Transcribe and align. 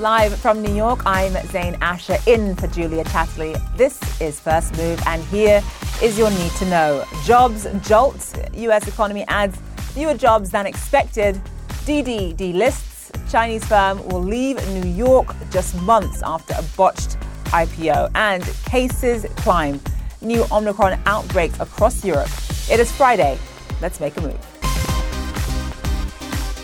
Live 0.00 0.34
from 0.38 0.62
New 0.62 0.74
York, 0.74 1.02
I'm 1.04 1.34
Zain 1.48 1.76
Asher 1.82 2.16
in 2.26 2.56
for 2.56 2.66
Julia 2.68 3.04
Chatterley. 3.04 3.54
This 3.76 4.00
is 4.18 4.40
First 4.40 4.74
Move, 4.78 4.98
and 5.06 5.22
here 5.24 5.62
is 6.02 6.16
your 6.16 6.30
need 6.30 6.50
to 6.52 6.64
know. 6.70 7.04
Jobs 7.26 7.66
jolt. 7.82 8.34
U.S. 8.54 8.88
economy 8.88 9.26
adds 9.28 9.60
fewer 9.92 10.14
jobs 10.14 10.48
than 10.48 10.64
expected. 10.64 11.38
DiDi 11.84 12.34
delists. 12.34 13.12
Chinese 13.30 13.62
firm 13.66 14.02
will 14.08 14.22
leave 14.22 14.56
New 14.70 14.88
York 14.88 15.34
just 15.50 15.78
months 15.82 16.22
after 16.22 16.54
a 16.56 16.62
botched 16.78 17.18
IPO. 17.48 18.10
And 18.14 18.42
cases 18.64 19.26
climb. 19.36 19.82
New 20.22 20.46
Omicron 20.50 20.98
outbreaks 21.04 21.60
across 21.60 22.02
Europe. 22.06 22.30
It 22.70 22.80
is 22.80 22.90
Friday. 22.90 23.38
Let's 23.82 24.00
make 24.00 24.16
a 24.16 24.22
move. 24.22 24.49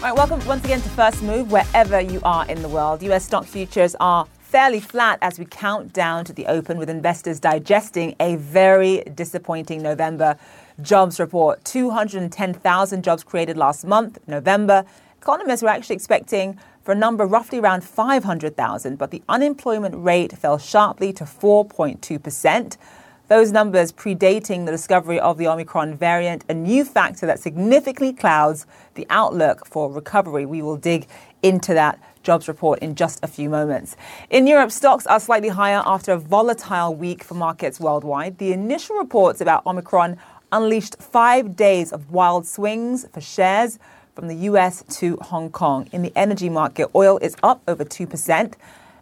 Right, 0.07 0.15
welcome 0.15 0.47
once 0.47 0.65
again 0.65 0.81
to 0.83 0.89
First 0.91 1.21
Move, 1.21 1.51
wherever 1.51 2.01
you 2.01 2.21
are 2.23 2.47
in 2.47 2.63
the 2.63 2.69
world. 2.69 3.03
US 3.03 3.25
stock 3.25 3.45
futures 3.45 3.97
are 3.99 4.29
fairly 4.39 4.79
flat 4.79 5.19
as 5.21 5.37
we 5.37 5.47
count 5.47 5.93
down 5.93 6.25
to 6.27 6.33
the 6.33 6.47
open, 6.47 6.79
with 6.79 6.89
investors 6.89 7.41
digesting 7.41 8.15
a 8.21 8.37
very 8.37 9.03
disappointing 9.17 9.83
November 9.83 10.39
jobs 10.81 11.19
report. 11.19 11.65
210,000 11.65 13.03
jobs 13.03 13.25
created 13.25 13.57
last 13.57 13.85
month, 13.85 14.21
November. 14.29 14.85
Economists 15.21 15.63
were 15.63 15.71
actually 15.71 15.97
expecting 15.97 16.57
for 16.85 16.93
a 16.93 16.95
number 16.95 17.27
roughly 17.27 17.59
around 17.59 17.83
500,000, 17.83 18.97
but 18.97 19.11
the 19.11 19.25
unemployment 19.29 19.97
rate 19.97 20.39
fell 20.39 20.57
sharply 20.57 21.13
to 21.15 21.25
4.2%. 21.25 22.77
Those 23.29 23.51
numbers 23.51 23.91
predating 23.91 24.67
the 24.67 24.71
discovery 24.71 25.19
of 25.19 25.37
the 25.37 25.49
Omicron 25.49 25.97
variant, 25.97 26.45
a 26.49 26.55
new 26.55 26.85
factor 26.85 27.27
that 27.27 27.41
significantly 27.41 28.13
clouds 28.13 28.67
the 28.95 29.05
outlook 29.11 29.67
for 29.67 29.91
recovery. 29.91 30.47
We 30.47 30.63
will 30.63 30.77
dig 30.77 31.09
into 31.43 31.75
that 31.75 31.99
jobs 32.23 32.47
report 32.47 32.79
in 32.79 32.95
just 32.95 33.19
a 33.25 33.27
few 33.27 33.51
moments. 33.51 33.97
In 34.31 34.47
Europe, 34.47 34.71
stocks 34.71 35.09
are 35.09 35.19
slightly 35.19 35.49
higher 35.49 35.83
after 35.85 36.13
a 36.13 36.19
volatile 36.19 36.95
week 36.95 37.25
for 37.25 37.35
markets 37.35 37.81
worldwide. 37.81 38.39
The 38.39 38.53
initial 38.53 38.95
reports 38.97 39.41
about 39.41 39.67
Omicron 39.67 40.19
unleashed 40.53 40.95
five 41.03 41.57
days 41.57 41.93
of 41.93 42.13
wild 42.13 42.47
swings 42.47 43.09
for 43.13 43.21
shares 43.21 43.81
from 44.15 44.29
the 44.29 44.37
US 44.51 44.85
to 45.01 45.17
Hong 45.21 45.51
Kong. 45.51 45.89
In 45.91 46.03
the 46.03 46.13
energy 46.15 46.49
market, 46.49 46.91
oil 46.95 47.19
is 47.19 47.35
up 47.43 47.61
over 47.67 47.85
2%. 47.85 48.55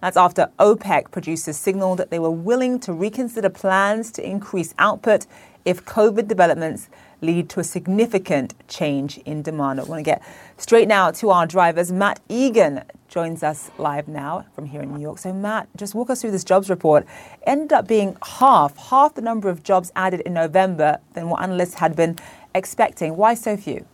That's 0.04 0.18
after 0.18 0.50
OPEC 0.58 1.12
producers 1.12 1.56
signaled 1.56 1.98
that 1.98 2.10
they 2.10 2.18
were 2.18 2.30
willing 2.30 2.78
to 2.80 2.92
reconsider 2.92 3.48
plans 3.48 4.10
to 4.12 4.22
increase 4.22 4.74
output 4.78 5.26
if 5.64 5.82
COVID 5.86 6.28
developments 6.28 6.90
lead 7.22 7.48
to 7.48 7.60
a 7.60 7.64
significant 7.64 8.52
change 8.68 9.16
in 9.24 9.40
demand. 9.40 9.80
I 9.80 9.84
want 9.84 10.00
to 10.00 10.02
get 10.02 10.22
straight 10.58 10.88
now 10.88 11.10
to 11.12 11.30
our 11.30 11.46
drivers. 11.46 11.90
Matt 11.90 12.20
Egan 12.28 12.84
joins 13.08 13.42
us 13.42 13.70
live 13.78 14.06
now 14.06 14.44
from 14.54 14.66
here 14.66 14.82
in 14.82 14.92
New 14.92 15.00
York. 15.00 15.16
So, 15.16 15.32
Matt, 15.32 15.70
just 15.74 15.94
walk 15.94 16.10
us 16.10 16.20
through 16.20 16.32
this 16.32 16.44
jobs 16.44 16.68
report. 16.68 17.06
Ended 17.46 17.72
up 17.72 17.88
being 17.88 18.14
half, 18.22 18.76
half 18.76 19.14
the 19.14 19.22
number 19.22 19.48
of 19.48 19.62
jobs 19.62 19.90
added 19.96 20.20
in 20.20 20.34
November 20.34 20.98
than 21.14 21.30
what 21.30 21.42
analysts 21.42 21.76
had 21.76 21.96
been 21.96 22.18
expecting. 22.54 23.16
Why 23.16 23.32
so 23.32 23.56
few? 23.56 23.86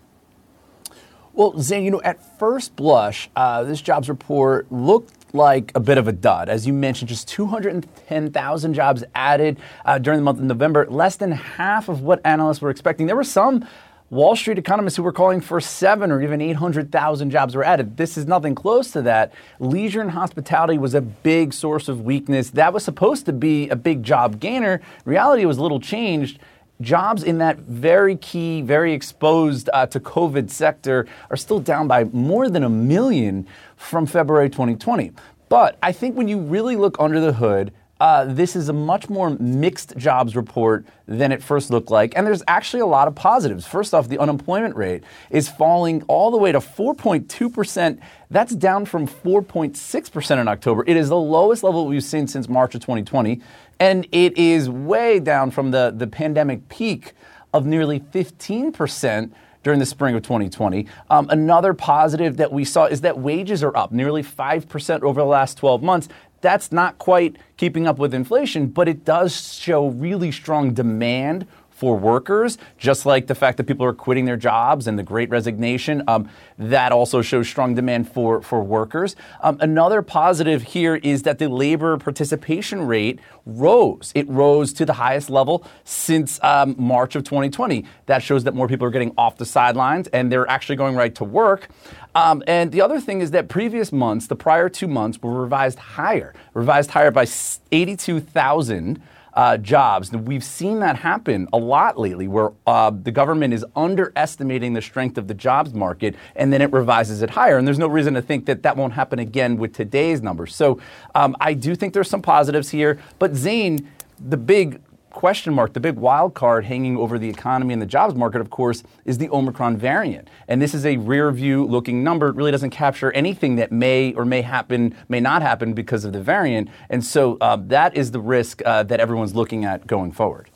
Well, 1.32 1.56
Zain, 1.60 1.84
you 1.84 1.92
know, 1.92 2.02
at 2.02 2.38
first 2.40 2.74
blush, 2.74 3.30
uh, 3.36 3.62
this 3.62 3.80
jobs 3.80 4.08
report 4.08 4.70
looked 4.72 5.19
like 5.34 5.72
a 5.74 5.80
bit 5.80 5.98
of 5.98 6.08
a 6.08 6.12
dud. 6.12 6.48
As 6.48 6.66
you 6.66 6.72
mentioned, 6.72 7.08
just 7.08 7.28
210,000 7.28 8.74
jobs 8.74 9.04
added 9.14 9.58
uh, 9.84 9.98
during 9.98 10.18
the 10.18 10.24
month 10.24 10.38
of 10.38 10.44
November, 10.44 10.86
less 10.88 11.16
than 11.16 11.32
half 11.32 11.88
of 11.88 12.02
what 12.02 12.20
analysts 12.24 12.60
were 12.60 12.70
expecting. 12.70 13.06
There 13.06 13.16
were 13.16 13.24
some 13.24 13.66
Wall 14.10 14.34
Street 14.34 14.58
economists 14.58 14.96
who 14.96 15.04
were 15.04 15.12
calling 15.12 15.40
for 15.40 15.60
seven 15.60 16.10
or 16.10 16.20
even 16.20 16.40
800,000 16.40 17.30
jobs 17.30 17.54
were 17.54 17.62
added. 17.62 17.96
This 17.96 18.18
is 18.18 18.26
nothing 18.26 18.56
close 18.56 18.90
to 18.90 19.02
that. 19.02 19.32
Leisure 19.60 20.00
and 20.00 20.10
hospitality 20.10 20.78
was 20.78 20.94
a 20.94 21.00
big 21.00 21.54
source 21.54 21.88
of 21.88 22.00
weakness. 22.00 22.50
That 22.50 22.72
was 22.72 22.84
supposed 22.84 23.24
to 23.26 23.32
be 23.32 23.68
a 23.68 23.76
big 23.76 24.02
job 24.02 24.40
gainer. 24.40 24.80
Reality 25.04 25.44
was 25.44 25.60
little 25.60 25.78
changed 25.78 26.40
jobs 26.80 27.22
in 27.22 27.38
that 27.38 27.58
very 27.58 28.16
key, 28.16 28.62
very 28.62 28.92
exposed 28.92 29.68
uh, 29.72 29.86
to 29.86 30.00
COVID 30.00 30.50
sector 30.50 31.06
are 31.30 31.36
still 31.36 31.60
down 31.60 31.88
by 31.88 32.04
more 32.04 32.48
than 32.48 32.64
a 32.64 32.68
million 32.68 33.46
from 33.76 34.06
February 34.06 34.48
2020. 34.48 35.12
But 35.48 35.78
I 35.82 35.92
think 35.92 36.16
when 36.16 36.28
you 36.28 36.38
really 36.38 36.76
look 36.76 36.96
under 37.00 37.20
the 37.20 37.32
hood, 37.32 37.72
uh, 38.00 38.24
this 38.24 38.56
is 38.56 38.70
a 38.70 38.72
much 38.72 39.10
more 39.10 39.30
mixed 39.38 39.94
jobs 39.96 40.34
report 40.34 40.86
than 41.06 41.32
it 41.32 41.42
first 41.42 41.70
looked 41.70 41.90
like. 41.90 42.16
And 42.16 42.26
there's 42.26 42.42
actually 42.48 42.80
a 42.80 42.86
lot 42.86 43.08
of 43.08 43.14
positives. 43.14 43.66
First 43.66 43.92
off, 43.92 44.08
the 44.08 44.18
unemployment 44.18 44.74
rate 44.74 45.04
is 45.28 45.50
falling 45.50 46.02
all 46.04 46.30
the 46.30 46.38
way 46.38 46.50
to 46.50 46.60
4.2%. 46.60 48.00
That's 48.30 48.54
down 48.54 48.86
from 48.86 49.06
4.6% 49.06 50.40
in 50.40 50.48
October. 50.48 50.82
It 50.86 50.96
is 50.96 51.10
the 51.10 51.16
lowest 51.16 51.62
level 51.62 51.86
we've 51.86 52.02
seen 52.02 52.26
since 52.26 52.48
March 52.48 52.74
of 52.74 52.80
2020. 52.80 53.42
And 53.80 54.06
it 54.12 54.36
is 54.36 54.68
way 54.68 55.18
down 55.18 55.50
from 55.50 55.70
the, 55.70 55.92
the 55.96 56.06
pandemic 56.06 56.68
peak 56.68 57.14
of 57.52 57.66
nearly 57.66 57.98
15% 57.98 59.32
during 59.62 59.78
the 59.78 59.86
spring 59.86 60.14
of 60.14 60.22
2020. 60.22 60.86
Um, 61.08 61.28
another 61.30 61.74
positive 61.74 62.36
that 62.36 62.52
we 62.52 62.64
saw 62.64 62.84
is 62.84 63.00
that 63.00 63.18
wages 63.18 63.62
are 63.62 63.76
up 63.76 63.90
nearly 63.90 64.22
5% 64.22 65.02
over 65.02 65.20
the 65.20 65.26
last 65.26 65.56
12 65.58 65.82
months. 65.82 66.08
That's 66.42 66.72
not 66.72 66.98
quite 66.98 67.36
keeping 67.56 67.86
up 67.86 67.98
with 67.98 68.14
inflation, 68.14 68.68
but 68.68 68.88
it 68.88 69.04
does 69.04 69.58
show 69.58 69.88
really 69.88 70.30
strong 70.30 70.72
demand 70.72 71.46
for 71.80 71.96
workers, 71.96 72.58
just 72.76 73.06
like 73.06 73.26
the 73.26 73.34
fact 73.34 73.56
that 73.56 73.64
people 73.64 73.86
are 73.86 73.94
quitting 73.94 74.26
their 74.26 74.36
jobs 74.36 74.86
and 74.86 74.98
the 74.98 75.02
great 75.02 75.30
resignation. 75.30 76.02
Um, 76.06 76.28
that 76.58 76.92
also 76.92 77.22
shows 77.22 77.48
strong 77.48 77.74
demand 77.74 78.12
for, 78.12 78.42
for 78.42 78.62
workers. 78.62 79.16
Um, 79.40 79.56
another 79.60 80.02
positive 80.02 80.62
here 80.62 80.96
is 80.96 81.22
that 81.22 81.38
the 81.38 81.48
labor 81.48 81.96
participation 81.96 82.82
rate 82.82 83.18
rose. 83.46 84.12
It 84.14 84.28
rose 84.28 84.74
to 84.74 84.84
the 84.84 84.92
highest 84.92 85.30
level 85.30 85.64
since 85.84 86.38
um, 86.42 86.76
March 86.76 87.16
of 87.16 87.24
2020. 87.24 87.86
That 88.04 88.22
shows 88.22 88.44
that 88.44 88.54
more 88.54 88.68
people 88.68 88.86
are 88.86 88.90
getting 88.90 89.14
off 89.16 89.38
the 89.38 89.46
sidelines 89.46 90.06
and 90.08 90.30
they're 90.30 90.48
actually 90.50 90.76
going 90.76 90.96
right 90.96 91.14
to 91.14 91.24
work. 91.24 91.68
Um, 92.14 92.42
and 92.46 92.72
the 92.72 92.82
other 92.82 93.00
thing 93.00 93.22
is 93.22 93.30
that 93.30 93.48
previous 93.48 93.90
months, 93.90 94.26
the 94.26 94.36
prior 94.36 94.68
two 94.68 94.86
months, 94.86 95.22
were 95.22 95.40
revised 95.40 95.78
higher, 95.78 96.34
revised 96.52 96.90
higher 96.90 97.10
by 97.10 97.26
82,000 97.72 99.00
uh, 99.40 99.56
jobs. 99.56 100.12
We've 100.12 100.44
seen 100.44 100.80
that 100.80 100.96
happen 100.96 101.48
a 101.54 101.56
lot 101.56 101.98
lately, 101.98 102.28
where 102.28 102.52
uh, 102.66 102.90
the 102.90 103.10
government 103.10 103.54
is 103.54 103.64
underestimating 103.74 104.74
the 104.74 104.82
strength 104.82 105.16
of 105.16 105.28
the 105.28 105.32
jobs 105.32 105.72
market 105.72 106.14
and 106.36 106.52
then 106.52 106.60
it 106.60 106.70
revises 106.74 107.22
it 107.22 107.30
higher. 107.30 107.56
And 107.56 107.66
there's 107.66 107.78
no 107.78 107.86
reason 107.86 108.12
to 108.12 108.20
think 108.20 108.44
that 108.44 108.62
that 108.64 108.76
won't 108.76 108.92
happen 108.92 109.18
again 109.18 109.56
with 109.56 109.72
today's 109.72 110.20
numbers. 110.20 110.54
So 110.54 110.78
um, 111.14 111.34
I 111.40 111.54
do 111.54 111.74
think 111.74 111.94
there's 111.94 112.10
some 112.10 112.20
positives 112.20 112.68
here. 112.68 112.98
But 113.18 113.34
Zain, 113.34 113.88
the 114.28 114.36
big 114.36 114.82
question 115.10 115.52
mark, 115.54 115.72
the 115.72 115.80
big 115.80 115.96
wild 115.96 116.34
card 116.34 116.64
hanging 116.64 116.96
over 116.96 117.18
the 117.18 117.28
economy 117.28 117.72
and 117.72 117.82
the 117.82 117.86
jobs 117.86 118.14
market, 118.14 118.40
of 118.40 118.50
course, 118.50 118.82
is 119.04 119.18
the 119.18 119.28
Omicron 119.30 119.76
variant. 119.76 120.28
And 120.48 120.60
this 120.60 120.74
is 120.74 120.86
a 120.86 120.96
rear 120.96 121.30
view 121.30 121.66
looking 121.66 122.02
number. 122.02 122.28
It 122.28 122.36
really 122.36 122.50
doesn't 122.50 122.70
capture 122.70 123.12
anything 123.12 123.56
that 123.56 123.72
may 123.72 124.12
or 124.14 124.24
may 124.24 124.42
happen, 124.42 124.94
may 125.08 125.20
not 125.20 125.42
happen 125.42 125.74
because 125.74 126.04
of 126.04 126.12
the 126.12 126.22
variant. 126.22 126.68
And 126.88 127.04
so 127.04 127.36
uh, 127.40 127.56
that 127.66 127.96
is 127.96 128.10
the 128.10 128.20
risk 128.20 128.62
uh, 128.64 128.82
that 128.84 129.00
everyone's 129.00 129.34
looking 129.34 129.64
at 129.64 129.86
going 129.86 130.12
forward. 130.12 130.48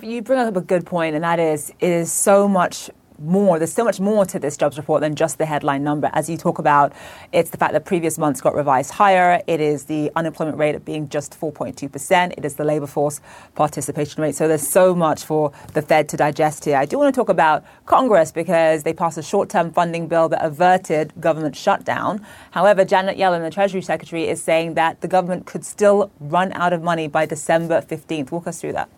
You 0.00 0.22
bring 0.22 0.38
up 0.38 0.56
a 0.56 0.62
good 0.62 0.86
point, 0.86 1.14
and 1.14 1.22
that 1.22 1.38
is 1.38 1.70
it 1.78 1.90
is 1.90 2.10
so 2.10 2.48
much 2.48 2.90
more. 3.22 3.58
There's 3.58 3.72
so 3.72 3.84
much 3.84 4.00
more 4.00 4.24
to 4.26 4.38
this 4.38 4.56
jobs 4.56 4.76
report 4.76 5.00
than 5.00 5.14
just 5.14 5.38
the 5.38 5.46
headline 5.46 5.82
number. 5.82 6.10
As 6.12 6.28
you 6.28 6.36
talk 6.36 6.58
about, 6.58 6.92
it's 7.32 7.50
the 7.50 7.56
fact 7.56 7.72
that 7.72 7.84
previous 7.84 8.18
months 8.18 8.40
got 8.40 8.54
revised 8.54 8.90
higher. 8.90 9.42
It 9.46 9.60
is 9.60 9.84
the 9.84 10.10
unemployment 10.16 10.58
rate 10.58 10.74
of 10.74 10.84
being 10.84 11.08
just 11.08 11.38
4.2%. 11.38 12.34
It 12.36 12.44
is 12.44 12.54
the 12.54 12.64
labor 12.64 12.86
force 12.86 13.20
participation 13.54 14.22
rate. 14.22 14.34
So 14.34 14.48
there's 14.48 14.66
so 14.66 14.94
much 14.94 15.24
for 15.24 15.52
the 15.74 15.82
Fed 15.82 16.08
to 16.10 16.16
digest 16.16 16.64
here. 16.64 16.76
I 16.76 16.84
do 16.84 16.98
want 16.98 17.14
to 17.14 17.18
talk 17.18 17.28
about 17.28 17.64
Congress 17.86 18.32
because 18.32 18.82
they 18.82 18.92
passed 18.92 19.18
a 19.18 19.22
short-term 19.22 19.72
funding 19.72 20.08
bill 20.08 20.28
that 20.28 20.44
averted 20.44 21.12
government 21.20 21.56
shutdown. 21.56 22.24
However, 22.50 22.84
Janet 22.84 23.16
Yellen, 23.16 23.42
the 23.42 23.50
Treasury 23.50 23.82
Secretary, 23.82 24.28
is 24.28 24.42
saying 24.42 24.74
that 24.74 25.00
the 25.00 25.08
government 25.08 25.46
could 25.46 25.64
still 25.64 26.10
run 26.20 26.52
out 26.52 26.72
of 26.72 26.82
money 26.82 27.08
by 27.08 27.26
December 27.26 27.80
15th. 27.80 28.30
Walk 28.30 28.46
us 28.46 28.60
through 28.60 28.72
that. 28.72 28.88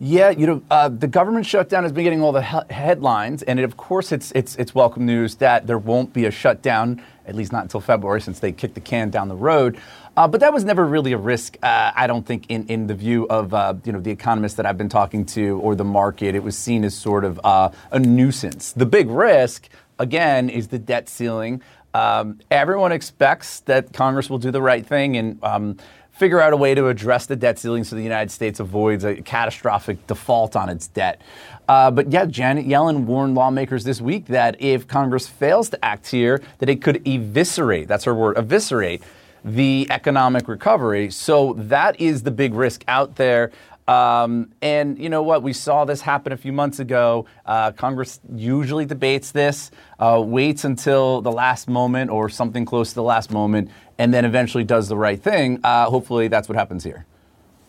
Yeah, 0.00 0.30
you 0.30 0.46
know, 0.46 0.62
uh, 0.70 0.88
the 0.88 1.06
government 1.06 1.46
shutdown 1.46 1.84
has 1.84 1.92
been 1.92 2.04
getting 2.04 2.20
all 2.20 2.32
the 2.32 2.42
he- 2.42 2.74
headlines, 2.74 3.42
and 3.44 3.60
it, 3.60 3.62
of 3.62 3.76
course, 3.76 4.12
it's 4.12 4.32
it's 4.32 4.56
it's 4.56 4.74
welcome 4.74 5.06
news 5.06 5.36
that 5.36 5.66
there 5.66 5.78
won't 5.78 6.12
be 6.12 6.26
a 6.26 6.32
shutdown, 6.32 7.00
at 7.26 7.34
least 7.34 7.52
not 7.52 7.62
until 7.62 7.80
February, 7.80 8.20
since 8.20 8.40
they 8.40 8.50
kicked 8.50 8.74
the 8.74 8.80
can 8.80 9.08
down 9.10 9.28
the 9.28 9.36
road. 9.36 9.78
Uh, 10.16 10.28
but 10.28 10.40
that 10.40 10.52
was 10.52 10.64
never 10.64 10.84
really 10.84 11.12
a 11.12 11.18
risk, 11.18 11.56
uh, 11.62 11.92
I 11.94 12.06
don't 12.06 12.26
think, 12.26 12.46
in, 12.48 12.66
in 12.66 12.86
the 12.88 12.94
view 12.94 13.26
of 13.28 13.54
uh, 13.54 13.74
you 13.84 13.92
know 13.92 14.00
the 14.00 14.10
economists 14.10 14.54
that 14.54 14.66
I've 14.66 14.78
been 14.78 14.88
talking 14.88 15.24
to 15.26 15.58
or 15.60 15.76
the 15.76 15.84
market. 15.84 16.34
It 16.34 16.42
was 16.42 16.58
seen 16.58 16.84
as 16.84 16.94
sort 16.94 17.24
of 17.24 17.40
uh, 17.44 17.70
a 17.92 18.00
nuisance. 18.00 18.72
The 18.72 18.86
big 18.86 19.08
risk, 19.08 19.68
again, 20.00 20.50
is 20.50 20.68
the 20.68 20.78
debt 20.78 21.08
ceiling. 21.08 21.62
Um, 21.94 22.40
everyone 22.50 22.90
expects 22.90 23.60
that 23.60 23.92
Congress 23.92 24.28
will 24.28 24.38
do 24.38 24.50
the 24.50 24.62
right 24.62 24.84
thing 24.84 25.16
and. 25.16 25.42
Um, 25.44 25.76
figure 26.14 26.40
out 26.40 26.52
a 26.52 26.56
way 26.56 26.74
to 26.74 26.88
address 26.88 27.26
the 27.26 27.36
debt 27.36 27.58
ceiling 27.58 27.84
so 27.84 27.96
the 27.96 28.02
United 28.02 28.30
States 28.30 28.60
avoids 28.60 29.04
a 29.04 29.16
catastrophic 29.16 30.06
default 30.06 30.54
on 30.54 30.68
its 30.68 30.86
debt. 30.88 31.20
Uh, 31.68 31.90
but 31.90 32.10
yeah, 32.12 32.24
Janet 32.24 32.66
Yellen 32.66 33.04
warned 33.04 33.34
lawmakers 33.34 33.84
this 33.84 34.00
week 34.00 34.26
that 34.26 34.60
if 34.60 34.86
Congress 34.86 35.26
fails 35.26 35.68
to 35.70 35.84
act 35.84 36.06
here, 36.06 36.40
that 36.58 36.68
it 36.68 36.82
could 36.82 37.06
eviscerate, 37.06 37.88
that's 37.88 38.04
her 38.04 38.14
word, 38.14 38.38
eviscerate 38.38 39.02
the 39.44 39.86
economic 39.90 40.48
recovery. 40.48 41.10
So 41.10 41.52
that 41.54 42.00
is 42.00 42.22
the 42.22 42.30
big 42.30 42.54
risk 42.54 42.84
out 42.88 43.16
there. 43.16 43.50
Um, 43.86 44.52
and 44.62 44.98
you 44.98 45.08
know 45.08 45.22
what? 45.22 45.42
We 45.42 45.52
saw 45.52 45.84
this 45.84 46.00
happen 46.00 46.32
a 46.32 46.36
few 46.36 46.52
months 46.52 46.78
ago. 46.78 47.26
Uh, 47.44 47.72
Congress 47.72 48.20
usually 48.34 48.86
debates 48.86 49.30
this, 49.30 49.70
uh, 49.98 50.22
waits 50.24 50.64
until 50.64 51.20
the 51.20 51.32
last 51.32 51.68
moment 51.68 52.10
or 52.10 52.28
something 52.28 52.64
close 52.64 52.90
to 52.90 52.94
the 52.94 53.02
last 53.02 53.30
moment, 53.30 53.70
and 53.98 54.12
then 54.12 54.24
eventually 54.24 54.64
does 54.64 54.88
the 54.88 54.96
right 54.96 55.22
thing. 55.22 55.60
Uh, 55.62 55.86
hopefully, 55.90 56.28
that's 56.28 56.48
what 56.48 56.56
happens 56.56 56.84
here. 56.84 57.04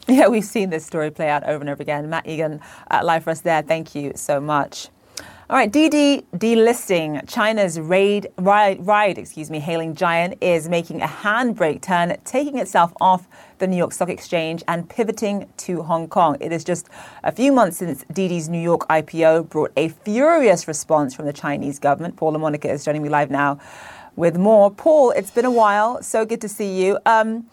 Yeah, 0.07 0.27
we've 0.27 0.45
seen 0.45 0.69
this 0.69 0.85
story 0.85 1.09
play 1.09 1.29
out 1.29 1.44
over 1.44 1.62
and 1.62 1.69
over 1.69 1.81
again. 1.81 2.09
Matt 2.09 2.27
Egan, 2.27 2.62
uh, 2.91 3.01
live 3.03 3.23
for 3.23 3.31
us 3.31 3.41
there. 3.41 3.62
Thank 3.63 3.95
you 3.95 4.13
so 4.15 4.39
much. 4.39 4.89
All 5.47 5.56
right, 5.56 5.71
Didi 5.71 6.25
delisting. 6.36 7.24
China's 7.30 7.80
raid, 7.80 8.30
ride, 8.39 8.83
ride, 8.83 9.19
excuse 9.19 9.51
me, 9.51 9.59
hailing 9.59 9.94
giant 9.94 10.42
is 10.42 10.68
making 10.68 11.03
a 11.03 11.06
handbrake 11.06 11.83
turn, 11.83 12.18
taking 12.25 12.57
itself 12.57 12.92
off 13.00 13.27
the 13.59 13.68
New 13.68 13.77
York 13.77 13.92
Stock 13.92 14.09
Exchange 14.09 14.63
and 14.68 14.89
pivoting 14.89 15.47
to 15.57 15.83
Hong 15.83 16.07
Kong. 16.07 16.36
It 16.39 16.51
is 16.51 16.63
just 16.63 16.89
a 17.24 17.31
few 17.31 17.51
months 17.51 17.77
since 17.77 18.03
Didi's 18.12 18.50
New 18.50 18.59
York 18.59 18.88
IPO 18.88 19.47
brought 19.50 19.71
a 19.77 19.89
furious 19.89 20.68
response 20.68 21.13
from 21.13 21.27
the 21.27 21.33
Chinese 21.33 21.77
government. 21.77 22.15
Paul 22.15 22.33
LaMonica 22.33 22.65
is 22.65 22.83
joining 22.83 23.03
me 23.03 23.09
live 23.09 23.30
now 23.30 23.59
with 24.15 24.38
more. 24.39 24.71
Paul, 24.71 25.12
it's 25.12 25.30
been 25.30 25.45
a 25.45 25.51
while. 25.51 26.01
So 26.01 26.25
good 26.25 26.41
to 26.41 26.50
see 26.50 26.83
you. 26.83 26.98
Um, 27.06 27.45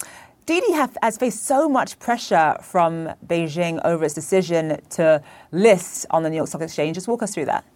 Didi 0.47 0.73
have, 0.73 0.97
has 1.03 1.19
faced 1.19 1.45
so 1.45 1.69
much 1.69 1.99
pressure 1.99 2.57
from 2.63 3.11
Beijing 3.27 3.83
over 3.85 4.03
its 4.07 4.15
decision 4.15 4.81
to 4.91 5.23
list 5.51 6.07
on 6.09 6.23
the 6.23 6.31
New 6.31 6.37
York 6.37 6.49
Stock 6.49 6.63
Exchange. 6.63 6.95
Just 6.95 7.07
walk 7.07 7.23
us 7.23 7.35
through 7.35 7.45
that. 7.45 7.67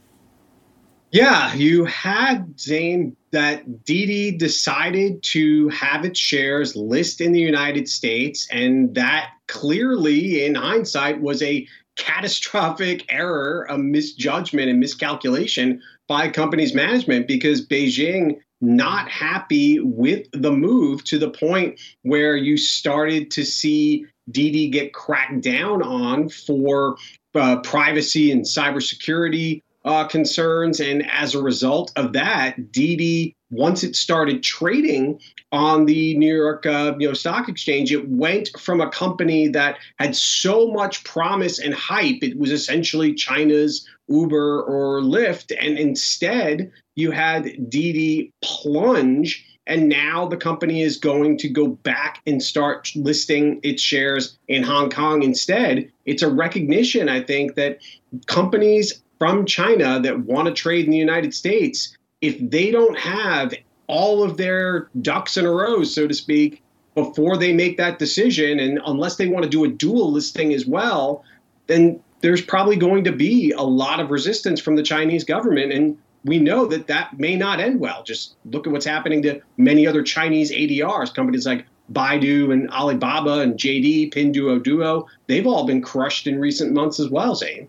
Yeah, 1.12 1.55
you 1.55 1.85
had 1.85 2.58
Zain 2.58 3.17
that 3.31 3.85
Didi 3.85 4.32
decided 4.32 5.23
to 5.25 5.69
have 5.69 6.05
its 6.05 6.19
shares 6.19 6.75
list 6.75 7.20
in 7.20 7.32
the 7.32 7.41
United 7.41 7.88
States, 7.88 8.49
and 8.50 8.94
that 8.94 9.31
clearly, 9.47 10.44
in 10.44 10.55
hindsight, 10.55 11.20
was 11.20 11.43
a 11.43 11.67
catastrophic 11.97 13.05
error, 13.08 13.67
a 13.70 13.79
misjudgment, 13.79 14.69
and 14.69 14.81
miscalculation 14.81 15.81
by 16.08 16.29
company's 16.29 16.75
management 16.75 17.26
because 17.26 17.67
Beijing 17.67 18.38
not 18.61 19.09
happy 19.09 19.81
with 19.81 20.26
the 20.32 20.52
move 20.52 21.05
to 21.05 21.19
the 21.19 21.31
point 21.31 21.79
where 22.02 22.37
you 22.37 22.56
started 22.56 23.31
to 23.32 23.44
see 23.44 24.06
Didi 24.31 24.69
get 24.69 24.93
cracked 24.93 25.43
down 25.43 25.82
on 25.82 26.29
for 26.29 26.97
uh, 27.35 27.61
privacy 27.61 28.32
and 28.32 28.43
cybersecurity 28.43 29.62
uh, 29.87 30.06
concerns. 30.09 30.81
And 30.81 31.09
as 31.11 31.35
a 31.35 31.43
result 31.43 31.93
of 31.97 32.12
that, 32.12 32.73
Didi, 32.73 33.35
once 33.50 33.85
it 33.85 33.94
started 33.94 34.43
trading 34.43 35.21
on 35.53 35.87
the 35.87 36.17
New 36.19 36.35
York 36.35 36.67
uh, 36.67 36.94
you 36.99 37.06
know, 37.06 37.15
Stock 37.15 37.49
Exchange, 37.49 37.93
it 37.93 38.09
went 38.09 38.50
from 38.59 38.81
a 38.81 38.91
company 38.91 39.47
that 39.49 39.79
had 39.99 40.17
so 40.17 40.73
much 40.73 41.05
promise 41.05 41.61
and 41.61 41.73
hype. 41.73 42.23
It 42.23 42.37
was 42.37 42.50
essentially 42.50 43.15
China's 43.15 43.88
Uber 44.09 44.62
or 44.62 45.00
Lyft. 45.03 45.56
And 45.61 45.79
instead, 45.79 46.71
you 46.97 47.12
had 47.12 47.71
Didi 47.71 48.33
plunge. 48.43 49.44
And 49.69 49.88
now 49.88 50.29
the 50.29 50.37
company 50.37 50.83
is 50.83 50.97
going 50.97 51.38
to 51.38 51.49
go 51.49 51.67
back 51.69 52.23
and 52.27 52.41
start 52.41 52.91
listing 52.94 53.59
its 53.65 53.83
shares 53.83 54.38
in 54.47 54.62
Hong 54.62 54.91
Kong 54.91 55.23
instead. 55.23 55.91
It's 56.05 56.23
a 56.23 56.31
recognition, 56.31 57.09
I 57.09 57.21
think, 57.21 57.56
that 57.56 57.79
companies 58.27 59.03
from 59.19 59.47
China 59.47 60.01
that 60.01 60.21
want 60.21 60.47
to 60.49 60.55
trade 60.55 60.85
in 60.85 60.91
the 60.91 60.97
United 60.97 61.35
States, 61.35 61.97
if 62.21 62.39
they 62.51 62.71
don't 62.71 62.99
have 62.99 63.55
all 63.87 64.23
of 64.23 64.37
their 64.37 64.89
ducks 65.01 65.37
in 65.37 65.47
a 65.47 65.51
row, 65.51 65.85
so 65.85 66.07
to 66.07 66.15
speak, 66.15 66.63
before 66.95 67.37
they 67.37 67.53
make 67.53 67.77
that 67.77 67.99
decision, 67.99 68.59
and 68.59 68.81
unless 68.87 69.17
they 69.17 69.29
want 69.29 69.45
to 69.45 69.51
do 69.51 69.65
a 69.65 69.69
dual 69.69 70.11
listing 70.11 70.53
as 70.55 70.67
well, 70.67 71.25
then 71.67 72.01
there's 72.21 72.41
probably 72.41 72.77
going 72.77 73.05
to 73.05 73.13
be 73.13 73.53
a 73.53 73.63
lot 73.63 74.01
of 74.01 74.11
resistance 74.11 74.61
from 74.61 74.77
the 74.77 74.83
Chinese 74.83 75.23
government. 75.23 75.73
And 75.73 75.99
we 76.25 76.39
know 76.39 76.67
that 76.67 76.87
that 76.87 77.19
may 77.19 77.37
not 77.37 77.61
end 77.61 77.79
well. 77.81 78.03
Just 78.03 78.37
look 78.47 78.67
at 78.67 78.73
what's 78.73 78.87
happening 78.87 79.23
to 79.23 79.41
many 79.59 79.87
other 79.87 80.03
Chinese 80.03 80.51
ADRs, 80.51 81.15
companies 81.15 81.47
like 81.47 81.67
Baidu 81.93 82.53
and 82.53 82.71
Alibaba 82.71 83.41
and 83.41 83.55
JD, 83.55 84.12
Pinduoduo. 84.12 85.07
They've 85.27 85.47
all 85.47 85.67
been 85.67 85.83
crushed 85.83 86.27
in 86.27 86.41
recent 86.41 86.73
months 86.73 86.99
as 86.99 87.11
well, 87.11 87.35
Zain. 87.35 87.69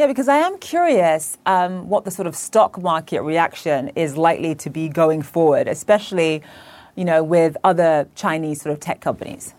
Yeah, 0.00 0.06
because 0.06 0.28
I 0.28 0.38
am 0.38 0.56
curious 0.56 1.36
um, 1.44 1.90
what 1.90 2.06
the 2.06 2.10
sort 2.10 2.26
of 2.26 2.34
stock 2.34 2.80
market 2.80 3.20
reaction 3.20 3.88
is 3.96 4.16
likely 4.16 4.54
to 4.54 4.70
be 4.70 4.88
going 4.88 5.20
forward, 5.20 5.68
especially, 5.68 6.42
you 6.96 7.04
know, 7.04 7.22
with 7.22 7.54
other 7.64 8.08
Chinese 8.14 8.62
sort 8.62 8.72
of 8.72 8.80
tech 8.80 9.02
companies. 9.02 9.52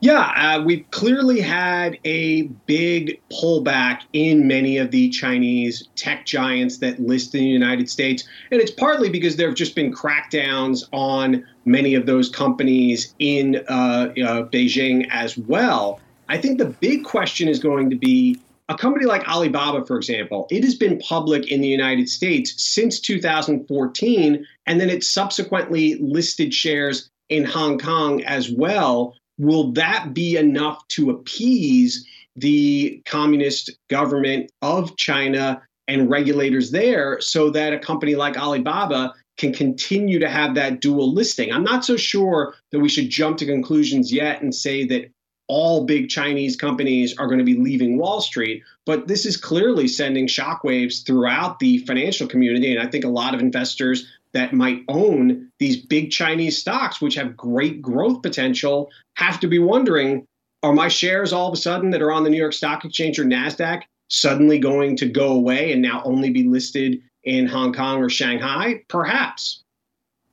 Yeah, 0.00 0.30
uh, 0.36 0.62
we've 0.62 0.84
clearly 0.90 1.40
had 1.40 1.98
a 2.04 2.48
big 2.66 3.18
pullback 3.32 4.02
in 4.12 4.46
many 4.46 4.76
of 4.76 4.90
the 4.90 5.08
Chinese 5.08 5.88
tech 5.96 6.26
giants 6.26 6.76
that 6.80 7.00
list 7.00 7.34
in 7.34 7.40
the 7.40 7.46
United 7.46 7.88
States. 7.88 8.24
And 8.50 8.60
it's 8.60 8.70
partly 8.70 9.08
because 9.08 9.36
there 9.36 9.48
have 9.48 9.56
just 9.56 9.74
been 9.74 9.90
crackdowns 9.90 10.84
on 10.92 11.46
many 11.64 11.94
of 11.94 12.04
those 12.04 12.28
companies 12.28 13.14
in 13.18 13.56
uh, 13.70 13.70
uh, 13.72 14.42
Beijing 14.50 15.08
as 15.10 15.38
well. 15.38 15.98
I 16.28 16.36
think 16.36 16.58
the 16.58 16.66
big 16.66 17.04
question 17.04 17.48
is 17.48 17.58
going 17.58 17.88
to 17.88 17.96
be 17.96 18.38
a 18.70 18.76
company 18.76 19.04
like 19.04 19.28
Alibaba, 19.28 19.84
for 19.84 19.96
example, 19.96 20.46
it 20.48 20.62
has 20.62 20.76
been 20.76 21.00
public 21.00 21.50
in 21.50 21.60
the 21.60 21.68
United 21.68 22.08
States 22.08 22.54
since 22.56 23.00
2014, 23.00 24.46
and 24.66 24.80
then 24.80 24.88
it 24.88 25.02
subsequently 25.02 25.96
listed 25.96 26.54
shares 26.54 27.10
in 27.28 27.44
Hong 27.44 27.78
Kong 27.78 28.22
as 28.22 28.48
well. 28.48 29.16
Will 29.38 29.72
that 29.72 30.14
be 30.14 30.36
enough 30.36 30.86
to 30.88 31.10
appease 31.10 32.06
the 32.36 33.02
communist 33.06 33.70
government 33.88 34.52
of 34.62 34.96
China 34.96 35.60
and 35.88 36.08
regulators 36.08 36.70
there 36.70 37.20
so 37.20 37.50
that 37.50 37.72
a 37.72 37.78
company 37.78 38.14
like 38.14 38.38
Alibaba 38.38 39.12
can 39.36 39.52
continue 39.52 40.20
to 40.20 40.28
have 40.28 40.54
that 40.54 40.80
dual 40.80 41.12
listing? 41.12 41.52
I'm 41.52 41.64
not 41.64 41.84
so 41.84 41.96
sure 41.96 42.54
that 42.70 42.78
we 42.78 42.88
should 42.88 43.10
jump 43.10 43.38
to 43.38 43.46
conclusions 43.46 44.12
yet 44.12 44.42
and 44.42 44.54
say 44.54 44.86
that 44.86 45.10
all 45.50 45.84
big 45.84 46.08
Chinese 46.08 46.54
companies 46.54 47.16
are 47.18 47.26
going 47.26 47.38
to 47.38 47.44
be 47.44 47.56
leaving 47.56 47.98
Wall 47.98 48.20
Street. 48.20 48.62
But 48.86 49.08
this 49.08 49.26
is 49.26 49.36
clearly 49.36 49.88
sending 49.88 50.28
shockwaves 50.28 51.04
throughout 51.04 51.58
the 51.58 51.78
financial 51.78 52.28
community. 52.28 52.72
And 52.72 52.80
I 52.80 52.88
think 52.88 53.04
a 53.04 53.08
lot 53.08 53.34
of 53.34 53.40
investors 53.40 54.06
that 54.32 54.52
might 54.52 54.84
own 54.86 55.50
these 55.58 55.76
big 55.76 56.12
Chinese 56.12 56.56
stocks, 56.56 57.00
which 57.00 57.16
have 57.16 57.36
great 57.36 57.82
growth 57.82 58.22
potential, 58.22 58.90
have 59.16 59.40
to 59.40 59.48
be 59.48 59.58
wondering 59.58 60.24
are 60.62 60.72
my 60.72 60.88
shares 60.88 61.32
all 61.32 61.48
of 61.48 61.54
a 61.54 61.56
sudden 61.56 61.90
that 61.90 62.02
are 62.02 62.12
on 62.12 62.22
the 62.22 62.30
New 62.30 62.36
York 62.36 62.52
Stock 62.52 62.84
Exchange 62.84 63.18
or 63.18 63.24
NASDAQ 63.24 63.82
suddenly 64.08 64.58
going 64.58 64.96
to 64.96 65.06
go 65.06 65.32
away 65.32 65.72
and 65.72 65.82
now 65.82 66.02
only 66.04 66.30
be 66.30 66.44
listed 66.44 67.00
in 67.24 67.46
Hong 67.46 67.72
Kong 67.72 67.98
or 67.98 68.08
Shanghai? 68.08 68.82
Perhaps. 68.88 69.62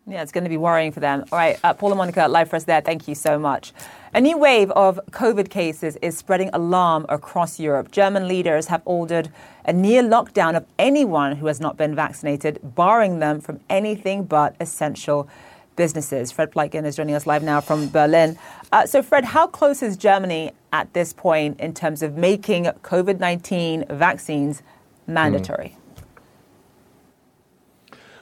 Yeah, 0.09 0.21
it's 0.21 0.31
going 0.31 0.45
to 0.45 0.49
be 0.49 0.55
worrying 0.55 0.93
for 0.93 1.01
them. 1.01 1.25
All 1.33 1.37
right, 1.37 1.59
uh, 1.65 1.73
Paul 1.73 1.93
Monica, 1.93 2.29
live 2.29 2.49
for 2.49 2.55
us 2.55 2.63
there. 2.63 2.79
Thank 2.79 3.09
you 3.09 3.15
so 3.15 3.37
much. 3.37 3.73
A 4.13 4.21
new 4.21 4.37
wave 4.37 4.71
of 4.71 5.01
COVID 5.11 5.49
cases 5.49 5.97
is 5.97 6.17
spreading 6.17 6.49
alarm 6.53 7.05
across 7.09 7.59
Europe. 7.59 7.91
German 7.91 8.25
leaders 8.25 8.67
have 8.67 8.81
ordered 8.85 9.29
a 9.65 9.73
near 9.73 10.01
lockdown 10.01 10.55
of 10.55 10.65
anyone 10.79 11.35
who 11.35 11.47
has 11.47 11.59
not 11.59 11.75
been 11.75 11.93
vaccinated, 11.93 12.57
barring 12.63 13.19
them 13.19 13.41
from 13.41 13.59
anything 13.69 14.23
but 14.23 14.55
essential 14.61 15.27
businesses. 15.75 16.31
Fred 16.31 16.53
Pleitgen 16.53 16.85
is 16.85 16.95
joining 16.95 17.13
us 17.13 17.27
live 17.27 17.43
now 17.43 17.59
from 17.59 17.89
Berlin. 17.89 18.39
Uh, 18.71 18.85
so, 18.85 19.03
Fred, 19.03 19.25
how 19.25 19.45
close 19.45 19.83
is 19.83 19.97
Germany 19.97 20.53
at 20.71 20.93
this 20.93 21.11
point 21.11 21.59
in 21.59 21.73
terms 21.73 22.01
of 22.01 22.15
making 22.15 22.63
COVID 22.63 23.19
19 23.19 23.83
vaccines 23.89 24.63
mandatory? 25.05 25.75
Mm. 25.77 25.86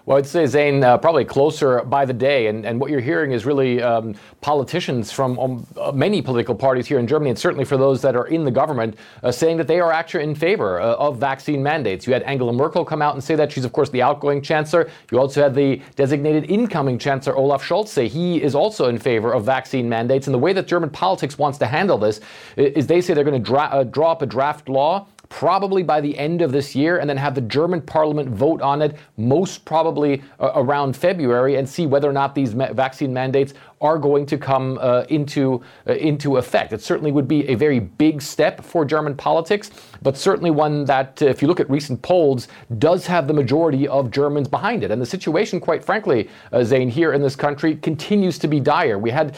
Well, 0.05 0.19
I'd 0.19 0.27
say, 0.27 0.45
Zain, 0.45 0.83
uh, 0.83 0.99
probably 0.99 1.25
closer 1.25 1.81
by 1.81 2.05
the 2.05 2.13
day. 2.13 2.45
And, 2.45 2.63
and 2.63 2.79
what 2.79 2.91
you're 2.91 2.99
hearing 2.99 3.31
is 3.31 3.43
really 3.43 3.81
um, 3.81 4.13
politicians 4.39 5.11
from 5.11 5.39
um, 5.39 5.67
uh, 5.75 5.91
many 5.93 6.21
political 6.21 6.53
parties 6.53 6.85
here 6.85 6.99
in 6.99 7.07
Germany, 7.07 7.31
and 7.31 7.39
certainly 7.39 7.65
for 7.65 7.75
those 7.75 8.03
that 8.03 8.15
are 8.15 8.27
in 8.27 8.43
the 8.43 8.51
government, 8.51 8.97
uh, 9.23 9.31
saying 9.31 9.57
that 9.57 9.67
they 9.67 9.79
are 9.79 9.91
actually 9.91 10.23
in 10.23 10.35
favor 10.35 10.79
uh, 10.79 10.93
of 10.97 11.17
vaccine 11.17 11.63
mandates. 11.63 12.05
You 12.05 12.13
had 12.13 12.21
Angela 12.23 12.53
Merkel 12.53 12.85
come 12.85 13.01
out 13.01 13.15
and 13.15 13.23
say 13.23 13.33
that. 13.33 13.51
She's, 13.51 13.65
of 13.65 13.73
course, 13.73 13.89
the 13.89 14.03
outgoing 14.03 14.43
chancellor. 14.43 14.91
You 15.11 15.17
also 15.19 15.41
had 15.41 15.55
the 15.55 15.81
designated 15.95 16.51
incoming 16.51 16.99
chancellor, 16.99 17.35
Olaf 17.35 17.67
Scholz, 17.67 17.87
say 17.87 18.07
he 18.07 18.43
is 18.43 18.53
also 18.53 18.89
in 18.89 18.99
favor 18.99 19.33
of 19.33 19.43
vaccine 19.43 19.89
mandates. 19.89 20.27
And 20.27 20.35
the 20.35 20.39
way 20.39 20.53
that 20.53 20.67
German 20.67 20.91
politics 20.91 21.39
wants 21.39 21.57
to 21.57 21.65
handle 21.65 21.97
this 21.97 22.19
is 22.57 22.85
they 22.85 23.01
say 23.01 23.15
they're 23.15 23.23
going 23.23 23.41
to 23.41 23.51
dra- 23.51 23.69
uh, 23.71 23.83
draw 23.83 24.11
up 24.11 24.21
a 24.21 24.27
draft 24.27 24.69
law 24.69 25.07
probably 25.29 25.83
by 25.83 26.01
the 26.01 26.17
end 26.17 26.41
of 26.41 26.51
this 26.51 26.75
year, 26.75 26.99
and 26.99 27.09
then 27.09 27.17
have 27.17 27.35
the 27.35 27.41
German 27.41 27.81
parliament 27.81 28.29
vote 28.29 28.61
on 28.61 28.81
it, 28.81 28.97
most 29.17 29.65
probably 29.65 30.21
uh, 30.39 30.51
around 30.55 30.95
February, 30.95 31.55
and 31.55 31.67
see 31.67 31.85
whether 31.85 32.09
or 32.09 32.13
not 32.13 32.35
these 32.35 32.55
ma- 32.55 32.73
vaccine 32.73 33.13
mandates 33.13 33.53
are 33.81 33.97
going 33.97 34.25
to 34.25 34.37
come 34.37 34.77
uh, 34.81 35.03
into 35.09 35.61
uh, 35.87 35.93
into 35.93 36.37
effect. 36.37 36.73
It 36.73 36.81
certainly 36.81 37.11
would 37.11 37.27
be 37.27 37.47
a 37.47 37.55
very 37.55 37.79
big 37.79 38.21
step 38.21 38.63
for 38.63 38.85
German 38.85 39.15
politics, 39.15 39.71
but 40.01 40.17
certainly 40.17 40.51
one 40.51 40.85
that, 40.85 41.21
uh, 41.21 41.25
if 41.25 41.41
you 41.41 41.47
look 41.47 41.59
at 41.59 41.69
recent 41.69 42.01
polls, 42.01 42.47
does 42.79 43.05
have 43.07 43.27
the 43.27 43.33
majority 43.33 43.87
of 43.87 44.11
Germans 44.11 44.47
behind 44.47 44.83
it. 44.83 44.91
And 44.91 45.01
the 45.01 45.05
situation, 45.05 45.59
quite 45.59 45.83
frankly, 45.83 46.29
uh, 46.51 46.63
Zain, 46.63 46.89
here 46.89 47.13
in 47.13 47.21
this 47.21 47.35
country 47.35 47.75
continues 47.75 48.39
to 48.39 48.47
be 48.47 48.59
dire. 48.59 48.97
We 48.97 49.11
had 49.11 49.35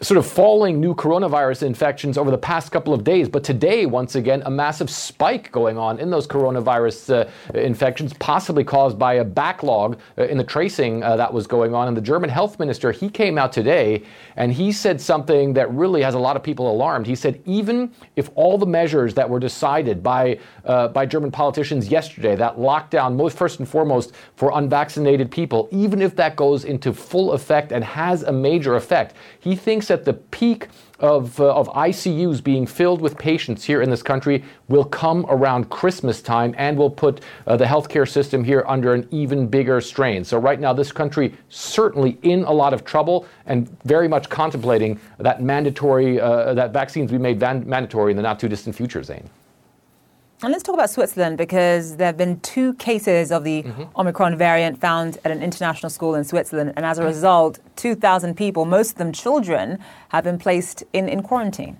sort 0.00 0.16
of 0.16 0.26
falling 0.26 0.80
new 0.80 0.94
coronavirus 0.94 1.62
infections 1.62 2.16
over 2.16 2.30
the 2.30 2.38
past 2.38 2.72
couple 2.72 2.94
of 2.94 3.04
days. 3.04 3.28
But 3.28 3.44
today, 3.44 3.84
once 3.84 4.14
again, 4.14 4.42
a 4.46 4.50
massive 4.50 4.88
spike 4.88 5.52
going 5.52 5.76
on 5.76 5.98
in 5.98 6.10
those 6.10 6.26
coronavirus 6.26 7.26
uh, 7.54 7.58
infections, 7.58 8.14
possibly 8.14 8.64
caused 8.64 8.98
by 8.98 9.14
a 9.14 9.24
backlog 9.24 10.00
uh, 10.16 10.24
in 10.24 10.38
the 10.38 10.44
tracing 10.44 11.02
uh, 11.02 11.16
that 11.16 11.32
was 11.32 11.46
going 11.46 11.74
on. 11.74 11.86
And 11.88 11.96
the 11.96 12.00
German 12.00 12.30
health 12.30 12.58
minister, 12.58 12.92
he 12.92 13.10
came 13.10 13.36
out 13.36 13.52
today 13.52 14.02
and 14.36 14.52
he 14.52 14.72
said 14.72 15.00
something 15.00 15.52
that 15.52 15.70
really 15.70 16.00
has 16.02 16.14
a 16.14 16.18
lot 16.18 16.34
of 16.34 16.42
people 16.42 16.70
alarmed. 16.70 17.06
He 17.06 17.14
said, 17.14 17.42
even 17.44 17.92
if 18.16 18.30
all 18.36 18.56
the 18.56 18.66
measures 18.66 19.12
that 19.14 19.28
were 19.28 19.40
decided 19.40 20.02
by, 20.02 20.38
uh, 20.64 20.88
by 20.88 21.04
German 21.04 21.30
politicians 21.30 21.88
yesterday, 21.88 22.36
that 22.36 22.56
lockdown, 22.56 23.16
most 23.16 23.36
first 23.36 23.58
and 23.58 23.68
foremost 23.68 24.14
for 24.34 24.52
unvaccinated 24.54 25.30
people, 25.30 25.68
even 25.70 26.00
if 26.00 26.16
that 26.16 26.36
goes 26.36 26.64
into 26.64 26.94
full 26.94 27.32
effect 27.32 27.70
and 27.70 27.84
has 27.84 28.22
a 28.22 28.32
major 28.32 28.76
effect, 28.76 29.14
he 29.40 29.54
thinks 29.54 29.89
at 29.90 30.04
the 30.04 30.14
peak 30.14 30.68
of, 31.00 31.40
uh, 31.40 31.54
of 31.54 31.68
ICUs 31.68 32.42
being 32.44 32.66
filled 32.66 33.00
with 33.00 33.16
patients 33.16 33.64
here 33.64 33.82
in 33.82 33.90
this 33.90 34.02
country 34.02 34.44
will 34.68 34.84
come 34.84 35.26
around 35.28 35.70
Christmas 35.70 36.20
time 36.22 36.54
and 36.58 36.76
will 36.76 36.90
put 36.90 37.22
uh, 37.46 37.56
the 37.56 37.64
healthcare 37.64 38.08
system 38.08 38.44
here 38.44 38.64
under 38.68 38.94
an 38.94 39.08
even 39.10 39.46
bigger 39.46 39.80
strain. 39.80 40.24
So, 40.24 40.38
right 40.38 40.60
now, 40.60 40.72
this 40.72 40.92
country 40.92 41.34
certainly 41.48 42.18
in 42.22 42.44
a 42.44 42.52
lot 42.52 42.74
of 42.74 42.84
trouble 42.84 43.26
and 43.46 43.68
very 43.84 44.08
much 44.08 44.28
contemplating 44.28 45.00
that 45.18 45.42
mandatory, 45.42 46.20
uh, 46.20 46.54
that 46.54 46.72
vaccines 46.72 47.10
be 47.10 47.18
made 47.18 47.40
van- 47.40 47.68
mandatory 47.68 48.12
in 48.12 48.16
the 48.16 48.22
not 48.22 48.38
too 48.38 48.48
distant 48.48 48.76
future, 48.76 49.02
Zain. 49.02 49.28
And 50.42 50.52
let's 50.52 50.62
talk 50.62 50.74
about 50.74 50.88
Switzerland 50.88 51.36
because 51.36 51.96
there 51.96 52.06
have 52.06 52.16
been 52.16 52.40
two 52.40 52.72
cases 52.74 53.30
of 53.30 53.44
the 53.44 53.62
mm-hmm. 53.62 53.82
Omicron 54.00 54.38
variant 54.38 54.80
found 54.80 55.18
at 55.22 55.30
an 55.30 55.42
international 55.42 55.90
school 55.90 56.14
in 56.14 56.24
Switzerland. 56.24 56.72
And 56.76 56.86
as 56.86 56.98
a 56.98 57.04
result, 57.04 57.58
2,000 57.76 58.36
people, 58.36 58.64
most 58.64 58.92
of 58.92 58.96
them 58.96 59.12
children, 59.12 59.78
have 60.08 60.24
been 60.24 60.38
placed 60.38 60.82
in, 60.94 61.10
in 61.10 61.22
quarantine. 61.22 61.78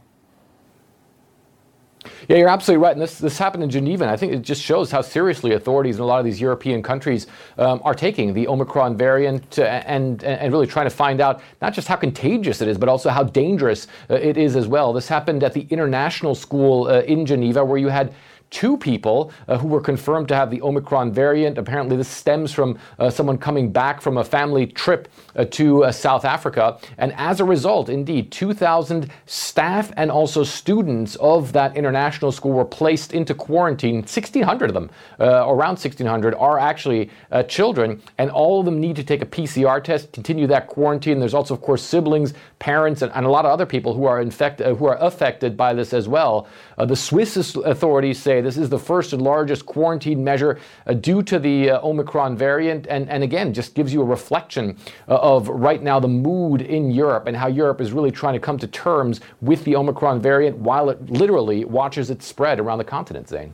Yeah, 2.29 2.37
you're 2.37 2.49
absolutely 2.49 2.83
right. 2.83 2.93
And 2.93 3.01
this, 3.01 3.19
this 3.19 3.39
happened 3.39 3.63
in 3.63 3.71
Geneva. 3.71 4.05
And 4.05 4.11
I 4.11 4.17
think 4.17 4.33
it 4.33 4.43
just 4.43 4.63
shows 4.63 4.91
how 4.91 5.01
seriously 5.01 5.55
authorities 5.55 5.97
in 5.97 6.03
a 6.03 6.07
lot 6.07 6.19
of 6.19 6.25
these 6.27 6.41
European 6.41 6.83
countries 6.83 7.27
um, 7.57 7.81
are 7.83 7.95
taking 7.95 8.35
the 8.35 8.47
Omicron 8.47 8.97
variant 8.97 9.59
uh, 9.59 9.63
and, 9.63 10.23
and 10.23 10.53
really 10.53 10.67
trying 10.67 10.87
to 10.87 10.95
find 10.95 11.21
out 11.21 11.43
not 11.63 11.73
just 11.73 11.89
how 11.89 11.97
contagious 11.97 12.61
it 12.61 12.69
is, 12.69 12.77
but 12.77 12.91
also 12.91 13.09
how 13.09 13.23
dangerous 13.23 13.87
uh, 14.11 14.15
it 14.15 14.37
is 14.37 14.55
as 14.55 14.69
well. 14.69 14.93
This 14.93 15.09
happened 15.09 15.43
at 15.45 15.55
the 15.55 15.67
international 15.71 16.35
school 16.35 16.89
uh, 16.89 17.01
in 17.03 17.25
Geneva 17.25 17.65
where 17.65 17.79
you 17.79 17.89
had 17.89 18.15
two 18.51 18.77
people 18.77 19.33
uh, 19.49 19.59
who 19.59 19.69
were 19.69 19.81
confirmed 19.81 20.29
to 20.29 20.35
have 20.35 20.51
the 20.51 20.61
Omicron 20.63 21.13
variant. 21.13 21.57
Apparently, 21.57 21.97
this 21.97 22.09
stems 22.09 22.53
from 22.53 22.79
uh, 22.99 23.09
someone 23.09 23.39
coming 23.39 23.71
back 23.73 24.01
from 24.01 24.19
a 24.19 24.25
family 24.25 24.67
trip 24.67 25.09
uh, 25.37 25.45
to 25.47 25.85
uh, 25.85 25.93
South 25.93 26.25
Africa. 26.25 26.79
And 26.99 27.13
as 27.17 27.41
a 27.41 27.45
result, 27.45 27.89
indeed, 27.89 28.33
2,000 28.33 29.11
staff 29.27 29.93
and 29.97 30.11
also 30.11 30.43
students 30.45 31.17
of 31.17 31.53
that 31.53 31.77
international 31.77 32.33
school 32.33 32.53
were 32.53 32.65
placed 32.65 33.13
into 33.13 33.35
quarantine. 33.35 33.97
1,600 33.97 34.71
of 34.71 34.75
them, 34.75 34.91
uh, 35.21 35.49
around 35.49 35.79
1,600, 35.79 36.35
are 36.35 36.59
actually 36.59 37.11
uh, 37.31 37.43
children, 37.45 38.03
and 38.19 38.31
all 38.31 38.61
of 38.61 38.67
them 38.67 38.81
need 38.81 38.97
to 38.97 39.05
take 39.05 39.23
a 39.23 39.27
PCR 39.27 39.83
test, 39.83 40.13
continue 40.13 40.47
that 40.47 40.67
quarantine. 40.67 41.21
There's 41.21 41.35
also, 41.35 41.55
of 41.55 41.61
course, 41.61 41.83
siblings, 41.83 42.35
parents, 42.59 43.03
and, 43.03 43.13
and 43.13 43.27
a 43.27 43.31
lot 43.31 43.45
of 43.45 43.51
other 43.51 43.67
people 43.67 43.95
who 43.95 44.05
are 44.05 44.21
infected, 44.21 44.77
who 44.77 44.87
are 44.87 44.99
affected 45.01 45.57
by 45.57 45.73
this 45.73 45.93
as 45.93 46.09
well. 46.09 46.49
The 46.87 46.97
Swiss 46.97 47.37
authorities 47.57 48.19
say 48.19 48.41
this 48.41 48.57
is 48.57 48.69
the 48.69 48.79
first 48.79 49.13
and 49.13 49.23
largest 49.23 49.67
quarantine 49.67 50.23
measure 50.23 50.59
uh, 50.87 50.95
due 50.95 51.23
to 51.25 51.39
the 51.39 51.71
uh, 51.71 51.87
Omicron 51.87 52.37
variant. 52.37 52.87
And, 52.87 53.09
and 53.09 53.23
again, 53.23 53.53
just 53.53 53.75
gives 53.75 53.93
you 53.93 54.03
a 54.03 54.05
reflection 54.05 54.77
uh, 55.09 55.17
of 55.17 55.49
right 55.49 55.83
now 55.83 56.01
the 56.01 56.09
mood 56.09 56.63
in 56.63 56.91
Europe 56.91 57.27
and 57.27 57.37
how 57.37 57.49
Europe 57.49 57.81
is 57.81 57.93
really 57.93 58.11
trying 58.11 58.35
to 58.35 58.41
come 58.41 58.59
to 58.59 58.67
terms 58.67 59.21
with 59.41 59.65
the 59.65 59.77
Omicron 59.77 60.21
variant 60.21 60.57
while 60.59 60.91
it 60.91 61.11
literally 61.11 61.65
watches 61.65 62.11
it 62.11 62.23
spread 62.23 62.61
around 62.61 62.79
the 62.79 62.85
continent, 62.85 63.29
Zain. 63.29 63.53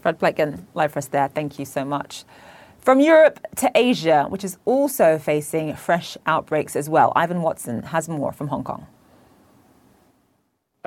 Fred 0.00 0.18
Pleitgen, 0.18 0.64
live 0.74 0.92
for 0.92 1.00
us 1.00 1.06
there. 1.06 1.28
Thank 1.28 1.58
you 1.58 1.64
so 1.64 1.84
much. 1.84 2.24
From 2.80 3.00
Europe 3.00 3.40
to 3.56 3.70
Asia, 3.74 4.26
which 4.28 4.44
is 4.44 4.56
also 4.64 5.18
facing 5.18 5.74
fresh 5.74 6.16
outbreaks 6.24 6.76
as 6.76 6.88
well. 6.88 7.12
Ivan 7.14 7.42
Watson 7.42 7.82
has 7.82 8.08
more 8.08 8.32
from 8.32 8.48
Hong 8.48 8.64
Kong. 8.64 8.86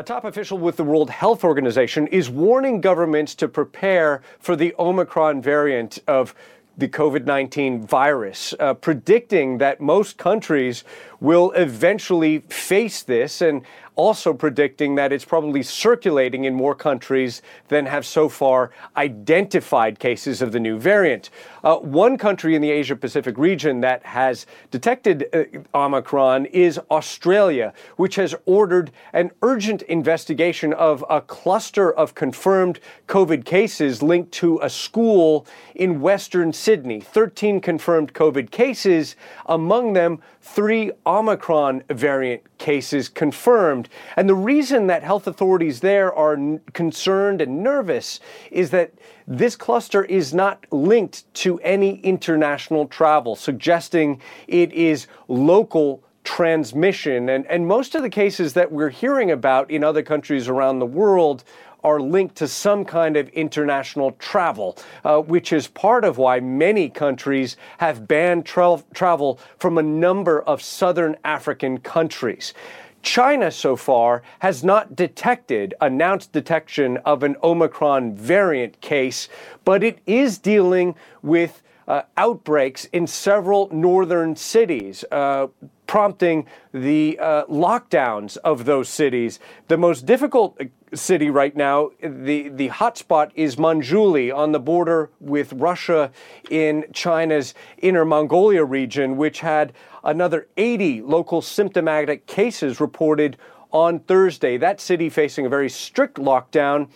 A 0.01 0.03
top 0.03 0.25
official 0.25 0.58
with 0.58 0.77
the 0.77 0.84
World 0.84 1.12
Health 1.12 1.43
Organization 1.43 2.08
is 2.08 2.27
warning 2.27 2.81
governments 2.81 3.36
to 3.36 3.48
prepare 3.48 4.24
for 4.39 4.55
the 4.55 4.74
Omicron 4.79 5.43
variant 5.43 6.00
of 6.08 6.34
the 6.75 6.88
COVID 6.88 7.25
19 7.25 7.86
virus, 7.86 8.55
uh, 8.60 8.74
predicting 8.74 9.60
that 9.60 9.79
most 9.79 10.17
countries 10.17 10.84
will 11.21 11.51
eventually 11.51 12.39
face 12.49 13.03
this 13.03 13.41
and 13.41 13.61
also 13.95 14.33
predicting 14.33 14.95
that 14.95 15.11
it's 15.11 15.25
probably 15.25 15.61
circulating 15.61 16.45
in 16.45 16.53
more 16.53 16.73
countries 16.73 17.41
than 17.67 17.85
have 17.85 18.05
so 18.05 18.29
far 18.29 18.71
identified 18.95 19.99
cases 19.99 20.41
of 20.41 20.51
the 20.51 20.59
new 20.59 20.79
variant. 20.79 21.29
Uh, 21.63 21.75
one 21.75 22.17
country 22.17 22.55
in 22.55 22.61
the 22.61 22.71
Asia 22.71 22.95
Pacific 22.95 23.37
region 23.37 23.81
that 23.81 24.03
has 24.05 24.45
detected 24.71 25.27
uh, 25.33 25.43
Omicron 25.77 26.45
is 26.47 26.79
Australia, 26.89 27.73
which 27.97 28.15
has 28.15 28.33
ordered 28.45 28.91
an 29.13 29.29
urgent 29.41 29.81
investigation 29.83 30.73
of 30.73 31.03
a 31.09 31.21
cluster 31.21 31.91
of 31.91 32.15
confirmed 32.15 32.79
COVID 33.07 33.45
cases 33.45 34.01
linked 34.01 34.31
to 34.31 34.59
a 34.63 34.69
school 34.69 35.45
in 35.75 36.01
Western 36.01 36.53
Sydney. 36.53 37.01
13 37.01 37.59
confirmed 37.59 38.13
COVID 38.13 38.49
cases, 38.51 39.15
among 39.45 39.93
them 39.93 40.21
three 40.41 40.91
Omicron 41.12 41.84
variant 41.89 42.41
cases 42.58 43.10
confirmed. 43.10 43.89
And 44.15 44.30
the 44.30 44.36
reason 44.36 44.88
that 44.88 45.03
health 45.03 45.27
authorities 45.27 45.82
there 45.82 46.13
are 46.13 46.34
n- 46.34 46.62
concerned 46.72 47.41
and 47.41 47.62
nervous 47.62 48.20
is 48.50 48.70
that 48.70 48.94
this 49.27 49.56
cluster 49.56 50.06
is 50.06 50.34
not 50.34 50.65
linked 50.72 51.32
to 51.36 51.60
any 51.60 52.00
international 52.00 52.88
travel, 52.88 53.36
suggesting 53.36 54.22
it 54.48 54.72
is 54.72 55.08
local 55.27 56.01
transmission. 56.24 57.30
And, 57.30 57.46
and 57.48 57.68
most 57.68 57.96
of 57.96 58.03
the 58.03 58.10
cases 58.10 58.53
that 58.53 58.72
we're 58.72 58.89
hearing 58.89 59.32
about 59.32 59.70
in 59.70 59.84
other 59.84 60.03
countries 60.03 60.48
around 60.48 60.80
the 60.80 60.86
world 60.86 61.44
are 61.83 62.00
linked 62.00 62.35
to 62.35 62.47
some 62.47 62.85
kind 62.85 63.17
of 63.17 63.29
international 63.29 64.11
travel, 64.13 64.77
uh, 65.03 65.19
which 65.19 65.51
is 65.53 65.67
part 65.67 66.03
of 66.03 66.17
why 66.17 66.39
many 66.39 66.89
countries 66.89 67.57
have 67.77 68.07
banned 68.07 68.45
tra- 68.45 68.83
travel 68.93 69.39
from 69.57 69.77
a 69.77 69.83
number 69.83 70.41
of 70.41 70.61
southern 70.61 71.15
African 71.23 71.79
countries. 71.79 72.53
China 73.01 73.50
so 73.50 73.75
far 73.75 74.21
has 74.39 74.63
not 74.63 74.95
detected, 74.95 75.73
announced 75.81 76.31
detection 76.31 76.97
of 76.97 77.23
an 77.23 77.35
Omicron 77.43 78.15
variant 78.15 78.79
case, 78.81 79.27
but 79.65 79.83
it 79.83 80.00
is 80.05 80.38
dealing 80.38 80.95
with 81.23 81.63
uh, 81.88 82.03
outbreaks 82.15 82.85
in 82.85 83.07
several 83.07 83.69
northern 83.71 84.35
cities. 84.35 85.03
Uh, 85.11 85.47
prompting 85.91 86.48
the 86.74 87.19
uh, 87.19 87.43
lockdowns 87.48 88.38
of 88.45 88.63
those 88.63 88.88
cities. 88.88 89.41
The 89.67 89.75
most 89.75 90.05
difficult 90.05 90.57
city 90.93 91.29
right 91.29 91.53
now, 91.53 91.89
the, 92.01 92.48
the 92.48 92.69
hotspot 92.69 93.31
is 93.36 93.57
Manzhouli 93.57 94.33
on 94.33 94.53
the 94.53 94.60
border 94.62 95.10
with 95.19 95.51
Russia 95.51 96.10
in 96.50 96.86
China's 96.93 97.53
Inner 97.79 98.05
Mongolia 98.05 98.63
region, 98.63 99.17
which 99.17 99.41
had 99.41 99.74
another 100.01 100.48
80 100.55 101.01
local 101.01 101.41
symptomatic 101.41 102.25
cases 102.25 102.79
reported 102.79 103.36
on 103.74 104.00
Thursday. 104.00 104.55
That 104.55 104.79
city 104.79 105.10
facing 105.10 105.45
a 105.45 105.50
very 105.50 105.69
strict 105.69 106.15
lockdown 106.15 106.88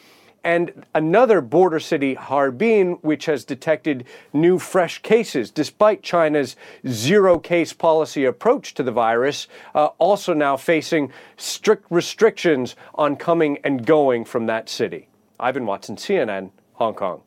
and 0.46 0.86
another 0.94 1.42
border 1.42 1.80
city, 1.80 2.14
Harbin, 2.14 2.94
which 3.02 3.26
has 3.26 3.44
detected 3.44 4.06
new 4.32 4.60
fresh 4.60 5.02
cases 5.02 5.50
despite 5.50 6.04
China's 6.04 6.56
zero 6.88 7.40
case 7.40 7.74
policy 7.74 8.26
approach 8.26 8.76
to 8.76 8.84
the 8.84 8.92
virus, 8.92 9.48
uh, 9.74 9.88
also 9.98 10.34
now 10.34 10.56
facing 10.56 11.12
strict 11.36 11.86
restrictions 11.90 12.76
on 12.94 13.16
coming 13.16 13.58
and 13.64 13.88
going 13.88 14.24
from 14.24 14.46
that 14.46 14.70
city. 14.70 15.10
Ivan 15.40 15.66
Watson, 15.66 15.96
CNN, 15.96 16.52
Hong 16.74 16.94
Kong. 16.94 17.22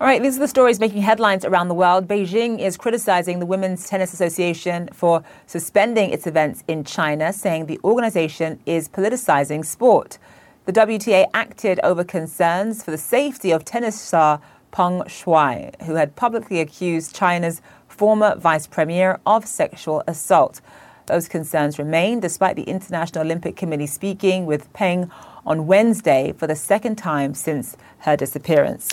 All 0.00 0.06
right, 0.06 0.22
these 0.22 0.36
are 0.36 0.40
the 0.40 0.48
stories 0.48 0.80
making 0.80 1.02
headlines 1.02 1.44
around 1.44 1.68
the 1.68 1.74
world. 1.74 2.08
Beijing 2.08 2.58
is 2.60 2.76
criticizing 2.78 3.38
the 3.38 3.44
Women's 3.44 3.86
Tennis 3.86 4.14
Association 4.14 4.88
for 4.94 5.22
suspending 5.46 6.10
its 6.10 6.26
events 6.26 6.62
in 6.68 6.84
China, 6.84 7.32
saying 7.32 7.66
the 7.66 7.80
organization 7.84 8.60
is 8.64 8.88
politicizing 8.88 9.62
sport. 9.66 10.18
The 10.66 10.72
WTA 10.74 11.24
acted 11.32 11.80
over 11.82 12.04
concerns 12.04 12.82
for 12.82 12.90
the 12.90 12.98
safety 12.98 13.50
of 13.50 13.64
tennis 13.64 13.98
star 13.98 14.42
Peng 14.72 15.00
Shuai, 15.06 15.80
who 15.82 15.94
had 15.94 16.16
publicly 16.16 16.60
accused 16.60 17.16
China's 17.16 17.62
former 17.88 18.36
vice 18.36 18.66
premier 18.66 19.18
of 19.24 19.46
sexual 19.46 20.02
assault. 20.06 20.60
Those 21.06 21.28
concerns 21.28 21.78
remain 21.78 22.20
despite 22.20 22.56
the 22.56 22.64
International 22.64 23.24
Olympic 23.24 23.56
Committee 23.56 23.86
speaking 23.86 24.44
with 24.44 24.70
Peng 24.74 25.10
on 25.46 25.66
Wednesday 25.66 26.34
for 26.36 26.46
the 26.46 26.54
second 26.54 26.96
time 26.96 27.32
since 27.32 27.74
her 28.00 28.14
disappearance. 28.14 28.90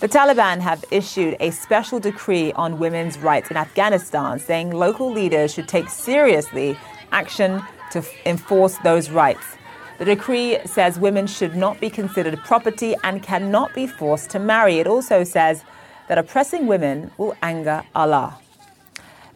The 0.00 0.08
Taliban 0.08 0.60
have 0.60 0.84
issued 0.90 1.36
a 1.40 1.50
special 1.50 1.98
decree 1.98 2.52
on 2.52 2.78
women's 2.78 3.18
rights 3.18 3.50
in 3.50 3.56
Afghanistan, 3.56 4.38
saying 4.38 4.70
local 4.70 5.10
leaders 5.10 5.54
should 5.54 5.66
take 5.66 5.88
seriously 5.88 6.78
action 7.10 7.62
to 7.90 8.04
enforce 8.26 8.76
those 8.84 9.10
rights. 9.10 9.57
The 9.98 10.04
decree 10.04 10.58
says 10.64 10.96
women 10.96 11.26
should 11.26 11.56
not 11.56 11.80
be 11.80 11.90
considered 11.90 12.38
property 12.44 12.94
and 13.02 13.20
cannot 13.20 13.74
be 13.74 13.88
forced 13.88 14.30
to 14.30 14.38
marry. 14.38 14.78
It 14.78 14.86
also 14.86 15.24
says 15.24 15.64
that 16.06 16.18
oppressing 16.18 16.68
women 16.68 17.10
will 17.18 17.34
anger 17.42 17.82
Allah. 17.96 18.38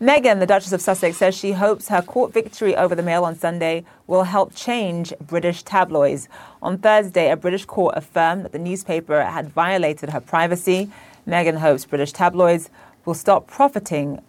Meghan, 0.01 0.39
the 0.39 0.47
Duchess 0.47 0.73
of 0.73 0.81
Sussex, 0.81 1.17
says 1.17 1.35
she 1.35 1.53
hopes 1.53 1.89
her 1.89 2.01
court 2.01 2.33
victory 2.33 2.77
over 2.77 2.95
the 2.95 3.03
Mail 3.03 3.25
on 3.25 3.37
Sunday 3.37 3.85
will 4.07 4.23
help 4.23 4.55
change 4.55 5.13
British 5.21 5.65
tabloids. 5.65 6.29
On 6.63 6.79
Thursday, 6.79 7.31
a 7.31 7.37
British 7.37 7.65
court 7.65 7.95
affirmed 7.97 8.45
that 8.45 8.53
the 8.53 8.59
newspaper 8.59 9.23
had 9.25 9.49
violated 9.49 10.11
her 10.11 10.21
privacy. 10.21 10.91
Meghan 11.27 11.59
hopes 11.59 11.85
British 11.85 12.13
tabloids 12.13 12.71
will 13.05 13.15
stop 13.15 13.49
profiting 13.49 14.21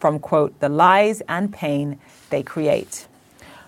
from, 0.00 0.18
quote, 0.18 0.58
the 0.60 0.70
lies 0.70 1.20
and 1.28 1.52
pain 1.52 1.98
they 2.30 2.42
create. 2.42 3.08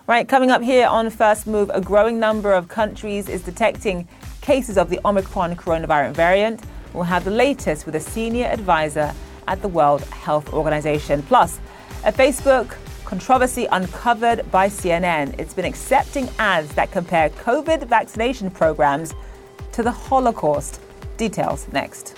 Right, 0.07 0.27
coming 0.27 0.51
up 0.51 0.61
here 0.61 0.85
on 0.85 1.09
First 1.09 1.47
Move, 1.47 1.71
a 1.73 1.81
growing 1.81 2.19
number 2.19 2.53
of 2.53 2.67
countries 2.67 3.27
is 3.27 3.41
detecting 3.41 4.07
cases 4.39 4.77
of 4.77 4.91
the 4.91 4.99
Omicron 5.03 5.55
coronavirus 5.55 6.13
variant. 6.13 6.61
We'll 6.93 7.05
have 7.05 7.23
the 7.23 7.31
latest 7.31 7.87
with 7.87 7.95
a 7.95 7.99
senior 7.99 8.45
advisor 8.45 9.11
at 9.47 9.63
the 9.63 9.67
World 9.67 10.01
Health 10.01 10.53
Organization. 10.53 11.23
Plus, 11.23 11.59
a 12.03 12.11
Facebook 12.11 12.77
controversy 13.03 13.65
uncovered 13.71 14.49
by 14.51 14.69
CNN. 14.69 15.39
It's 15.39 15.55
been 15.55 15.65
accepting 15.65 16.29
ads 16.37 16.75
that 16.75 16.91
compare 16.91 17.31
COVID 17.31 17.87
vaccination 17.87 18.51
programs 18.51 19.15
to 19.71 19.81
the 19.81 19.91
Holocaust. 19.91 20.81
Details 21.17 21.67
next. 21.71 22.15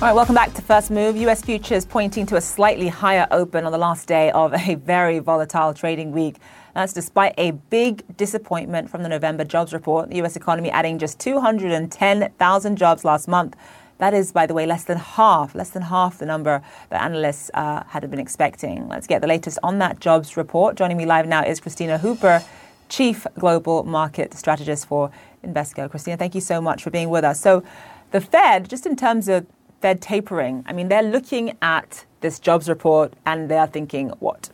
All 0.00 0.06
right, 0.06 0.14
welcome 0.14 0.36
back 0.36 0.54
to 0.54 0.62
First 0.62 0.92
Move. 0.92 1.16
US 1.16 1.42
futures 1.42 1.84
pointing 1.84 2.24
to 2.26 2.36
a 2.36 2.40
slightly 2.40 2.86
higher 2.86 3.26
open 3.32 3.64
on 3.64 3.72
the 3.72 3.78
last 3.78 4.06
day 4.06 4.30
of 4.30 4.54
a 4.54 4.76
very 4.76 5.18
volatile 5.18 5.74
trading 5.74 6.12
week. 6.12 6.36
That's 6.72 6.92
despite 6.92 7.34
a 7.36 7.50
big 7.50 8.04
disappointment 8.16 8.88
from 8.88 9.02
the 9.02 9.08
November 9.08 9.42
jobs 9.42 9.72
report. 9.72 10.08
The 10.08 10.22
US 10.22 10.36
economy 10.36 10.70
adding 10.70 11.00
just 11.00 11.18
210,000 11.18 12.76
jobs 12.76 13.04
last 13.04 13.26
month. 13.26 13.56
That 13.98 14.14
is, 14.14 14.30
by 14.30 14.46
the 14.46 14.54
way, 14.54 14.66
less 14.66 14.84
than 14.84 14.98
half, 14.98 15.56
less 15.56 15.70
than 15.70 15.82
half 15.82 16.18
the 16.18 16.26
number 16.26 16.62
that 16.90 17.02
analysts 17.02 17.50
uh, 17.54 17.82
had 17.88 18.08
been 18.08 18.20
expecting. 18.20 18.86
Let's 18.86 19.08
get 19.08 19.20
the 19.20 19.26
latest 19.26 19.58
on 19.64 19.80
that 19.80 19.98
jobs 19.98 20.36
report. 20.36 20.76
Joining 20.76 20.96
me 20.96 21.06
live 21.06 21.26
now 21.26 21.42
is 21.42 21.60
Kristina 21.60 21.98
Hooper, 21.98 22.44
Chief 22.88 23.26
Global 23.36 23.82
Market 23.82 24.32
Strategist 24.34 24.86
for 24.86 25.10
Invesco. 25.42 25.90
Christina, 25.90 26.16
thank 26.16 26.36
you 26.36 26.40
so 26.40 26.60
much 26.60 26.84
for 26.84 26.90
being 26.90 27.10
with 27.10 27.24
us. 27.24 27.40
So, 27.40 27.64
the 28.10 28.20
Fed, 28.22 28.70
just 28.70 28.86
in 28.86 28.96
terms 28.96 29.28
of 29.28 29.46
Fed 29.80 30.02
tapering, 30.02 30.64
I 30.66 30.72
mean, 30.72 30.88
they're 30.88 31.02
looking 31.02 31.56
at 31.62 32.04
this 32.20 32.38
jobs 32.38 32.68
report 32.68 33.12
and 33.24 33.48
they 33.48 33.58
are 33.58 33.66
thinking, 33.66 34.08
what? 34.18 34.50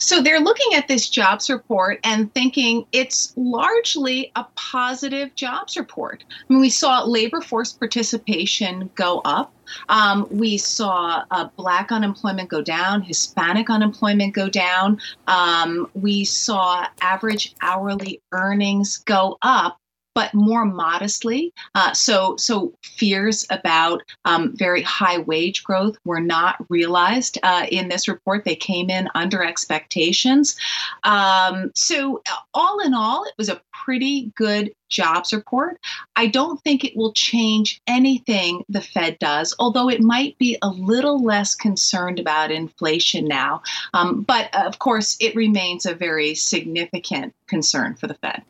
So 0.00 0.22
they're 0.22 0.40
looking 0.40 0.74
at 0.74 0.86
this 0.86 1.08
jobs 1.08 1.50
report 1.50 1.98
and 2.04 2.32
thinking 2.32 2.86
it's 2.92 3.32
largely 3.36 4.30
a 4.36 4.46
positive 4.54 5.34
jobs 5.34 5.76
report. 5.76 6.24
I 6.28 6.52
mean, 6.52 6.60
we 6.60 6.70
saw 6.70 7.02
labor 7.02 7.40
force 7.40 7.72
participation 7.72 8.90
go 8.94 9.20
up. 9.24 9.52
Um, 9.88 10.28
we 10.30 10.56
saw 10.56 11.24
uh, 11.32 11.48
black 11.56 11.90
unemployment 11.90 12.48
go 12.48 12.62
down, 12.62 13.02
Hispanic 13.02 13.70
unemployment 13.70 14.34
go 14.34 14.48
down. 14.48 15.00
Um, 15.26 15.90
we 15.94 16.24
saw 16.24 16.86
average 17.00 17.54
hourly 17.60 18.22
earnings 18.32 18.98
go 18.98 19.36
up 19.42 19.78
but 20.18 20.34
more 20.34 20.64
modestly. 20.64 21.52
Uh, 21.76 21.92
so, 21.92 22.36
so 22.38 22.74
fears 22.82 23.46
about 23.50 24.02
um, 24.24 24.52
very 24.56 24.82
high 24.82 25.18
wage 25.18 25.62
growth 25.62 25.96
were 26.04 26.20
not 26.20 26.56
realized 26.68 27.38
uh, 27.44 27.66
in 27.70 27.88
this 27.88 28.08
report. 28.08 28.44
They 28.44 28.56
came 28.56 28.90
in 28.90 29.08
under 29.14 29.44
expectations. 29.44 30.56
Um, 31.04 31.70
so, 31.76 32.20
all 32.52 32.80
in 32.80 32.94
all, 32.94 33.22
it 33.26 33.34
was 33.38 33.48
a 33.48 33.60
pretty 33.84 34.32
good 34.34 34.74
jobs 34.88 35.32
report. 35.32 35.78
I 36.16 36.26
don't 36.26 36.60
think 36.64 36.82
it 36.82 36.96
will 36.96 37.12
change 37.12 37.80
anything 37.86 38.64
the 38.68 38.80
Fed 38.80 39.20
does, 39.20 39.54
although 39.60 39.88
it 39.88 40.00
might 40.00 40.36
be 40.38 40.58
a 40.62 40.68
little 40.68 41.22
less 41.22 41.54
concerned 41.54 42.18
about 42.18 42.50
inflation 42.50 43.24
now. 43.24 43.62
Um, 43.94 44.22
but 44.22 44.52
of 44.52 44.80
course, 44.80 45.16
it 45.20 45.36
remains 45.36 45.86
a 45.86 45.94
very 45.94 46.34
significant 46.34 47.36
concern 47.46 47.94
for 47.94 48.08
the 48.08 48.14
Fed. 48.14 48.42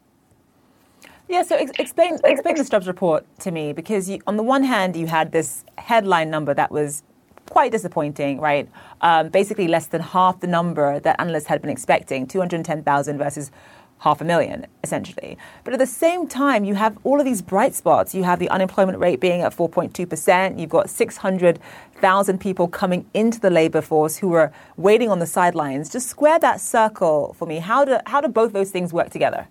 Yeah, 1.28 1.42
so 1.42 1.56
ex- 1.56 1.72
explain 1.78 2.18
explain 2.24 2.54
this 2.54 2.70
jobs 2.70 2.86
report 2.86 3.26
to 3.40 3.50
me 3.50 3.74
because 3.74 4.08
you, 4.08 4.18
on 4.26 4.38
the 4.38 4.42
one 4.42 4.64
hand 4.64 4.96
you 4.96 5.06
had 5.06 5.30
this 5.30 5.62
headline 5.76 6.30
number 6.30 6.54
that 6.54 6.70
was 6.70 7.02
quite 7.50 7.70
disappointing, 7.70 8.40
right? 8.40 8.66
Um, 9.02 9.28
basically 9.28 9.68
less 9.68 9.86
than 9.86 10.00
half 10.00 10.40
the 10.40 10.46
number 10.46 11.00
that 11.00 11.20
analysts 11.20 11.46
had 11.46 11.60
been 11.60 11.70
expecting, 11.70 12.26
210,000 12.26 13.18
versus 13.18 13.50
half 13.98 14.20
a 14.20 14.24
million, 14.24 14.66
essentially. 14.84 15.36
But 15.64 15.74
at 15.74 15.78
the 15.78 15.86
same 15.86 16.28
time, 16.28 16.64
you 16.64 16.74
have 16.76 16.96
all 17.04 17.18
of 17.18 17.24
these 17.24 17.42
bright 17.42 17.74
spots. 17.74 18.14
You 18.14 18.22
have 18.24 18.38
the 18.38 18.48
unemployment 18.48 18.98
rate 18.98 19.20
being 19.20 19.42
at 19.42 19.54
4.2%. 19.54 20.58
You've 20.58 20.70
got 20.70 20.88
600,000 20.88 22.38
people 22.38 22.68
coming 22.68 23.06
into 23.12 23.40
the 23.40 23.50
labor 23.50 23.82
force 23.82 24.16
who 24.18 24.32
are 24.34 24.52
waiting 24.76 25.10
on 25.10 25.18
the 25.18 25.26
sidelines. 25.26 25.90
Just 25.90 26.08
square 26.08 26.38
that 26.38 26.60
circle 26.60 27.34
for 27.36 27.46
me. 27.46 27.58
How 27.58 27.84
do, 27.84 27.98
how 28.06 28.20
do 28.20 28.28
both 28.28 28.52
those 28.52 28.70
things 28.70 28.92
work 28.92 29.10
together? 29.10 29.48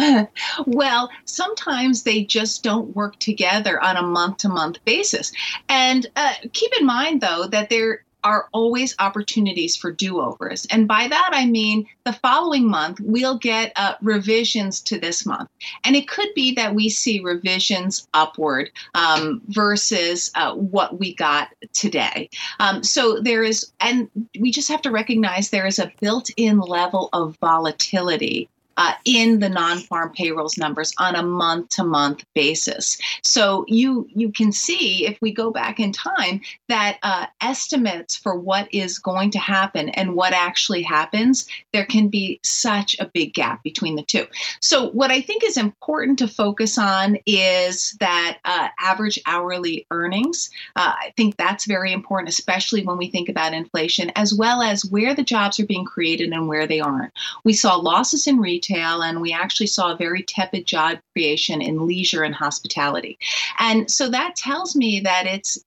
well, 0.66 1.10
sometimes 1.24 2.02
they 2.02 2.24
just 2.24 2.62
don't 2.62 2.94
work 2.94 3.18
together 3.18 3.82
on 3.82 3.96
a 3.96 4.02
month 4.02 4.38
to 4.38 4.48
month 4.48 4.84
basis. 4.84 5.32
And 5.68 6.06
uh, 6.16 6.34
keep 6.52 6.72
in 6.78 6.86
mind, 6.86 7.20
though, 7.20 7.46
that 7.48 7.70
there 7.70 8.04
are 8.24 8.48
always 8.52 8.94
opportunities 8.98 9.76
for 9.76 9.90
do 9.90 10.20
overs. 10.20 10.66
And 10.70 10.86
by 10.86 11.08
that, 11.08 11.30
I 11.32 11.46
mean 11.46 11.86
the 12.04 12.12
following 12.12 12.68
month, 12.68 13.00
we'll 13.00 13.38
get 13.38 13.72
uh, 13.76 13.94
revisions 14.02 14.80
to 14.82 14.98
this 14.98 15.24
month. 15.24 15.48
And 15.84 15.96
it 15.96 16.08
could 16.08 16.28
be 16.34 16.54
that 16.54 16.74
we 16.74 16.88
see 16.88 17.20
revisions 17.20 18.08
upward 18.14 18.70
um, 18.94 19.40
versus 19.48 20.30
uh, 20.34 20.54
what 20.54 20.98
we 20.98 21.14
got 21.14 21.48
today. 21.72 22.28
Um, 22.58 22.82
so 22.82 23.20
there 23.20 23.42
is, 23.42 23.72
and 23.80 24.08
we 24.38 24.50
just 24.50 24.68
have 24.68 24.82
to 24.82 24.90
recognize 24.90 25.50
there 25.50 25.66
is 25.66 25.78
a 25.78 25.92
built 26.00 26.30
in 26.36 26.60
level 26.60 27.08
of 27.12 27.36
volatility 27.40 28.48
uh, 28.80 28.94
in 29.04 29.40
the 29.40 29.48
non-farm 29.48 30.10
payrolls 30.14 30.56
numbers 30.56 30.94
on 30.98 31.14
a 31.14 31.22
month-to-month 31.22 32.24
basis. 32.34 32.98
So 33.22 33.66
you 33.68 34.08
you 34.08 34.32
can 34.32 34.52
see 34.52 35.06
if 35.06 35.18
we 35.20 35.32
go 35.32 35.50
back 35.50 35.78
in 35.78 35.92
time 35.92 36.40
that 36.68 36.98
uh, 37.02 37.26
estimates 37.42 38.16
for 38.16 38.34
what 38.34 38.72
is 38.72 38.98
going 38.98 39.30
to 39.32 39.38
happen 39.38 39.90
and 39.90 40.14
what 40.14 40.32
actually 40.32 40.82
happens, 40.82 41.46
there 41.74 41.84
can 41.84 42.08
be 42.08 42.40
such 42.42 42.96
a 42.98 43.10
big 43.12 43.34
gap 43.34 43.62
between 43.62 43.96
the 43.96 44.02
two. 44.02 44.26
So 44.62 44.88
what 44.92 45.10
I 45.10 45.20
think 45.20 45.44
is 45.44 45.58
important 45.58 46.18
to 46.20 46.26
focus 46.26 46.78
on 46.78 47.18
is 47.26 47.98
that 48.00 48.38
uh, 48.46 48.68
average 48.80 49.18
hourly 49.26 49.86
earnings. 49.90 50.48
Uh, 50.74 50.94
I 50.96 51.12
think 51.18 51.36
that's 51.36 51.66
very 51.66 51.92
important, 51.92 52.30
especially 52.30 52.82
when 52.86 52.96
we 52.96 53.10
think 53.10 53.28
about 53.28 53.52
inflation, 53.52 54.10
as 54.16 54.32
well 54.32 54.62
as 54.62 54.86
where 54.86 55.14
the 55.14 55.22
jobs 55.22 55.60
are 55.60 55.66
being 55.66 55.84
created 55.84 56.30
and 56.32 56.48
where 56.48 56.66
they 56.66 56.80
aren't. 56.80 57.12
We 57.44 57.52
saw 57.52 57.74
losses 57.76 58.26
in 58.26 58.38
retail 58.38 58.69
retail, 58.70 59.02
and 59.02 59.20
we 59.20 59.32
actually 59.32 59.66
saw 59.66 59.92
a 59.92 59.96
very 59.96 60.22
tepid 60.22 60.66
job 60.66 60.98
creation 61.12 61.60
in 61.60 61.86
leisure 61.86 62.22
and 62.22 62.34
hospitality. 62.34 63.18
And 63.58 63.90
so 63.90 64.08
that 64.10 64.36
tells 64.36 64.76
me 64.76 65.00
that 65.00 65.26
it's 65.26 65.58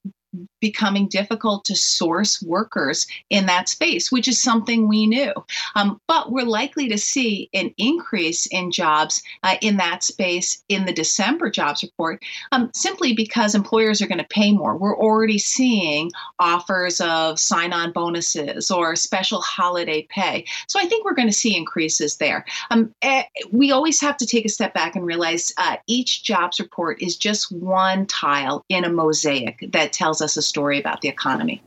becoming 0.59 1.07
difficult 1.07 1.65
to 1.65 1.75
source 1.75 2.41
workers 2.41 3.05
in 3.29 3.45
that 3.45 3.69
space, 3.69 4.11
which 4.11 4.27
is 4.27 4.41
something 4.41 4.87
we 4.87 5.05
knew. 5.05 5.33
Um, 5.75 5.99
but 6.07 6.31
we're 6.31 6.45
likely 6.45 6.87
to 6.89 6.97
see 6.97 7.49
an 7.53 7.73
increase 7.77 8.45
in 8.47 8.71
jobs 8.71 9.21
uh, 9.43 9.55
in 9.61 9.77
that 9.77 10.03
space 10.03 10.63
in 10.69 10.85
the 10.85 10.93
December 10.93 11.49
jobs 11.49 11.83
report 11.83 12.23
um, 12.51 12.71
simply 12.73 13.13
because 13.13 13.55
employers 13.55 14.01
are 14.01 14.07
going 14.07 14.17
to 14.17 14.27
pay 14.29 14.51
more. 14.51 14.77
We're 14.77 14.97
already 14.97 15.37
seeing 15.37 16.11
offers 16.39 16.99
of 17.01 17.39
sign 17.39 17.73
on 17.73 17.91
bonuses 17.91 18.71
or 18.71 18.95
special 18.95 19.41
holiday 19.41 20.07
pay. 20.09 20.45
So 20.67 20.79
I 20.79 20.85
think 20.85 21.05
we're 21.05 21.13
going 21.13 21.27
to 21.27 21.33
see 21.33 21.55
increases 21.55 22.17
there. 22.17 22.45
Um, 22.71 22.93
eh, 23.01 23.23
we 23.51 23.71
always 23.71 23.99
have 24.01 24.17
to 24.17 24.25
take 24.25 24.45
a 24.45 24.49
step 24.49 24.73
back 24.73 24.95
and 24.95 25.05
realize 25.05 25.53
uh, 25.57 25.77
each 25.87 26.23
jobs 26.23 26.59
report 26.59 27.01
is 27.01 27.17
just 27.17 27.51
one 27.51 28.05
tile 28.07 28.63
in 28.69 28.83
a 28.83 28.89
mosaic 28.89 29.69
that 29.71 29.93
tells 29.93 30.21
us 30.23 30.37
a 30.37 30.41
story 30.41 30.79
about 30.79 31.01
the 31.01 31.09
economy. 31.09 31.61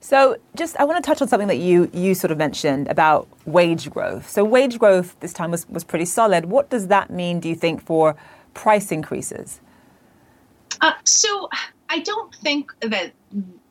So, 0.00 0.36
just 0.56 0.76
I 0.78 0.84
want 0.84 1.02
to 1.02 1.08
touch 1.08 1.22
on 1.22 1.28
something 1.28 1.48
that 1.48 1.58
you 1.58 1.88
you 1.92 2.14
sort 2.14 2.32
of 2.32 2.38
mentioned 2.38 2.88
about 2.88 3.28
wage 3.46 3.88
growth. 3.88 4.28
So, 4.28 4.44
wage 4.44 4.78
growth 4.78 5.16
this 5.20 5.32
time 5.32 5.52
was 5.52 5.68
was 5.68 5.84
pretty 5.84 6.06
solid. 6.06 6.46
What 6.46 6.70
does 6.70 6.88
that 6.88 7.10
mean? 7.10 7.38
Do 7.38 7.48
you 7.48 7.54
think 7.54 7.80
for 7.80 8.16
price 8.52 8.90
increases? 8.90 9.60
Uh, 10.80 10.92
so, 11.04 11.48
I 11.88 12.00
don't 12.00 12.34
think 12.36 12.72
that 12.80 13.12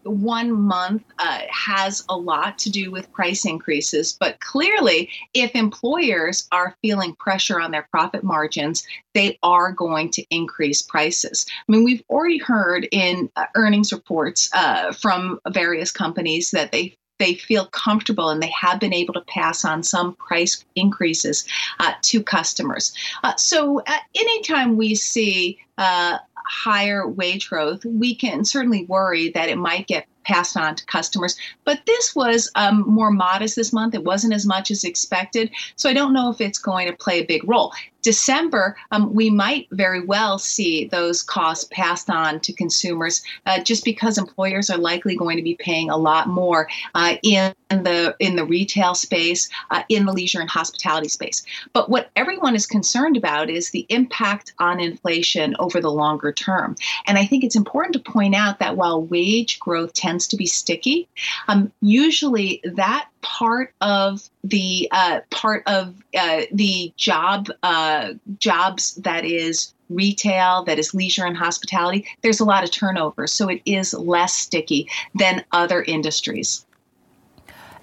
one 0.04 0.52
month 0.52 1.04
uh, 1.20 1.42
has 1.50 2.04
a 2.10 2.18
lot 2.18 2.58
to 2.60 2.70
do 2.70 2.92
with 2.92 3.12
price 3.12 3.46
increases, 3.46 4.18
but 4.20 4.40
clearly, 4.40 5.10
if 5.34 5.56
employers 5.56 6.48
are 6.52 6.76
feeling 6.82 7.16
pressure 7.16 7.60
on 7.60 7.72
their 7.72 7.88
profit 7.92 8.24
margins, 8.24 8.84
they 9.14 9.38
are 9.44 9.72
going 9.72 10.10
to 10.12 10.26
increase 10.30 10.82
prices. 10.82 11.46
I 11.50 11.72
mean, 11.72 11.84
we've 11.84 12.04
already 12.10 12.40
heard 12.40 12.88
in 12.92 13.30
uh, 13.36 13.46
earnings 13.56 13.94
reports 13.94 14.50
uh, 14.54 14.92
from 14.94 15.40
various 15.50 15.92
companies 15.92 16.52
that 16.52 16.72
they 16.72 16.98
they 17.22 17.36
feel 17.36 17.68
comfortable 17.68 18.30
and 18.30 18.42
they 18.42 18.50
have 18.60 18.80
been 18.80 18.94
able 18.94 19.14
to 19.14 19.22
pass 19.22 19.64
on 19.64 19.84
some 19.84 20.16
price 20.16 20.66
increases 20.76 21.48
uh, 21.80 21.94
to 22.02 22.24
customers. 22.24 22.94
Uh, 23.24 23.36
so, 23.36 23.80
uh, 23.86 23.98
anytime 24.16 24.76
we 24.76 24.96
see 24.96 25.60
uh, 25.78 26.18
higher 26.36 27.08
wage 27.08 27.48
growth, 27.48 27.86
we 27.86 28.16
can 28.16 28.44
certainly 28.44 28.86
worry 28.86 29.30
that 29.30 29.50
it 29.50 29.58
might 29.58 29.88
get 29.88 30.08
passed 30.24 30.58
on 30.58 30.76
to 30.76 30.86
customers. 30.86 31.36
But 31.64 31.82
this 31.86 32.16
was 32.16 32.52
um, 32.56 32.84
more 32.88 33.12
modest 33.12 33.56
this 33.56 33.72
month. 33.72 33.94
It 33.94 34.04
wasn't 34.04 34.34
as 34.34 34.46
much 34.46 34.72
as 34.72 34.84
expected. 34.84 35.52
So 35.76 35.90
I 35.90 35.94
don't 35.94 36.14
know 36.14 36.30
if 36.32 36.42
it's 36.42 36.60
going 36.60 36.88
to 36.88 36.96
play 36.96 37.20
a 37.20 37.26
big 37.26 37.48
role. 37.48 37.72
December, 38.02 38.76
um, 38.92 39.14
we 39.14 39.30
might 39.30 39.68
very 39.72 40.04
well 40.04 40.38
see 40.38 40.86
those 40.86 41.24
costs 41.24 41.68
passed 41.72 42.10
on 42.10 42.40
to 42.42 42.54
consumers 42.54 43.22
uh, 43.46 43.62
just 43.64 43.86
because 43.86 44.18
employers 44.18 44.70
are 44.70 44.78
likely 44.78 45.16
going 45.16 45.38
to 45.38 45.44
be 45.44 45.56
paying 45.56 45.90
a 45.90 45.98
lot 45.98 46.28
more 46.28 46.68
uh, 46.96 47.16
in 47.24 47.54
the 47.80 48.16
in 48.20 48.36
the 48.36 48.46
retail 48.46 48.94
space, 48.96 49.50
uh, 49.72 49.84
in 49.90 50.06
the 50.06 50.14
leisure 50.14 50.40
and 50.40 50.50
hospitality 50.50 51.10
space. 51.10 51.44
But 51.74 51.90
what 51.90 52.10
everyone 52.16 52.56
is 52.56 52.66
concerned 52.66 53.18
about 53.18 53.50
is 53.50 53.72
the 53.72 53.86
impact 53.90 54.54
on 54.60 54.80
inflation 54.80 55.56
over 55.60 55.82
the 55.82 55.92
longer 55.92 56.32
term. 56.32 56.76
And 57.08 57.18
I 57.18 57.26
think 57.26 57.44
it's 57.44 57.56
important 57.56 57.94
to 57.94 58.12
point 58.12 58.36
out 58.36 58.60
that 58.60 58.78
while 58.78 59.02
wage 59.02 59.60
growth 59.60 59.94
tends 59.94 60.28
to 60.28 60.38
be 60.38 60.46
sticky, 60.46 61.08
um, 61.48 61.72
usually 61.82 62.62
that 62.64 63.08
part 63.22 63.74
of 63.82 64.30
the 64.44 64.88
uh, 64.92 65.22
part 65.30 65.64
of 65.68 65.96
uh, 66.18 66.42
the 66.52 66.94
job 66.98 67.50
uh, 67.64 68.14
jobs 68.40 68.96
that 68.96 69.26
is 69.26 69.74
retail, 69.90 70.64
that 70.64 70.80
is 70.80 70.94
leisure 70.94 71.26
and 71.26 71.38
hospitality, 71.38 72.08
there's 72.22 72.40
a 72.40 72.46
lot 72.46 72.64
of 72.64 72.72
turnover. 72.72 73.28
So 73.28 73.50
it 73.50 73.62
is 73.66 73.94
less 73.94 74.34
sticky 74.34 74.90
than 75.16 75.44
other 75.52 75.84
industries. 75.84 76.66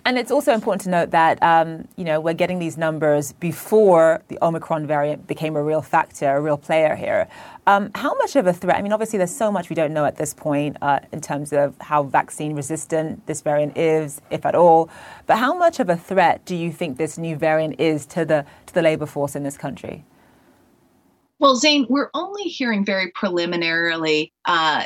And 0.09 0.17
it's 0.17 0.31
also 0.31 0.55
important 0.55 0.81
to 0.85 0.89
note 0.89 1.11
that 1.11 1.43
um, 1.43 1.87
you 1.97 2.05
know 2.05 2.19
we're 2.19 2.33
getting 2.33 2.59
these 2.59 2.79
numbers 2.79 3.33
before 3.33 4.23
the 4.29 4.39
Omicron 4.41 4.87
variant 4.87 5.27
became 5.27 5.55
a 5.55 5.63
real 5.63 5.83
factor, 5.83 6.35
a 6.35 6.41
real 6.41 6.57
player 6.57 6.97
here. 6.97 7.29
Um, 7.67 7.91
how 7.95 8.15
much 8.15 8.35
of 8.35 8.47
a 8.47 8.55
threat? 8.55 8.79
I 8.79 8.81
mean, 8.81 8.93
obviously, 8.93 9.19
there's 9.19 9.37
so 9.37 9.53
much 9.53 9.69
we 9.69 9.77
don't 9.77 9.93
know 9.93 10.07
at 10.07 10.17
this 10.17 10.33
point 10.33 10.79
uh, 10.81 11.01
in 11.13 11.21
terms 11.21 11.53
of 11.53 11.75
how 11.83 12.05
vaccine 12.05 12.55
resistant 12.55 13.27
this 13.27 13.43
variant 13.43 13.77
is, 13.77 14.23
if 14.31 14.47
at 14.47 14.55
all. 14.55 14.89
But 15.27 15.37
how 15.37 15.53
much 15.53 15.79
of 15.79 15.91
a 15.91 15.97
threat 15.99 16.43
do 16.47 16.57
you 16.57 16.73
think 16.73 16.97
this 16.97 17.19
new 17.19 17.37
variant 17.37 17.79
is 17.79 18.07
to 18.07 18.25
the 18.25 18.47
to 18.65 18.73
the 18.73 18.81
labor 18.81 19.05
force 19.05 19.37
in 19.37 19.43
this 19.43 19.59
country? 19.59 20.07
Well, 21.39 21.55
Zain, 21.57 21.85
we're 21.91 22.09
only 22.15 22.45
hearing 22.45 22.83
very 22.83 23.11
preliminarily 23.11 24.33
uh, 24.47 24.85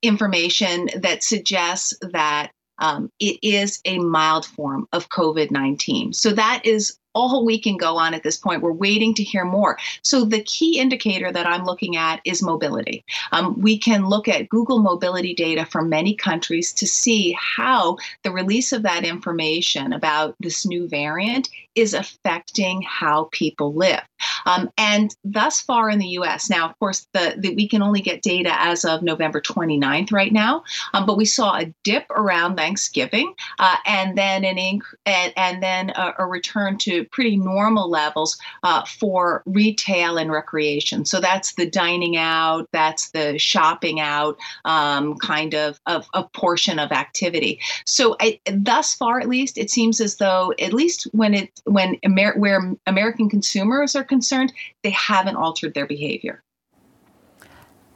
information 0.00 0.90
that 0.96 1.24
suggests 1.24 1.92
that 2.12 2.52
um, 2.78 3.10
it 3.20 3.38
is 3.42 3.80
a 3.84 3.98
mild 3.98 4.44
form 4.46 4.88
of 4.92 5.08
COVID 5.08 5.50
19. 5.50 6.12
So 6.12 6.32
that 6.32 6.62
is 6.64 6.98
all 7.14 7.44
we 7.44 7.58
can 7.58 7.76
go 7.76 7.96
on 7.96 8.12
at 8.12 8.22
this 8.22 8.36
point. 8.36 8.62
We're 8.62 8.72
waiting 8.72 9.14
to 9.14 9.22
hear 9.22 9.44
more. 9.44 9.78
So 10.02 10.24
the 10.24 10.42
key 10.42 10.78
indicator 10.78 11.32
that 11.32 11.46
I'm 11.46 11.64
looking 11.64 11.96
at 11.96 12.20
is 12.24 12.42
mobility. 12.42 13.04
Um, 13.32 13.60
we 13.60 13.78
can 13.78 14.08
look 14.08 14.28
at 14.28 14.48
Google 14.48 14.80
mobility 14.80 15.34
data 15.34 15.64
from 15.64 15.88
many 15.88 16.14
countries 16.14 16.72
to 16.74 16.86
see 16.86 17.36
how 17.38 17.96
the 18.24 18.32
release 18.32 18.72
of 18.72 18.82
that 18.82 19.04
information 19.04 19.92
about 19.92 20.34
this 20.40 20.66
new 20.66 20.88
variant 20.88 21.48
is 21.74 21.94
affecting 21.94 22.82
how 22.82 23.28
people 23.32 23.74
live. 23.74 24.02
Um, 24.46 24.70
and 24.78 25.14
thus 25.24 25.60
far 25.60 25.90
in 25.90 25.98
the 25.98 26.08
US, 26.18 26.50
now, 26.50 26.68
of 26.68 26.78
course, 26.78 27.06
the, 27.12 27.34
the, 27.38 27.54
we 27.54 27.68
can 27.68 27.82
only 27.82 28.00
get 28.00 28.22
data 28.22 28.50
as 28.60 28.84
of 28.84 29.02
November 29.02 29.40
29th 29.40 30.12
right 30.12 30.32
now, 30.32 30.64
um, 30.92 31.06
but 31.06 31.16
we 31.16 31.24
saw 31.24 31.56
a 31.56 31.72
dip 31.82 32.08
around 32.10 32.56
Thanksgiving 32.56 33.34
uh, 33.58 33.76
and 33.86 34.16
then 34.16 34.44
an 34.44 34.56
inc- 34.56 34.82
and, 35.06 35.32
and 35.36 35.62
then 35.62 35.90
a, 35.90 36.14
a, 36.18 36.26
return 36.26 36.76
to 36.78 37.04
pretty 37.06 37.36
normal 37.36 37.88
levels 37.88 38.38
uh, 38.62 38.84
for 38.84 39.42
retail 39.46 40.16
and 40.16 40.32
recreation. 40.32 41.04
So 41.04 41.20
that's 41.20 41.54
the 41.54 41.68
dining 41.68 42.16
out, 42.16 42.68
that's 42.72 43.10
the 43.10 43.38
shopping 43.38 44.00
out 44.00 44.38
um, 44.64 45.16
kind 45.18 45.54
of, 45.54 45.80
of, 45.86 46.08
of, 46.14 46.32
portion 46.32 46.78
of 46.78 46.90
activity. 46.90 47.60
So 47.84 48.16
I, 48.20 48.40
thus 48.50 48.94
far, 48.94 49.20
at 49.20 49.28
least, 49.28 49.58
it 49.58 49.70
seems 49.70 50.00
as 50.00 50.16
though, 50.16 50.52
at 50.58 50.72
least 50.72 51.06
when 51.12 51.34
it 51.34 51.60
when 51.64 51.96
Amer- 52.04 52.38
where 52.38 52.74
American 52.86 53.28
consumers 53.28 53.96
are 53.96 54.04
concerned, 54.04 54.52
they 54.82 54.90
haven't 54.90 55.36
altered 55.36 55.74
their 55.74 55.86
behavior. 55.86 56.42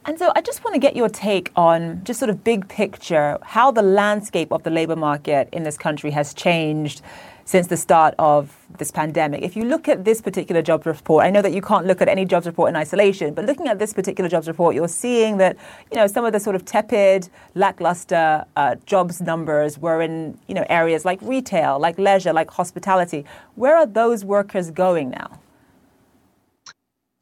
And 0.04 0.18
so 0.18 0.33
I 0.35 0.40
just 0.40 0.64
want 0.64 0.72
to 0.74 0.81
get 0.81 0.96
your 0.96 1.11
take 1.11 1.52
on 1.54 2.02
just 2.02 2.18
sort 2.18 2.31
of 2.31 2.42
big 2.42 2.66
picture 2.68 3.37
how 3.42 3.70
the 3.70 3.83
landscape 3.83 4.52
of 4.52 4.62
the 4.62 4.70
labor 4.70 4.96
market 4.96 5.50
in 5.52 5.64
this 5.64 5.76
country 5.76 6.11
has 6.12 6.33
changed 6.33 7.02
since 7.49 7.67
the 7.69 7.79
start 7.79 8.15
of 8.19 8.55
this 8.77 8.91
pandemic. 8.91 9.43
If 9.43 9.57
you 9.57 9.65
look 9.65 9.89
at 9.89 10.05
this 10.05 10.21
particular 10.21 10.61
jobs 10.61 10.85
report, 10.85 11.25
I 11.25 11.31
know 11.31 11.41
that 11.41 11.55
you 11.55 11.63
can't 11.63 11.87
look 11.87 12.03
at 12.03 12.09
any 12.09 12.27
jobs 12.27 12.47
report 12.47 12.69
in 12.69 12.77
isolation, 12.77 13.33
but 13.33 13.47
looking 13.47 13.69
at 13.69 13.79
this 13.79 13.95
particular 13.95 14.29
jobs 14.29 14.49
report, 14.49 14.75
you're 14.75 14.87
seeing 14.87 15.39
that 15.39 15.57
you 15.91 15.97
know 15.97 16.07
some 16.07 16.27
of 16.27 16.35
the 16.35 16.41
sort 16.41 16.57
of 16.57 16.67
tepid, 16.67 17.31
lackluster 17.55 18.45
uh, 18.57 18.75
jobs 18.85 19.23
numbers 19.23 19.79
were 19.79 20.03
in 20.03 20.39
you 20.47 20.55
know 20.55 20.67
areas 20.69 21.07
like 21.07 21.23
retail, 21.23 21.79
like 21.79 21.99
leisure, 21.99 22.35
like 22.35 22.51
hospitality. 22.51 23.25
Where 23.55 23.77
are 23.77 23.87
those 23.87 24.27
workers 24.27 24.71
going 24.71 25.09
now? 25.09 25.41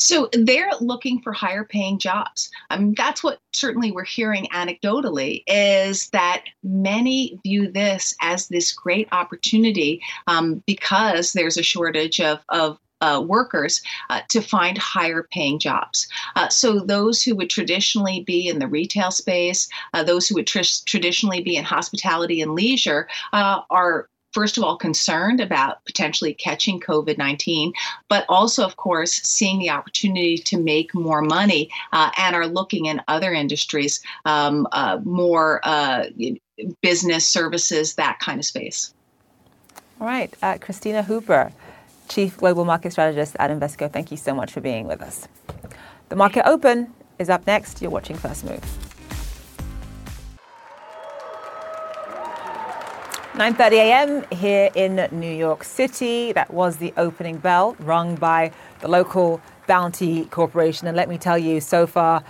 So 0.07 0.29
they're 0.33 0.71
looking 0.81 1.21
for 1.21 1.33
higher 1.33 1.65
paying 1.65 1.99
jobs. 1.99 2.49
I 2.71 2.79
mean, 2.79 2.95
that's 2.97 3.25
what 3.25 3.41
certainly 3.53 3.91
we're 3.91 4.05
hearing 4.05 4.47
anecdotally 4.53 5.43
is 5.49 6.11
that 6.11 6.45
many 6.63 7.41
view 7.43 7.73
this 7.73 8.15
as 8.23 8.47
this 8.47 8.73
great 8.73 9.09
opportunity 9.11 10.01
um, 10.29 10.63
because 10.65 11.33
there's 11.33 11.57
a 11.57 11.63
shortage 11.65 12.21
of, 12.21 12.39
of 12.51 12.79
uh, 13.01 13.21
workers 13.27 13.83
uh, 14.09 14.21
to 14.29 14.41
find 14.41 14.79
higher 14.79 15.27
paying 15.33 15.59
jobs. 15.59 16.07
Uh, 16.37 16.49
so, 16.49 16.79
those 16.79 17.23
who 17.23 17.35
would 17.35 17.51
traditionally 17.51 18.23
be 18.27 18.49
in 18.49 18.59
the 18.59 18.69
retail 18.69 19.11
space, 19.11 19.69
uh, 19.93 20.03
those 20.03 20.27
who 20.29 20.37
would 20.37 20.47
tr- 20.47 20.61
traditionally 20.87 21.43
be 21.43 21.57
in 21.57 21.65
hospitality 21.65 22.41
and 22.41 22.55
leisure, 22.55 23.07
uh, 23.33 23.61
are 23.71 24.09
first 24.37 24.59
of 24.59 24.63
all, 24.65 24.77
concerned 24.77 25.41
about 25.41 25.83
potentially 25.87 26.35
catching 26.35 26.79
COVID 26.79 27.17
19, 27.17 27.73
but 28.11 28.27
also, 28.29 28.63
of 28.63 28.77
course, 28.77 29.13
seeing 29.13 29.59
the 29.59 29.71
opportunity 29.71 30.37
to 30.37 30.59
make 30.59 30.95
more 30.95 31.23
money 31.23 31.71
uh, 31.95 32.11
and 32.19 32.37
are 32.37 32.47
looking 32.47 32.85
in 32.85 33.01
other 33.09 33.33
industries, 33.33 34.03
um, 34.27 34.69
uh, 34.73 34.99
more 35.05 35.61
uh, 35.65 36.05
business 36.83 37.27
services, 37.27 37.95
that 37.95 38.19
kind 38.19 38.39
of 38.39 38.45
space. 38.45 38.93
All 40.03 40.07
right. 40.07 40.35
Uh, 40.43 40.59
Kristina 40.59 41.03
Hooper, 41.03 41.51
Chief 42.11 42.37
Global 42.37 42.67
Market 42.67 42.93
Strategist 42.93 43.37
at 43.39 43.51
Invesco, 43.51 43.91
thank 43.91 44.11
you 44.11 44.19
so 44.19 44.35
much 44.35 44.53
for 44.53 44.61
being 44.61 44.87
with 44.87 45.01
us. 45.01 45.27
The 46.11 46.17
market 46.17 46.47
open 46.47 46.93
is 47.19 47.31
up 47.31 47.47
next. 47.47 47.81
You're 47.81 47.91
watching 47.91 48.17
First 48.17 48.45
Move. 48.45 48.86
9:30 53.37 53.73
a.m. 53.73 54.25
here 54.31 54.71
in 54.75 55.09
New 55.13 55.31
York 55.31 55.63
City. 55.63 56.33
That 56.33 56.51
was 56.51 56.79
the 56.79 56.95
opening 56.97 57.37
bell 57.37 57.77
rung 57.81 58.15
by 58.15 58.51
the 58.81 58.89
local 58.89 59.43
Bounty 59.67 60.25
Corporation, 60.25 60.89
and 60.89 60.97
let 60.97 61.09
me 61.09 61.19
tell 61.19 61.37
you, 61.37 61.61
so 61.61 61.87
far 61.87 62.25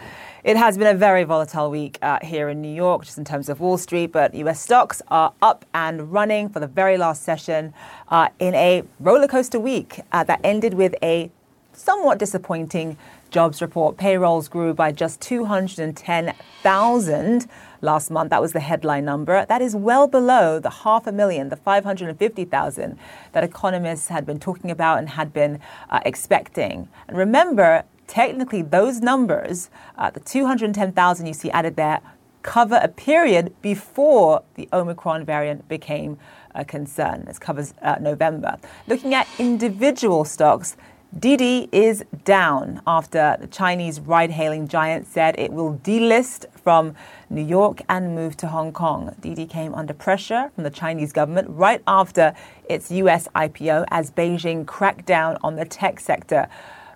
It 0.47 0.57
has 0.57 0.79
been 0.79 0.87
a 0.87 0.95
very 0.95 1.25
volatile 1.25 1.71
week 1.73 1.99
uh, 2.03 2.21
here 2.23 2.49
in 2.49 2.62
New 2.62 2.73
York, 2.73 3.05
just 3.05 3.19
in 3.19 3.25
terms 3.25 3.49
of 3.49 3.59
Wall 3.59 3.77
Street, 3.79 4.12
but 4.12 4.33
US 4.35 4.61
stocks 4.61 5.03
are 5.09 5.33
up 5.42 5.64
and 5.75 6.12
running 6.12 6.49
for 6.49 6.61
the 6.61 6.69
very 6.69 6.97
last 6.97 7.25
session 7.25 7.75
uh, 8.09 8.29
in 8.38 8.55
a 8.55 8.85
roller 9.01 9.27
coaster 9.27 9.59
week 9.59 9.99
uh, 10.12 10.23
that 10.23 10.38
ended 10.45 10.75
with 10.75 10.95
a 11.03 11.33
somewhat 11.73 12.19
disappointing 12.19 12.97
jobs 13.31 13.61
report. 13.61 13.97
Payrolls 13.97 14.47
grew 14.47 14.73
by 14.73 14.92
just 14.92 15.21
210,000 15.21 17.49
last 17.81 18.11
month. 18.11 18.31
That 18.31 18.41
was 18.41 18.53
the 18.53 18.61
headline 18.61 19.05
number. 19.05 19.45
That 19.47 19.62
is 19.62 19.75
well 19.75 20.07
below 20.07 20.59
the 20.59 20.71
half 20.71 21.07
a 21.07 21.12
million, 21.12 21.49
the 21.49 21.57
550,000 21.57 22.99
that 23.33 23.45
economists 23.45 24.09
had 24.09 24.27
been 24.27 24.39
talking 24.39 24.71
about 24.71 24.99
and 24.99 25.11
had 25.11 25.33
been 25.33 25.61
uh, 25.91 26.01
expecting. 26.05 26.89
And 27.09 27.17
remember, 27.17 27.85
technically, 28.07 28.62
those 28.62 29.01
numbers, 29.01 29.71
uh, 29.97 30.11
the 30.11 30.21
210,000 30.21 31.27
you 31.27 31.35
see 31.35 31.51
added 31.51 31.77
there, 31.77 32.01
cover 32.43 32.79
a 32.83 32.89
period 32.89 33.55
before 33.61 34.43
the 34.55 34.69
Omicron 34.73 35.25
variant 35.25 35.69
became 35.69 36.17
a 36.55 36.65
concern. 36.65 37.25
This 37.27 37.39
covers 37.39 37.75
uh, 37.83 37.97
November. 38.01 38.57
Looking 38.87 39.15
at 39.15 39.27
individual 39.39 40.25
stocks, 40.25 40.77
Didi 41.16 41.69
is 41.73 42.05
down 42.25 42.83
after 42.87 43.37
the 43.40 43.47
Chinese 43.47 44.01
ride 44.01 44.31
hailing 44.31 44.69
giant 44.69 45.07
said 45.07 45.35
it 45.38 45.53
will 45.53 45.79
delist 45.79 46.47
from 46.53 46.95
New 47.31 47.45
York 47.45 47.81
and 47.88 48.14
move 48.14 48.37
to 48.38 48.49
Hong 48.49 48.73
Kong. 48.73 49.14
Didi 49.21 49.47
came 49.47 49.73
under 49.75 49.95
pressure 49.95 50.51
from 50.55 50.64
the 50.64 50.71
Chinese 50.71 51.12
government 51.12 51.49
right 51.49 51.81
after 51.87 52.35
its 52.69 52.90
US 52.90 53.29
IPO 53.35 53.87
as 53.88 54.11
Beijing 54.11 54.66
cracked 54.66 55.07
down 55.07 55.38
on 55.42 55.55
the 55.55 55.64
tech 55.64 56.01
sector. 56.01 56.49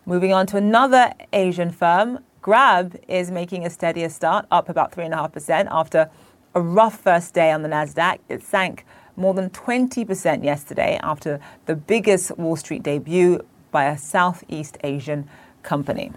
Moving 0.04 0.34
on 0.34 0.44
to 0.48 0.56
another 0.56 1.12
Asian 1.32 1.70
firm, 1.70 2.18
Grab 2.42 2.98
is 3.06 3.30
making 3.30 3.64
a 3.64 3.70
steadier 3.70 4.08
start, 4.08 4.44
up 4.50 4.68
about 4.68 4.92
3.5% 4.92 5.68
after 5.70 6.10
a 6.54 6.60
rough 6.60 6.98
first 6.98 7.32
day 7.32 7.52
on 7.52 7.62
the 7.62 7.68
NASDAQ. 7.68 8.18
It 8.28 8.42
sank 8.42 8.84
more 9.16 9.34
than 9.34 9.50
20% 9.50 10.44
yesterday 10.44 10.98
after 11.02 11.40
the 11.66 11.76
biggest 11.76 12.36
Wall 12.36 12.56
Street 12.56 12.82
debut 12.82 13.40
by 13.70 13.84
a 13.84 13.98
Southeast 13.98 14.78
Asian 14.82 15.28
company. 15.62 16.12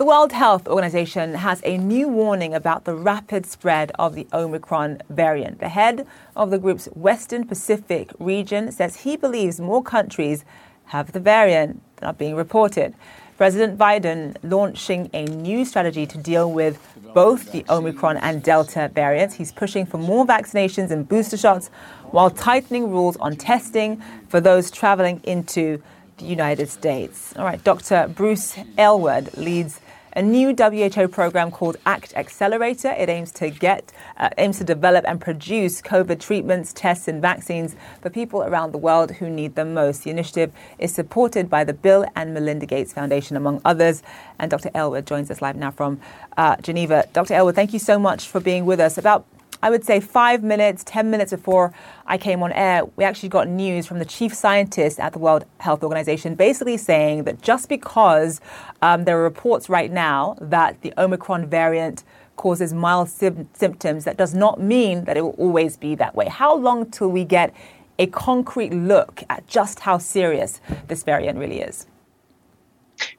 The 0.00 0.06
World 0.06 0.32
Health 0.32 0.66
Organization 0.66 1.34
has 1.34 1.60
a 1.62 1.76
new 1.76 2.08
warning 2.08 2.54
about 2.54 2.84
the 2.84 2.94
rapid 2.94 3.44
spread 3.44 3.92
of 3.98 4.14
the 4.14 4.26
Omicron 4.32 5.02
variant. 5.10 5.60
The 5.60 5.68
head 5.68 6.06
of 6.34 6.50
the 6.50 6.58
group's 6.58 6.86
Western 6.94 7.46
Pacific 7.46 8.10
region 8.18 8.72
says 8.72 8.96
he 8.96 9.18
believes 9.18 9.60
more 9.60 9.82
countries 9.82 10.46
have 10.86 11.12
the 11.12 11.20
variant 11.20 11.82
than 11.96 12.08
are 12.08 12.14
being 12.14 12.34
reported. 12.34 12.94
President 13.36 13.78
Biden 13.78 14.36
launching 14.42 15.08
a 15.12 15.24
new 15.24 15.64
strategy 15.64 16.06
to 16.06 16.18
deal 16.18 16.50
with 16.50 16.78
both 17.14 17.52
the 17.52 17.64
Omicron 17.68 18.16
and 18.18 18.42
Delta 18.42 18.90
variants. 18.94 19.34
He's 19.34 19.52
pushing 19.52 19.86
for 19.86 19.98
more 19.98 20.26
vaccinations 20.26 20.90
and 20.90 21.08
booster 21.08 21.36
shots 21.36 21.68
while 22.10 22.30
tightening 22.30 22.90
rules 22.90 23.16
on 23.18 23.36
testing 23.36 24.02
for 24.28 24.40
those 24.40 24.70
traveling 24.70 25.20
into 25.24 25.82
the 26.20 26.26
United 26.26 26.68
States. 26.68 27.34
All 27.36 27.44
right, 27.44 27.62
Dr. 27.62 28.08
Bruce 28.14 28.56
Aylward 28.78 29.36
leads 29.36 29.80
a 30.14 30.22
new 30.22 30.54
WHO 30.54 31.08
program 31.08 31.50
called 31.50 31.76
ACT 31.86 32.14
Accelerator. 32.16 32.90
It 32.90 33.08
aims 33.08 33.30
to 33.32 33.50
get, 33.50 33.92
uh, 34.16 34.30
aims 34.38 34.58
to 34.58 34.64
develop 34.64 35.04
and 35.06 35.20
produce 35.20 35.80
COVID 35.80 36.20
treatments, 36.20 36.72
tests, 36.72 37.06
and 37.06 37.22
vaccines 37.22 37.76
for 38.02 38.10
people 38.10 38.42
around 38.42 38.72
the 38.72 38.78
world 38.78 39.12
who 39.12 39.30
need 39.30 39.54
them 39.54 39.74
most. 39.74 40.04
The 40.04 40.10
initiative 40.10 40.52
is 40.78 40.92
supported 40.92 41.48
by 41.48 41.64
the 41.64 41.72
Bill 41.72 42.04
and 42.16 42.34
Melinda 42.34 42.66
Gates 42.66 42.92
Foundation, 42.92 43.36
among 43.36 43.60
others. 43.64 44.02
And 44.38 44.50
Dr. 44.50 44.70
Aylward 44.74 45.06
joins 45.06 45.30
us 45.30 45.40
live 45.40 45.56
now 45.56 45.70
from 45.70 46.00
uh, 46.36 46.56
Geneva. 46.56 47.06
Dr. 47.12 47.34
Aylward, 47.34 47.54
thank 47.54 47.72
you 47.72 47.78
so 47.78 47.98
much 47.98 48.26
for 48.26 48.40
being 48.40 48.66
with 48.66 48.80
us. 48.80 48.98
About 48.98 49.26
I 49.62 49.70
would 49.70 49.84
say 49.84 50.00
five 50.00 50.42
minutes, 50.42 50.82
10 50.84 51.10
minutes 51.10 51.32
before 51.32 51.72
I 52.06 52.16
came 52.16 52.42
on 52.42 52.52
air, 52.52 52.84
we 52.96 53.04
actually 53.04 53.28
got 53.28 53.46
news 53.46 53.86
from 53.86 53.98
the 53.98 54.04
chief 54.04 54.34
scientist 54.34 54.98
at 54.98 55.12
the 55.12 55.18
World 55.18 55.44
Health 55.58 55.82
Organization 55.82 56.34
basically 56.34 56.78
saying 56.78 57.24
that 57.24 57.42
just 57.42 57.68
because 57.68 58.40
um, 58.80 59.04
there 59.04 59.18
are 59.18 59.22
reports 59.22 59.68
right 59.68 59.92
now 59.92 60.36
that 60.40 60.80
the 60.80 60.94
Omicron 60.96 61.46
variant 61.46 62.04
causes 62.36 62.72
mild 62.72 63.10
sim- 63.10 63.48
symptoms, 63.52 64.04
that 64.04 64.16
does 64.16 64.32
not 64.32 64.58
mean 64.58 65.04
that 65.04 65.18
it 65.18 65.20
will 65.20 65.36
always 65.36 65.76
be 65.76 65.94
that 65.94 66.14
way. 66.14 66.26
How 66.26 66.56
long 66.56 66.90
till 66.90 67.10
we 67.10 67.22
get 67.22 67.54
a 67.98 68.06
concrete 68.06 68.72
look 68.72 69.22
at 69.28 69.46
just 69.46 69.80
how 69.80 69.98
serious 69.98 70.58
this 70.88 71.02
variant 71.02 71.38
really 71.38 71.60
is? 71.60 71.86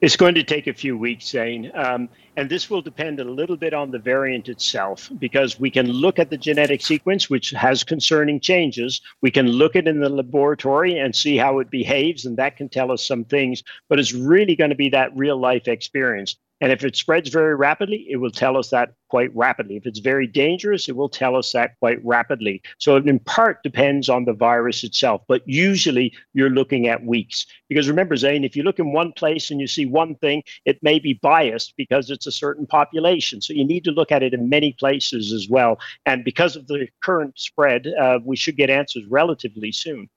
It's 0.00 0.16
going 0.16 0.34
to 0.34 0.42
take 0.42 0.66
a 0.66 0.72
few 0.72 0.96
weeks, 0.96 1.28
Zain. 1.28 1.70
Um, 1.74 2.08
and 2.36 2.48
this 2.48 2.70
will 2.70 2.80
depend 2.80 3.20
a 3.20 3.24
little 3.24 3.56
bit 3.56 3.74
on 3.74 3.90
the 3.90 3.98
variant 3.98 4.48
itself 4.48 5.10
because 5.18 5.60
we 5.60 5.70
can 5.70 5.86
look 5.86 6.18
at 6.18 6.30
the 6.30 6.38
genetic 6.38 6.80
sequence, 6.80 7.28
which 7.28 7.50
has 7.50 7.84
concerning 7.84 8.40
changes. 8.40 9.00
We 9.20 9.30
can 9.30 9.48
look 9.48 9.76
at 9.76 9.86
it 9.86 9.90
in 9.90 10.00
the 10.00 10.08
laboratory 10.08 10.98
and 10.98 11.14
see 11.14 11.36
how 11.36 11.58
it 11.58 11.70
behaves, 11.70 12.24
and 12.24 12.36
that 12.38 12.56
can 12.56 12.68
tell 12.68 12.90
us 12.90 13.06
some 13.06 13.24
things. 13.24 13.62
But 13.88 13.98
it's 13.98 14.14
really 14.14 14.56
going 14.56 14.70
to 14.70 14.76
be 14.76 14.88
that 14.90 15.14
real 15.16 15.38
life 15.38 15.68
experience. 15.68 16.36
And 16.62 16.70
if 16.70 16.84
it 16.84 16.94
spreads 16.94 17.28
very 17.28 17.56
rapidly, 17.56 18.06
it 18.08 18.18
will 18.18 18.30
tell 18.30 18.56
us 18.56 18.70
that 18.70 18.94
quite 19.08 19.34
rapidly. 19.34 19.76
If 19.76 19.84
it's 19.84 19.98
very 19.98 20.28
dangerous, 20.28 20.88
it 20.88 20.94
will 20.94 21.08
tell 21.08 21.34
us 21.34 21.50
that 21.52 21.76
quite 21.80 21.98
rapidly. 22.04 22.62
So 22.78 22.94
it 22.94 23.08
in 23.08 23.18
part 23.18 23.64
depends 23.64 24.08
on 24.08 24.26
the 24.26 24.32
virus 24.32 24.84
itself, 24.84 25.22
but 25.26 25.42
usually 25.44 26.14
you're 26.34 26.50
looking 26.50 26.86
at 26.86 27.04
weeks. 27.04 27.46
Because 27.68 27.88
remember, 27.88 28.14
Zain, 28.14 28.44
if 28.44 28.54
you 28.54 28.62
look 28.62 28.78
in 28.78 28.92
one 28.92 29.10
place 29.10 29.50
and 29.50 29.60
you 29.60 29.66
see 29.66 29.86
one 29.86 30.14
thing, 30.14 30.44
it 30.64 30.80
may 30.84 31.00
be 31.00 31.14
biased 31.14 31.74
because 31.76 32.10
it's 32.10 32.28
a 32.28 32.32
certain 32.32 32.66
population. 32.68 33.40
So 33.40 33.52
you 33.52 33.64
need 33.64 33.82
to 33.82 33.90
look 33.90 34.12
at 34.12 34.22
it 34.22 34.32
in 34.32 34.48
many 34.48 34.72
places 34.72 35.32
as 35.32 35.48
well. 35.48 35.80
And 36.06 36.22
because 36.22 36.54
of 36.54 36.68
the 36.68 36.86
current 37.02 37.40
spread, 37.40 37.88
uh, 37.88 38.20
we 38.24 38.36
should 38.36 38.56
get 38.56 38.70
answers 38.70 39.04
relatively 39.10 39.72
soon. 39.72 40.08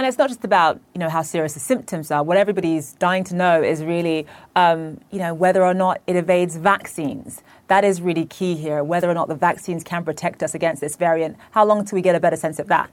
And 0.00 0.06
it's 0.06 0.16
not 0.16 0.30
just 0.30 0.46
about 0.46 0.80
you 0.94 0.98
know 0.98 1.10
how 1.10 1.20
serious 1.20 1.52
the 1.52 1.60
symptoms 1.60 2.10
are. 2.10 2.22
What 2.22 2.38
everybody's 2.38 2.94
dying 2.94 3.22
to 3.24 3.34
know 3.34 3.62
is 3.62 3.84
really 3.84 4.26
um, 4.56 4.98
you 5.10 5.18
know 5.18 5.34
whether 5.34 5.62
or 5.62 5.74
not 5.74 6.00
it 6.06 6.16
evades 6.16 6.56
vaccines. 6.56 7.42
That 7.68 7.84
is 7.84 8.00
really 8.00 8.24
key 8.24 8.56
here. 8.56 8.82
Whether 8.82 9.10
or 9.10 9.12
not 9.12 9.28
the 9.28 9.34
vaccines 9.34 9.84
can 9.84 10.02
protect 10.02 10.42
us 10.42 10.54
against 10.54 10.80
this 10.80 10.96
variant. 10.96 11.36
How 11.50 11.66
long 11.66 11.84
till 11.84 11.96
we 11.96 12.00
get 12.00 12.14
a 12.14 12.20
better 12.20 12.36
sense 12.36 12.58
of 12.58 12.68
that? 12.68 12.90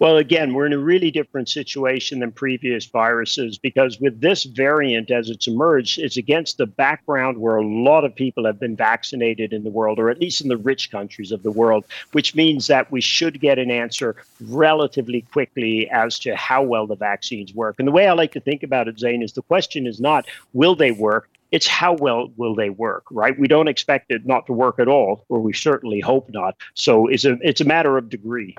Well, 0.00 0.16
again, 0.16 0.54
we're 0.54 0.64
in 0.64 0.72
a 0.72 0.78
really 0.78 1.10
different 1.10 1.50
situation 1.50 2.20
than 2.20 2.32
previous 2.32 2.86
viruses 2.86 3.58
because 3.58 4.00
with 4.00 4.18
this 4.18 4.44
variant, 4.44 5.10
as 5.10 5.28
it's 5.28 5.46
emerged, 5.46 5.98
it's 5.98 6.16
against 6.16 6.56
the 6.56 6.64
background 6.64 7.36
where 7.36 7.56
a 7.56 7.66
lot 7.66 8.06
of 8.06 8.14
people 8.14 8.46
have 8.46 8.58
been 8.58 8.74
vaccinated 8.74 9.52
in 9.52 9.62
the 9.62 9.68
world, 9.68 9.98
or 9.98 10.08
at 10.08 10.18
least 10.18 10.40
in 10.40 10.48
the 10.48 10.56
rich 10.56 10.90
countries 10.90 11.32
of 11.32 11.42
the 11.42 11.50
world, 11.50 11.84
which 12.12 12.34
means 12.34 12.66
that 12.66 12.90
we 12.90 13.02
should 13.02 13.42
get 13.42 13.58
an 13.58 13.70
answer 13.70 14.16
relatively 14.40 15.20
quickly 15.20 15.86
as 15.90 16.18
to 16.20 16.34
how 16.34 16.62
well 16.62 16.86
the 16.86 16.96
vaccines 16.96 17.52
work. 17.52 17.76
And 17.78 17.86
the 17.86 17.92
way 17.92 18.08
I 18.08 18.14
like 18.14 18.32
to 18.32 18.40
think 18.40 18.62
about 18.62 18.88
it, 18.88 18.98
Zain, 18.98 19.22
is 19.22 19.34
the 19.34 19.42
question 19.42 19.86
is 19.86 20.00
not 20.00 20.24
will 20.54 20.74
they 20.74 20.92
work? 20.92 21.28
It's 21.50 21.66
how 21.66 21.92
well 21.92 22.32
will 22.38 22.54
they 22.54 22.70
work, 22.70 23.04
right? 23.10 23.38
We 23.38 23.48
don't 23.48 23.68
expect 23.68 24.10
it 24.10 24.24
not 24.24 24.46
to 24.46 24.54
work 24.54 24.78
at 24.78 24.88
all, 24.88 25.26
or 25.28 25.40
we 25.40 25.52
certainly 25.52 26.00
hope 26.00 26.30
not. 26.30 26.56
So 26.72 27.06
it's 27.06 27.26
a 27.26 27.36
it's 27.42 27.60
a 27.60 27.66
matter 27.66 27.98
of 27.98 28.08
degree. 28.08 28.56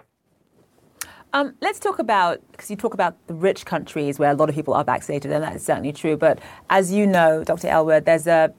Um, 1.33 1.53
let's 1.61 1.79
talk 1.79 1.99
about, 1.99 2.41
because 2.51 2.69
you 2.69 2.75
talk 2.75 2.93
about 2.93 3.15
the 3.27 3.33
rich 3.33 3.65
countries 3.65 4.19
where 4.19 4.31
a 4.31 4.33
lot 4.33 4.49
of 4.49 4.55
people 4.55 4.73
are 4.73 4.83
vaccinated, 4.83 5.31
and 5.31 5.41
that 5.41 5.55
is 5.55 5.63
certainly 5.63 5.93
true. 5.93 6.17
But 6.17 6.39
as 6.69 6.91
you 6.91 7.07
know, 7.07 7.45
Dr. 7.45 7.69
Aylward, 7.69 8.03
there's 8.03 8.27
a 8.27 8.53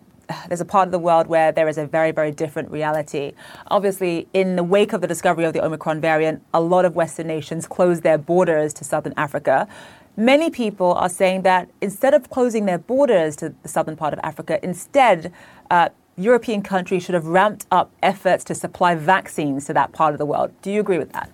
there's 0.49 0.63
a 0.63 0.65
part 0.65 0.89
of 0.89 0.93
the 0.93 0.99
world 0.99 1.27
where 1.27 1.53
there 1.53 1.69
is 1.69 1.77
a 1.77 1.87
very, 1.87 2.11
very 2.13 2.31
different 2.31 2.71
reality. 2.71 3.33
Obviously, 3.67 4.27
in 4.33 4.57
the 4.57 4.65
wake 4.65 4.95
of 4.95 5.03
the 5.03 5.07
discovery 5.07 5.45
of 5.45 5.53
the 5.53 5.63
Omicron 5.63 6.01
variant, 6.01 6.43
a 6.55 6.61
lot 6.63 6.87
of 6.87 6.95
Western 6.95 7.27
nations 7.27 7.67
closed 7.67 8.03
their 8.03 8.17
borders 8.17 8.73
to 8.75 8.85
southern 8.85 9.13
Africa. 9.19 9.69
Many 10.17 10.49
people 10.49 10.95
are 10.95 11.11
saying 11.11 11.43
that 11.43 11.69
instead 11.83 12.15
of 12.15 12.31
closing 12.31 12.65
their 12.65 12.79
borders 12.79 13.37
to 13.37 13.53
the 13.63 13.69
southern 13.69 13.97
part 13.97 14.15
of 14.15 14.21
Africa, 14.23 14.59
instead, 14.63 15.31
uh, 15.71 15.91
European 16.17 16.63
countries 16.63 17.03
should 17.03 17.15
have 17.15 17.27
ramped 17.27 17.67
up 17.71 17.91
efforts 18.03 18.45
to 18.45 18.55
supply 18.55 18.95
vaccines 18.95 19.67
to 19.67 19.75
that 19.75 19.93
part 19.93 20.15
of 20.15 20.19
the 20.19 20.27
world. 20.27 20.53
Do 20.63 20.71
you 20.71 20.81
agree 20.81 20.99
with 20.99 21.13
that? 21.13 21.31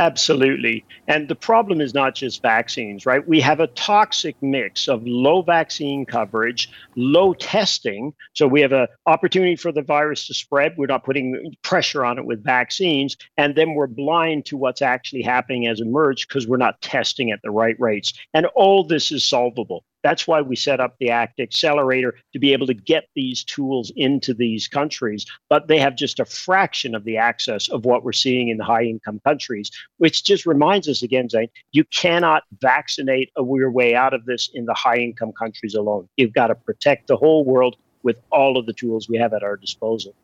Absolutely. 0.00 0.82
And 1.08 1.28
the 1.28 1.34
problem 1.34 1.82
is 1.82 1.92
not 1.92 2.14
just 2.14 2.40
vaccines, 2.40 3.04
right? 3.04 3.26
We 3.28 3.38
have 3.42 3.60
a 3.60 3.66
toxic 3.66 4.34
mix 4.40 4.88
of 4.88 5.06
low 5.06 5.42
vaccine 5.42 6.06
coverage, 6.06 6.70
low 6.96 7.34
testing. 7.34 8.14
So 8.32 8.48
we 8.48 8.62
have 8.62 8.72
an 8.72 8.86
opportunity 9.04 9.56
for 9.56 9.72
the 9.72 9.82
virus 9.82 10.26
to 10.28 10.34
spread. 10.34 10.72
We're 10.78 10.86
not 10.86 11.04
putting 11.04 11.54
pressure 11.60 12.02
on 12.02 12.18
it 12.18 12.24
with 12.24 12.42
vaccines. 12.42 13.14
And 13.36 13.54
then 13.54 13.74
we're 13.74 13.88
blind 13.88 14.46
to 14.46 14.56
what's 14.56 14.80
actually 14.80 15.20
happening 15.20 15.66
as 15.66 15.82
emerged 15.82 16.28
because 16.28 16.48
we're 16.48 16.56
not 16.56 16.80
testing 16.80 17.30
at 17.30 17.40
the 17.42 17.50
right 17.50 17.78
rates. 17.78 18.14
And 18.32 18.46
all 18.54 18.82
this 18.84 19.12
is 19.12 19.22
solvable. 19.22 19.84
That's 20.02 20.26
why 20.26 20.40
we 20.40 20.56
set 20.56 20.80
up 20.80 20.96
the 20.98 21.10
ACT 21.10 21.40
Accelerator 21.40 22.14
to 22.32 22.38
be 22.38 22.52
able 22.52 22.66
to 22.66 22.74
get 22.74 23.04
these 23.14 23.44
tools 23.44 23.92
into 23.96 24.34
these 24.34 24.68
countries. 24.68 25.26
But 25.48 25.68
they 25.68 25.78
have 25.78 25.96
just 25.96 26.20
a 26.20 26.24
fraction 26.24 26.94
of 26.94 27.04
the 27.04 27.16
access 27.16 27.68
of 27.68 27.84
what 27.84 28.04
we're 28.04 28.12
seeing 28.12 28.48
in 28.48 28.56
the 28.56 28.64
high 28.64 28.84
income 28.84 29.20
countries, 29.24 29.70
which 29.98 30.24
just 30.24 30.46
reminds 30.46 30.88
us 30.88 31.02
again, 31.02 31.28
Zain, 31.28 31.48
you 31.72 31.84
cannot 31.84 32.44
vaccinate 32.60 33.30
your 33.36 33.70
way 33.70 33.94
out 33.94 34.14
of 34.14 34.24
this 34.24 34.50
in 34.54 34.64
the 34.64 34.74
high 34.74 34.98
income 34.98 35.32
countries 35.32 35.74
alone. 35.74 36.08
You've 36.16 36.32
got 36.32 36.48
to 36.48 36.54
protect 36.54 37.06
the 37.06 37.16
whole 37.16 37.44
world 37.44 37.76
with 38.02 38.20
all 38.30 38.56
of 38.56 38.66
the 38.66 38.72
tools 38.72 39.08
we 39.08 39.18
have 39.18 39.34
at 39.34 39.42
our 39.42 39.56
disposal. 39.56 40.14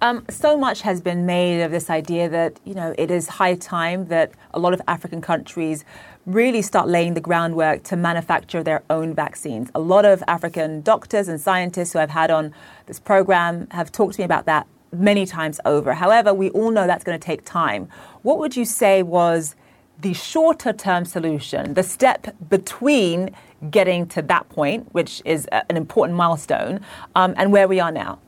Um, 0.00 0.24
so 0.30 0.56
much 0.56 0.82
has 0.82 1.00
been 1.00 1.26
made 1.26 1.60
of 1.60 1.72
this 1.72 1.90
idea 1.90 2.28
that 2.28 2.60
you 2.64 2.72
know 2.72 2.94
it 2.96 3.10
is 3.10 3.26
high 3.26 3.56
time 3.56 4.06
that 4.06 4.30
a 4.54 4.58
lot 4.60 4.72
of 4.72 4.80
African 4.86 5.20
countries 5.20 5.84
really 6.24 6.62
start 6.62 6.88
laying 6.88 7.14
the 7.14 7.20
groundwork 7.20 7.82
to 7.84 7.96
manufacture 7.96 8.62
their 8.62 8.84
own 8.90 9.12
vaccines. 9.12 9.70
A 9.74 9.80
lot 9.80 10.04
of 10.04 10.22
African 10.28 10.82
doctors 10.82 11.26
and 11.26 11.40
scientists 11.40 11.94
who 11.94 11.98
I've 11.98 12.10
had 12.10 12.30
on 12.30 12.54
this 12.86 13.00
program 13.00 13.66
have 13.72 13.90
talked 13.90 14.14
to 14.14 14.20
me 14.20 14.24
about 14.24 14.46
that 14.46 14.68
many 14.92 15.26
times 15.26 15.58
over. 15.64 15.94
However, 15.94 16.32
we 16.32 16.50
all 16.50 16.70
know 16.70 16.86
that's 16.86 17.02
going 17.02 17.18
to 17.18 17.24
take 17.24 17.44
time. 17.44 17.88
What 18.22 18.38
would 18.38 18.56
you 18.56 18.64
say 18.64 19.02
was 19.02 19.56
the 20.00 20.14
shorter 20.14 20.72
term 20.72 21.06
solution, 21.06 21.74
the 21.74 21.82
step 21.82 22.36
between 22.48 23.30
getting 23.68 24.06
to 24.08 24.22
that 24.22 24.48
point, 24.48 24.94
which 24.94 25.22
is 25.24 25.46
an 25.46 25.76
important 25.76 26.16
milestone, 26.16 26.82
um, 27.16 27.34
and 27.36 27.50
where 27.50 27.66
we 27.66 27.80
are 27.80 27.90
now? 27.90 28.20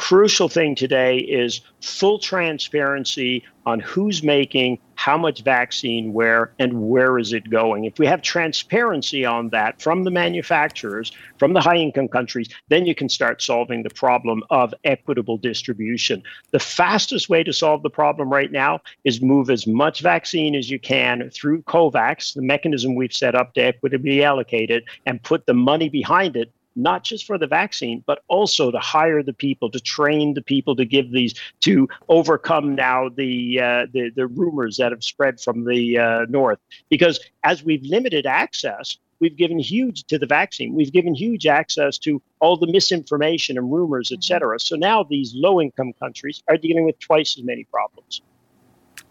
Crucial 0.00 0.48
thing 0.48 0.74
today 0.74 1.18
is 1.18 1.60
full 1.82 2.18
transparency 2.18 3.44
on 3.66 3.80
who's 3.80 4.22
making 4.22 4.78
how 4.94 5.18
much 5.18 5.42
vaccine 5.42 6.14
where 6.14 6.52
and 6.58 6.88
where 6.88 7.18
is 7.18 7.34
it 7.34 7.50
going. 7.50 7.84
If 7.84 7.98
we 7.98 8.06
have 8.06 8.22
transparency 8.22 9.26
on 9.26 9.50
that 9.50 9.80
from 9.82 10.04
the 10.04 10.10
manufacturers 10.10 11.12
from 11.38 11.52
the 11.52 11.60
high 11.60 11.76
income 11.76 12.08
countries 12.08 12.48
then 12.68 12.86
you 12.86 12.94
can 12.94 13.10
start 13.10 13.42
solving 13.42 13.82
the 13.82 13.90
problem 13.90 14.42
of 14.48 14.72
equitable 14.84 15.36
distribution. 15.36 16.22
The 16.52 16.58
fastest 16.58 17.28
way 17.28 17.44
to 17.44 17.52
solve 17.52 17.82
the 17.82 17.90
problem 17.90 18.30
right 18.30 18.50
now 18.50 18.80
is 19.04 19.20
move 19.20 19.50
as 19.50 19.66
much 19.66 20.00
vaccine 20.00 20.54
as 20.54 20.70
you 20.70 20.78
can 20.78 21.28
through 21.28 21.60
covax 21.64 22.32
the 22.32 22.40
mechanism 22.40 22.94
we've 22.94 23.12
set 23.12 23.34
up 23.34 23.52
to 23.52 23.60
equitably 23.60 24.24
allocate 24.24 24.70
it 24.70 24.84
and 25.04 25.22
put 25.22 25.44
the 25.44 25.54
money 25.54 25.90
behind 25.90 26.36
it 26.36 26.50
not 26.82 27.04
just 27.04 27.26
for 27.26 27.38
the 27.38 27.46
vaccine, 27.46 28.02
but 28.06 28.22
also 28.28 28.70
to 28.70 28.78
hire 28.78 29.22
the 29.22 29.32
people, 29.32 29.70
to 29.70 29.80
train 29.80 30.34
the 30.34 30.42
people, 30.42 30.74
to 30.76 30.84
give 30.84 31.10
these, 31.10 31.34
to 31.60 31.88
overcome 32.08 32.74
now 32.74 33.08
the 33.08 33.60
uh, 33.60 33.86
the, 33.92 34.10
the 34.14 34.26
rumors 34.26 34.76
that 34.76 34.92
have 34.92 35.04
spread 35.04 35.40
from 35.40 35.64
the 35.64 35.98
uh, 35.98 36.26
north. 36.28 36.58
Because 36.88 37.20
as 37.44 37.62
we've 37.62 37.82
limited 37.82 38.26
access, 38.26 38.98
we've 39.20 39.36
given 39.36 39.58
huge 39.58 40.04
to 40.04 40.18
the 40.18 40.26
vaccine. 40.26 40.74
We've 40.74 40.92
given 40.92 41.14
huge 41.14 41.46
access 41.46 41.98
to 41.98 42.22
all 42.40 42.56
the 42.56 42.66
misinformation 42.66 43.58
and 43.58 43.70
rumors, 43.70 44.10
et 44.12 44.24
cetera. 44.24 44.58
So 44.58 44.76
now 44.76 45.02
these 45.02 45.32
low 45.34 45.60
income 45.60 45.92
countries 45.94 46.42
are 46.48 46.56
dealing 46.56 46.84
with 46.86 46.98
twice 46.98 47.36
as 47.38 47.44
many 47.44 47.64
problems. 47.64 48.22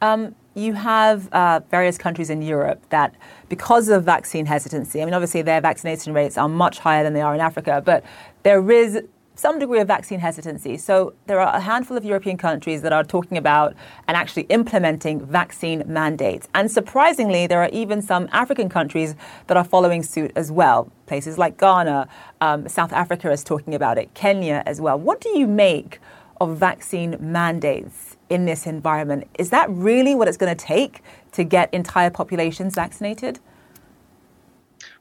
Um, 0.01 0.35
you 0.55 0.73
have 0.73 1.31
uh, 1.31 1.61
various 1.69 1.97
countries 1.97 2.29
in 2.29 2.41
Europe 2.41 2.81
that, 2.89 3.15
because 3.47 3.89
of 3.89 4.03
vaccine 4.03 4.45
hesitancy, 4.45 5.01
I 5.01 5.05
mean, 5.05 5.13
obviously 5.13 5.41
their 5.41 5.61
vaccination 5.61 6.13
rates 6.13 6.37
are 6.37 6.49
much 6.49 6.79
higher 6.79 7.03
than 7.03 7.13
they 7.13 7.21
are 7.21 7.33
in 7.33 7.41
Africa, 7.41 7.81
but 7.85 8.03
there 8.43 8.71
is 8.71 9.01
some 9.35 9.57
degree 9.57 9.79
of 9.79 9.87
vaccine 9.87 10.19
hesitancy. 10.19 10.75
So 10.75 11.13
there 11.27 11.39
are 11.39 11.55
a 11.55 11.61
handful 11.61 11.95
of 11.95 12.03
European 12.03 12.35
countries 12.35 12.81
that 12.81 12.91
are 12.91 13.05
talking 13.05 13.37
about 13.37 13.73
and 14.07 14.17
actually 14.17 14.43
implementing 14.43 15.25
vaccine 15.25 15.83
mandates. 15.87 16.49
And 16.53 16.69
surprisingly, 16.69 17.47
there 17.47 17.63
are 17.63 17.69
even 17.69 18.01
some 18.01 18.27
African 18.33 18.67
countries 18.67 19.15
that 19.47 19.55
are 19.55 19.63
following 19.63 20.03
suit 20.03 20.33
as 20.35 20.51
well. 20.51 20.91
Places 21.05 21.37
like 21.37 21.57
Ghana, 21.57 22.09
um, 22.41 22.67
South 22.67 22.91
Africa 22.91 23.31
is 23.31 23.41
talking 23.41 23.73
about 23.75 23.97
it, 23.97 24.13
Kenya 24.13 24.61
as 24.65 24.81
well. 24.81 24.99
What 24.99 25.21
do 25.21 25.29
you 25.37 25.47
make 25.47 25.99
of 26.41 26.57
vaccine 26.57 27.15
mandates 27.21 28.08
in 28.29 28.45
this 28.45 28.65
environment. 28.65 29.27
Is 29.37 29.49
that 29.49 29.69
really 29.69 30.15
what 30.15 30.27
it's 30.27 30.37
going 30.37 30.55
to 30.55 30.65
take 30.65 31.01
to 31.33 31.43
get 31.43 31.73
entire 31.73 32.09
populations 32.09 32.75
vaccinated? 32.75 33.39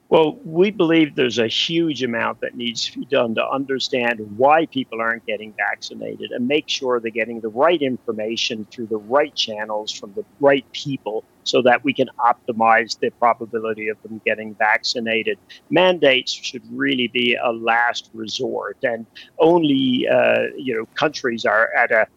Well, 0.09 0.39
we 0.43 0.71
believe 0.71 1.13
there's 1.13 1.37
a 1.37 1.47
huge 1.47 2.01
amount 2.01 2.41
that 2.41 2.55
needs 2.55 2.89
to 2.89 2.97
be 2.97 3.05
done 3.05 3.35
to 3.35 3.47
understand 3.47 4.19
why 4.37 4.65
people 4.65 4.99
aren't 4.99 5.23
getting 5.27 5.53
vaccinated 5.53 6.31
and 6.31 6.47
make 6.47 6.67
sure 6.67 6.99
they're 6.99 7.11
getting 7.11 7.41
the 7.41 7.49
right 7.49 7.79
information 7.79 8.65
through 8.71 8.87
the 8.87 8.97
right 8.97 9.33
channels 9.35 9.91
from 9.91 10.11
the 10.13 10.25
right 10.39 10.65
people 10.71 11.23
so 11.43 11.61
that 11.61 11.83
we 11.83 11.93
can 11.93 12.09
optimize 12.17 12.99
the 12.99 13.11
probability 13.11 13.87
of 13.87 14.01
them 14.01 14.19
getting 14.25 14.55
vaccinated. 14.55 15.37
Mandates 15.69 16.31
should 16.31 16.63
really 16.71 17.07
be 17.07 17.35
a 17.35 17.51
last 17.51 18.09
resort, 18.15 18.77
and 18.81 19.05
only 19.37 20.07
uh, 20.07 20.45
you 20.57 20.75
know 20.75 20.87
countries 20.95 21.45
are 21.45 21.71
at 21.77 21.91
a 21.91 22.07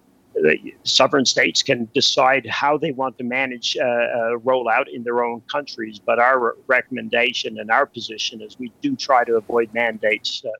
sovereign 0.84 1.24
states 1.24 1.62
can 1.62 1.88
decide 1.94 2.46
how 2.46 2.78
they 2.78 2.92
want 2.92 3.18
to 3.18 3.24
manage 3.24 3.76
uh, 3.76 3.84
uh, 3.84 4.38
rollout 4.38 4.84
in 4.92 5.02
their 5.02 5.24
own 5.24 5.40
countries. 5.42 5.98
But 5.98 6.18
our 6.18 6.56
recommendation 6.66 7.58
and 7.58 7.70
our 7.70 7.86
position 7.86 8.40
is 8.40 8.58
we 8.58 8.72
do 8.80 8.96
try 8.96 9.24
to 9.24 9.36
avoid 9.36 9.72
mandates. 9.72 10.42
Uh. 10.44 10.50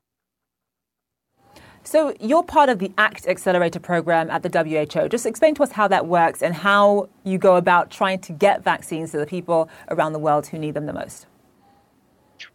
so 1.83 2.13
you're 2.19 2.43
part 2.43 2.69
of 2.69 2.79
the 2.79 2.91
ACT 2.97 3.27
Accelerator 3.27 3.79
program 3.79 4.29
at 4.29 4.43
the 4.43 4.49
WHO. 4.49 5.09
Just 5.09 5.25
explain 5.25 5.55
to 5.55 5.63
us 5.63 5.71
how 5.71 5.87
that 5.87 6.07
works 6.07 6.41
and 6.41 6.53
how 6.53 7.09
you 7.23 7.37
go 7.37 7.55
about 7.55 7.89
trying 7.89 8.19
to 8.19 8.33
get 8.33 8.63
vaccines 8.63 9.11
to 9.11 9.17
the 9.17 9.25
people 9.25 9.69
around 9.89 10.13
the 10.13 10.19
world 10.19 10.47
who 10.47 10.57
need 10.57 10.73
them 10.73 10.85
the 10.85 10.93
most. 10.93 11.27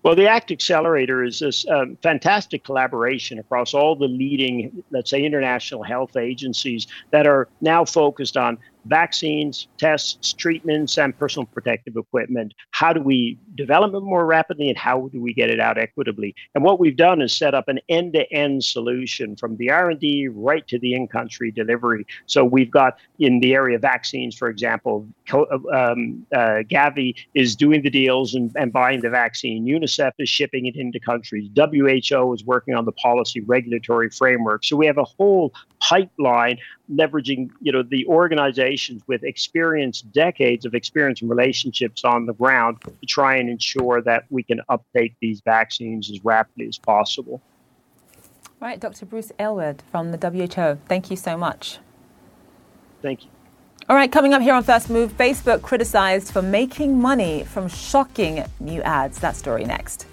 Well, 0.03 0.14
the 0.14 0.29
ACT 0.29 0.51
Accelerator 0.51 1.24
is 1.24 1.40
this 1.40 1.66
um, 1.68 1.96
fantastic 2.03 2.64
collaboration 2.64 3.38
across 3.38 3.74
all 3.74 3.96
the 3.96 4.07
leading, 4.07 4.83
let's 4.90 5.11
say, 5.11 5.24
international 5.24 5.83
health 5.83 6.16
agencies 6.16 6.87
that 7.11 7.27
are 7.27 7.48
now 7.61 7.85
focused 7.85 8.37
on 8.37 8.59
vaccines, 8.87 9.69
tests, 9.79 10.33
treatments, 10.33 10.99
and 10.99 11.17
personal 11.19 11.47
protective 11.47 11.97
equipment. 11.97 12.55
How 12.71 12.93
do 12.93 13.01
we 13.01 13.38
develop 13.55 13.95
it 13.95 14.01
more 14.01 14.27
rapidly 14.27 14.69
and 14.69 14.79
how 14.79 15.09
do 15.12 15.21
we 15.21 15.33
get 15.33 15.51
it 15.51 15.61
out 15.61 15.79
equitably? 15.79 16.35
And 16.55 16.64
what 16.64 16.81
we've 16.81 16.97
done 16.97 17.21
is 17.21 17.33
set 17.35 17.55
up 17.55 17.69
an 17.69 17.81
end-to-end 17.88 18.64
solution 18.64 19.37
from 19.37 19.57
the 19.57 19.71
R&D 19.71 20.29
right 20.29 20.67
to 20.69 20.79
the 20.79 20.95
in-country 20.95 21.51
delivery. 21.51 22.07
So 22.27 22.45
we've 22.45 22.71
got 22.71 22.99
in 23.19 23.41
the 23.41 23.55
area 23.55 23.77
of 23.77 23.83
vaccines, 23.83 24.37
for 24.37 24.49
example, 24.49 25.07
um, 25.33 26.27
uh, 26.33 26.62
Gavi 26.71 27.14
is 27.35 27.57
doing 27.57 27.83
the 27.83 27.91
deals 27.91 28.35
and, 28.35 28.51
and 28.57 28.73
buying 28.73 29.01
the 29.01 29.11
vaccine. 29.11 29.67
UNICEF 29.67 30.12
is 30.19 30.29
shipping 30.29 30.67
it 30.67 30.77
into 30.77 31.01
countries. 31.01 31.51
WHO 31.57 32.33
is 32.35 32.45
working 32.45 32.75
on 32.75 32.85
the 32.85 32.93
policy 32.93 33.41
regulatory 33.41 34.11
framework. 34.11 34.64
So 34.64 34.77
we 34.77 34.87
have 34.87 34.99
a 34.99 35.05
whole 35.05 35.53
pipeline 35.81 36.59
leveraging 36.93 37.51
you 37.61 37.73
know 37.73 37.83
the 37.83 38.05
organizations 38.68 39.02
with 39.07 39.24
experience 39.24 40.02
decades 40.02 40.64
of 40.64 40.74
experience 40.74 41.20
and 41.20 41.31
relationships 41.31 42.04
on 42.04 42.26
the 42.26 42.35
ground 42.35 42.78
to 42.83 43.07
try 43.07 43.37
and 43.37 43.48
ensure 43.48 44.02
that 44.02 44.24
we 44.31 44.42
can 44.42 44.61
uptake 44.68 45.14
these 45.20 45.40
vaccines 45.44 46.11
as 46.11 46.24
rapidly 46.24 46.66
as 46.66 46.78
possible 46.78 47.40
right 48.61 48.81
dr 48.81 49.04
bruce 49.07 49.33
aylward 49.38 49.83
from 49.90 50.12
the 50.12 50.18
who 50.28 50.78
thank 50.87 51.11
you 51.11 51.16
so 51.16 51.37
much 51.37 51.78
thank 53.02 53.24
you 53.24 53.31
all 53.88 53.96
right, 53.96 54.12
coming 54.12 54.35
up 54.35 54.42
here 54.42 54.52
on 54.52 54.62
First 54.64 54.90
Move, 54.90 55.16
Facebook 55.16 55.62
criticized 55.62 56.31
for 56.31 56.42
making 56.42 57.00
money 57.00 57.44
from 57.44 57.68
shocking 57.68 58.44
new 58.61 58.83
ads. 58.83 59.18
That 59.20 59.35
story 59.35 59.64
next. 59.64 60.04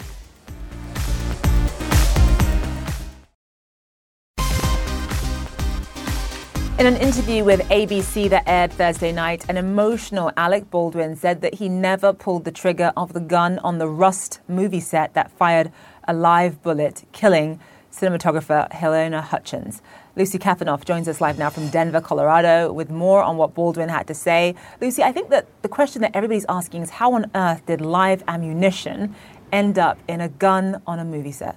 In 6.78 6.88
an 6.88 6.98
interview 6.98 7.46
with 7.46 7.62
ABC 7.70 8.30
that 8.32 8.44
aired 8.46 8.74
Thursday 8.74 9.14
night, 9.14 9.46
an 9.48 9.56
emotional 9.56 10.34
Alec 10.36 10.70
Baldwin 10.70 11.16
said 11.16 11.40
that 11.40 11.54
he 11.54 11.70
never 11.70 12.12
pulled 12.12 12.44
the 12.44 12.52
trigger 12.52 12.92
of 12.98 13.14
the 13.14 13.22
gun 13.22 13.60
on 13.60 13.78
the 13.78 13.88
Rust 13.88 14.42
movie 14.50 14.82
set 14.82 15.14
that 15.14 15.32
fired 15.32 15.72
a 16.06 16.14
live 16.14 16.62
bullet, 16.62 17.06
killing 17.14 17.62
cinematographer 17.94 18.70
Halyna 18.74 19.24
Hutchins. 19.24 19.82
Lucy 20.18 20.38
Kafanov 20.38 20.84
joins 20.84 21.08
us 21.08 21.22
live 21.22 21.40
now 21.40 21.50
from 21.50 21.70
Denver, 21.70 22.02
Colorado, 22.02 22.74
with 22.74 22.90
more 22.90 23.24
on 23.24 23.38
what 23.38 23.54
Baldwin 23.54 23.88
had 23.88 24.06
to 24.08 24.14
say. 24.14 24.54
Lucy, 24.82 25.02
I 25.02 25.14
think 25.14 25.30
that 25.30 25.48
the 25.62 25.70
question 25.70 26.02
that 26.02 26.14
everybody's 26.14 26.46
asking 26.50 26.82
is 26.82 26.90
how 26.90 27.14
on 27.14 27.32
earth 27.34 27.66
did 27.66 27.80
live 27.80 28.22
ammunition 28.28 29.16
end 29.50 29.80
up 29.80 29.98
in 30.10 30.20
a 30.20 30.28
gun 30.28 30.82
on 30.86 31.00
a 31.00 31.06
movie 31.06 31.32
set? 31.32 31.56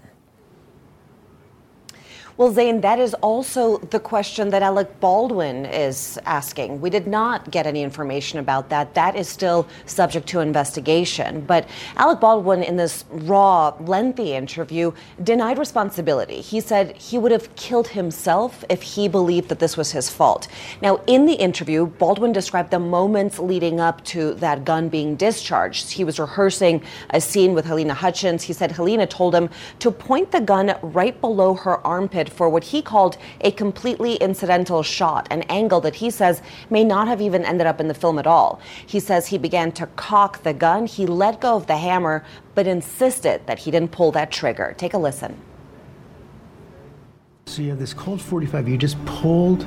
Well, 2.38 2.52
Zain, 2.52 2.82
that 2.82 3.00
is 3.00 3.14
also 3.14 3.78
the 3.78 3.98
question 3.98 4.50
that 4.50 4.62
Alec 4.62 5.00
Baldwin 5.00 5.66
is 5.66 6.20
asking. 6.24 6.80
We 6.80 6.88
did 6.88 7.08
not 7.08 7.50
get 7.50 7.66
any 7.66 7.82
information 7.82 8.38
about 8.38 8.68
that. 8.68 8.94
That 8.94 9.16
is 9.16 9.28
still 9.28 9.66
subject 9.86 10.28
to 10.28 10.38
investigation. 10.38 11.40
But 11.40 11.68
Alec 11.96 12.20
Baldwin, 12.20 12.62
in 12.62 12.76
this 12.76 13.04
raw, 13.10 13.74
lengthy 13.80 14.34
interview, 14.34 14.92
denied 15.24 15.58
responsibility. 15.58 16.40
He 16.40 16.60
said 16.60 16.96
he 16.96 17.18
would 17.18 17.32
have 17.32 17.52
killed 17.56 17.88
himself 17.88 18.64
if 18.68 18.82
he 18.82 19.08
believed 19.08 19.48
that 19.48 19.58
this 19.58 19.76
was 19.76 19.90
his 19.90 20.08
fault. 20.08 20.46
Now, 20.80 21.00
in 21.08 21.26
the 21.26 21.34
interview, 21.34 21.86
Baldwin 21.86 22.32
described 22.32 22.70
the 22.70 22.78
moments 22.78 23.40
leading 23.40 23.80
up 23.80 24.04
to 24.14 24.34
that 24.34 24.64
gun 24.64 24.88
being 24.88 25.16
discharged. 25.16 25.90
He 25.90 26.04
was 26.04 26.20
rehearsing 26.20 26.84
a 27.10 27.20
scene 27.20 27.52
with 27.52 27.66
Halyna 27.66 27.94
Hutchins. 27.94 28.44
He 28.44 28.52
said 28.52 28.70
Halyna 28.70 29.10
told 29.10 29.34
him 29.34 29.50
to 29.80 29.90
point 29.90 30.30
the 30.30 30.40
gun 30.40 30.76
right 30.82 31.20
below 31.20 31.54
her 31.54 31.84
armpit 31.84 32.27
for 32.28 32.48
what 32.48 32.64
he 32.64 32.82
called 32.82 33.16
a 33.40 33.50
completely 33.50 34.14
incidental 34.16 34.82
shot, 34.82 35.26
an 35.30 35.42
angle 35.42 35.80
that 35.80 35.96
he 35.96 36.10
says 36.10 36.42
may 36.70 36.84
not 36.84 37.08
have 37.08 37.20
even 37.20 37.44
ended 37.44 37.66
up 37.66 37.80
in 37.80 37.88
the 37.88 37.94
film 37.94 38.18
at 38.18 38.26
all. 38.26 38.60
He 38.86 39.00
says 39.00 39.26
he 39.26 39.38
began 39.38 39.72
to 39.72 39.86
cock 39.96 40.42
the 40.42 40.52
gun. 40.52 40.86
He 40.86 41.06
let 41.06 41.40
go 41.40 41.56
of 41.56 41.66
the 41.66 41.76
hammer, 41.76 42.24
but 42.54 42.66
insisted 42.66 43.46
that 43.46 43.60
he 43.60 43.70
didn't 43.70 43.92
pull 43.92 44.12
that 44.12 44.30
trigger. 44.30 44.74
Take 44.78 44.94
a 44.94 44.98
listen. 44.98 45.40
So 47.46 47.62
you 47.62 47.70
have 47.70 47.78
this 47.78 47.94
Colt 47.94 48.20
45. 48.20 48.68
You 48.68 48.76
just 48.76 49.02
pulled 49.06 49.60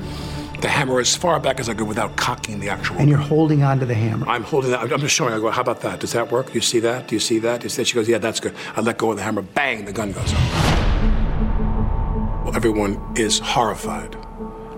the 0.60 0.68
hammer 0.68 1.00
as 1.00 1.16
far 1.16 1.40
back 1.40 1.58
as 1.58 1.68
I 1.68 1.74
could 1.74 1.88
without 1.88 2.16
cocking 2.16 2.60
the 2.60 2.68
actual. 2.68 2.96
And 2.98 3.08
you're 3.08 3.18
holding 3.18 3.64
on 3.64 3.80
to 3.80 3.86
the 3.86 3.94
hammer. 3.94 4.28
I'm 4.28 4.44
holding 4.44 4.70
that. 4.70 4.80
I'm 4.80 5.00
just 5.00 5.16
showing. 5.16 5.34
I 5.34 5.40
go, 5.40 5.50
how 5.50 5.62
about 5.62 5.80
that? 5.80 5.98
Does 5.98 6.12
that 6.12 6.30
work? 6.30 6.46
Do 6.46 6.52
you 6.52 6.60
see 6.60 6.78
that? 6.78 7.08
Do 7.08 7.16
you 7.16 7.20
see 7.20 7.40
that? 7.40 7.68
She 7.68 7.94
goes, 7.94 8.08
yeah, 8.08 8.18
that's 8.18 8.38
good. 8.38 8.54
I 8.76 8.82
let 8.82 8.98
go 8.98 9.10
of 9.10 9.16
the 9.16 9.24
hammer. 9.24 9.42
Bang! 9.42 9.84
The 9.84 9.92
gun 9.92 10.12
goes 10.12 10.32
off. 10.32 11.21
Everyone 12.54 13.00
is 13.16 13.38
horrified. 13.38 14.14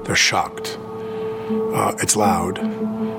They're 0.05 0.15
shocked. 0.15 0.79
Uh, 0.81 1.93
it's 1.99 2.15
loud. 2.15 2.57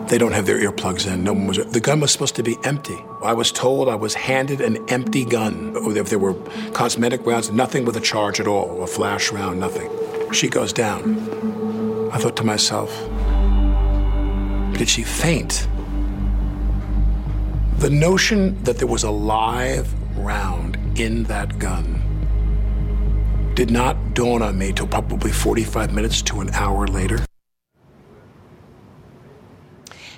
They 0.08 0.18
don't 0.18 0.32
have 0.32 0.46
their 0.46 0.58
earplugs 0.58 1.12
in. 1.12 1.26
No 1.26 1.34
one 1.34 1.48
was. 1.48 1.58
The 1.58 1.82
gun 1.82 2.00
was 2.00 2.12
supposed 2.12 2.38
to 2.38 2.44
be 2.44 2.58
empty. 2.64 3.04
I 3.22 3.34
was 3.34 3.52
told 3.52 3.90
I 3.90 3.96
was 3.96 4.14
handed 4.14 4.62
an 4.62 4.78
empty 4.88 5.26
gun. 5.26 5.74
If 5.98 6.10
there 6.10 6.20
were 6.20 6.36
cosmetic 6.72 7.26
rounds, 7.26 7.52
nothing 7.52 7.84
with 7.84 7.98
a 7.98 8.00
charge 8.00 8.40
at 8.40 8.48
all, 8.48 8.82
a 8.82 8.88
flash 8.88 9.30
round, 9.30 9.60
nothing. 9.60 9.92
She 10.32 10.48
goes 10.48 10.72
down. 10.72 12.10
I 12.14 12.18
thought 12.18 12.38
to 12.38 12.46
myself, 12.46 12.90
did 14.78 14.88
she 14.88 15.04
faint? 15.04 15.68
The 17.80 17.90
notion 17.90 18.64
that 18.64 18.78
there 18.78 18.88
was 18.88 19.04
a 19.04 19.12
live 19.12 19.94
round 20.18 20.78
in 20.98 21.24
that 21.24 21.60
gun 21.60 22.05
did 23.56 23.72
not 23.72 24.14
dawn 24.14 24.42
on 24.42 24.58
me 24.58 24.74
till 24.74 24.88
probably 24.88 25.32
45 25.32 25.94
minutes 25.94 26.22
to 26.24 26.42
an 26.42 26.50
hour 26.52 26.88
later. 26.88 27.20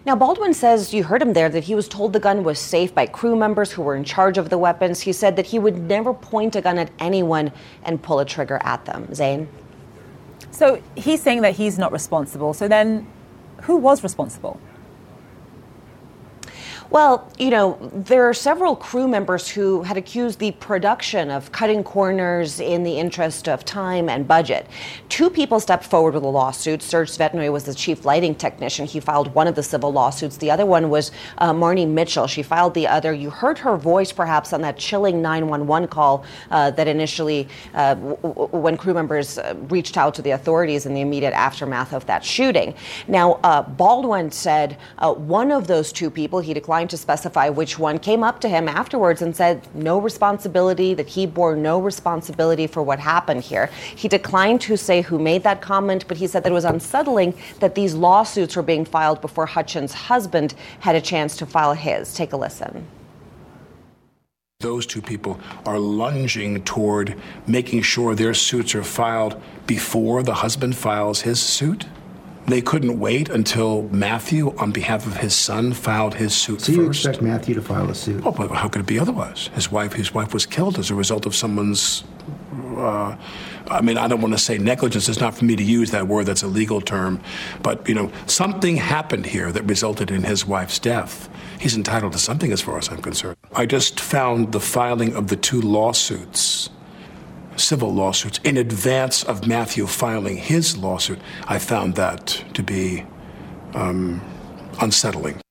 Now, 0.06 0.16
Baldwin 0.16 0.54
says, 0.54 0.94
you 0.94 1.04
heard 1.04 1.22
him 1.22 1.34
there, 1.34 1.50
that 1.50 1.66
he 1.66 1.76
was 1.76 1.88
told 1.88 2.14
the 2.14 2.20
gun 2.20 2.44
was 2.44 2.60
safe 2.60 2.96
by 2.96 3.06
crew 3.08 3.36
members 3.36 3.74
who 3.74 3.82
were 3.82 3.96
in 3.96 4.06
charge 4.06 4.38
of 4.38 4.50
the 4.50 4.58
weapons. 4.58 5.02
He 5.02 5.12
said 5.12 5.36
that 5.36 5.48
he 5.48 5.60
would 5.60 5.78
never 5.78 6.14
point 6.14 6.56
a 6.56 6.62
gun 6.62 6.78
at 6.78 6.90
anyone 6.98 7.52
and 7.84 8.02
pull 8.02 8.20
a 8.20 8.26
trigger 8.26 8.60
at 8.64 8.86
them. 8.86 9.14
Zain? 9.14 9.50
So 10.50 10.82
he's 10.96 11.22
saying 11.22 11.42
that 11.42 11.56
he's 11.56 11.78
not 11.78 11.92
responsible. 11.92 12.54
So 12.54 12.70
then, 12.70 13.06
who 13.64 13.76
was 13.76 14.02
responsible? 14.02 14.60
Well, 16.90 17.30
you 17.38 17.50
know, 17.50 17.78
there 17.94 18.30
are 18.30 18.34
several 18.34 18.74
crew 18.74 19.10
members 19.10 19.50
who 19.50 19.84
had 19.84 19.98
accused 19.98 20.40
the 20.40 20.52
production 20.54 21.30
of 21.30 21.52
cutting 21.52 21.84
corners 21.84 22.62
in 22.62 22.84
the 22.84 22.98
interest 22.98 23.50
of 23.50 23.66
time 23.66 24.08
and 24.08 24.26
budget. 24.26 24.68
Two 25.10 25.30
people 25.30 25.60
stepped 25.60 25.84
forward 25.84 26.14
with 26.14 26.24
a 26.24 26.28
lawsuit. 26.28 26.82
Serge 26.82 27.12
Tsvetnoy 27.12 27.52
was 27.52 27.66
the 27.66 27.74
chief 27.74 28.06
lighting 28.06 28.36
technician. 28.36 28.86
He 28.86 29.02
filed 29.02 29.34
one 29.36 29.48
of 29.48 29.56
the 29.56 29.64
civil 29.64 29.92
lawsuits. 29.92 30.38
The 30.38 30.50
other 30.50 30.66
one 30.66 30.90
was 30.90 31.12
uh, 31.40 31.52
Mamie 31.52 31.86
Mitchell. 31.86 32.26
She 32.26 32.42
filed 32.42 32.74
the 32.74 32.88
other. 32.88 33.14
You 33.14 33.32
heard 33.32 33.58
her 33.60 33.76
voice 33.76 34.14
perhaps 34.14 34.54
on 34.54 34.62
that 34.62 34.78
chilling 34.78 35.22
911 35.22 35.90
call 35.90 36.24
uh, 36.52 36.72
that 36.72 36.88
initially, 36.88 37.50
uh, 37.74 37.96
w- 37.96 38.48
when 38.52 38.78
crew 38.78 38.94
members 38.94 39.38
uh, 39.38 39.56
reached 39.68 39.98
out 39.98 40.16
to 40.16 40.22
the 40.22 40.32
authorities 40.32 40.86
in 40.86 40.94
the 40.94 41.02
immediate 41.02 41.34
aftermath 41.34 41.92
of 41.92 42.06
that 42.06 42.24
shooting. 42.24 42.74
Now, 43.10 43.42
uh, 43.44 43.64
Baldwin 43.64 44.32
said 44.32 44.78
uh, 45.00 45.14
one 45.14 45.52
of 45.52 45.68
those 45.68 45.92
two 45.92 46.10
people, 46.10 46.40
he 46.40 46.54
declined 46.54 46.77
declined 46.78 46.90
to 46.92 46.98
specify 46.98 47.50
which 47.50 47.80
one, 47.80 47.98
came 47.98 48.24
up 48.24 48.40
to 48.40 48.48
him 48.48 48.68
afterwards 48.68 49.24
and 49.24 49.36
said 49.36 49.68
no 49.74 50.00
responsibility, 50.00 50.94
that 50.94 51.08
he 51.08 51.26
bore 51.26 51.56
no 51.56 51.82
responsibility 51.82 52.68
for 52.68 52.84
what 52.84 53.00
happened 53.00 53.42
here. 53.42 53.72
He 53.96 54.08
declined 54.08 54.62
to 54.62 54.78
say 54.78 55.02
who 55.02 55.18
made 55.18 55.42
that 55.42 55.60
comment, 55.60 56.08
but 56.08 56.18
he 56.18 56.28
said 56.28 56.44
that 56.44 56.52
it 56.52 56.54
was 56.54 56.66
unsettling 56.66 57.34
that 57.62 57.74
these 57.74 57.96
lawsuits 57.96 58.56
were 58.56 58.62
being 58.62 58.86
filed 58.86 59.22
before 59.22 59.48
Hutchins' 59.48 59.92
husband 59.92 60.54
had 60.82 60.96
a 60.96 61.02
chance 61.02 61.36
to 61.38 61.48
file 61.48 61.74
his. 61.74 62.14
Take 62.14 62.34
a 62.34 62.38
listen. 62.38 62.86
Those 64.60 64.86
two 64.86 65.02
people 65.02 65.40
are 65.66 65.80
lunging 65.80 66.64
toward 66.64 67.16
making 67.48 67.82
sure 67.82 68.14
their 68.14 68.36
suits 68.36 68.76
are 68.76 68.84
filed 68.84 69.42
before 69.66 70.22
the 70.22 70.36
husband 70.36 70.76
files 70.76 71.22
his 71.22 71.40
suit. 71.40 71.88
They 72.48 72.62
couldn't 72.62 72.98
wait 72.98 73.28
until 73.28 73.84
Matthew, 73.90 74.56
on 74.58 74.72
behalf 74.72 75.06
of 75.06 75.18
his 75.18 75.36
son, 75.36 75.74
filed 75.74 76.16
his 76.16 76.34
suit 76.34 76.62
so 76.62 76.68
first. 76.68 76.78
you 76.78 76.88
expect 76.88 77.22
Matthew 77.22 77.56
to 77.56 77.62
file 77.62 77.90
a 77.90 77.96
suit? 77.96 78.24
Oh, 78.26 78.32
but 78.32 78.50
how 78.52 78.70
could 78.70 78.80
it 78.80 78.88
be 78.88 78.98
otherwise? 78.98 79.50
His 79.54 79.70
wife, 79.70 79.92
his 79.92 80.14
wife 80.14 80.34
was 80.34 80.46
killed 80.46 80.80
as 80.80 80.90
a 80.90 80.96
result 80.96 81.26
of 81.26 81.36
someone's. 81.36 82.06
Uh, 82.78 83.18
I 83.70 83.82
mean, 83.82 83.98
I 83.98 84.08
don't 84.08 84.22
want 84.22 84.34
to 84.34 84.40
say 84.40 84.58
negligence. 84.58 85.10
It's 85.10 85.20
not 85.20 85.36
for 85.36 85.44
me 85.44 85.58
to 85.58 85.64
use 85.64 85.92
that 85.92 86.08
word. 86.08 86.26
That's 86.26 86.42
a 86.42 86.48
legal 86.48 86.80
term. 86.80 87.20
But 87.64 87.86
you 87.90 87.94
know, 87.94 88.14
something 88.28 88.78
happened 88.78 89.26
here 89.26 89.52
that 89.52 89.64
resulted 89.64 90.10
in 90.10 90.24
his 90.24 90.46
wife's 90.46 90.80
death. 90.80 91.28
He's 91.60 91.76
entitled 91.76 92.14
to 92.14 92.20
something, 92.20 92.54
as 92.54 92.62
far 92.62 92.78
as 92.78 92.88
I'm 92.88 93.02
concerned. 93.02 93.36
I 93.56 93.66
just 93.66 94.00
found 94.00 94.54
the 94.54 94.62
filing 94.62 95.16
of 95.16 95.28
the 95.28 95.36
two 95.36 95.60
lawsuits 95.60 96.70
civil 97.58 97.94
lawsuits 97.94 98.40
in 98.44 98.58
advance 98.58 99.24
of 99.24 99.48
Matthew 99.48 99.88
filing 99.88 100.38
his 100.38 100.78
lawsuit, 100.78 101.20
I 101.46 101.60
found 101.60 101.96
that 101.96 102.44
to 102.54 102.64
be 102.64 103.06
um, 103.74 104.22
unsettling. 104.80 105.42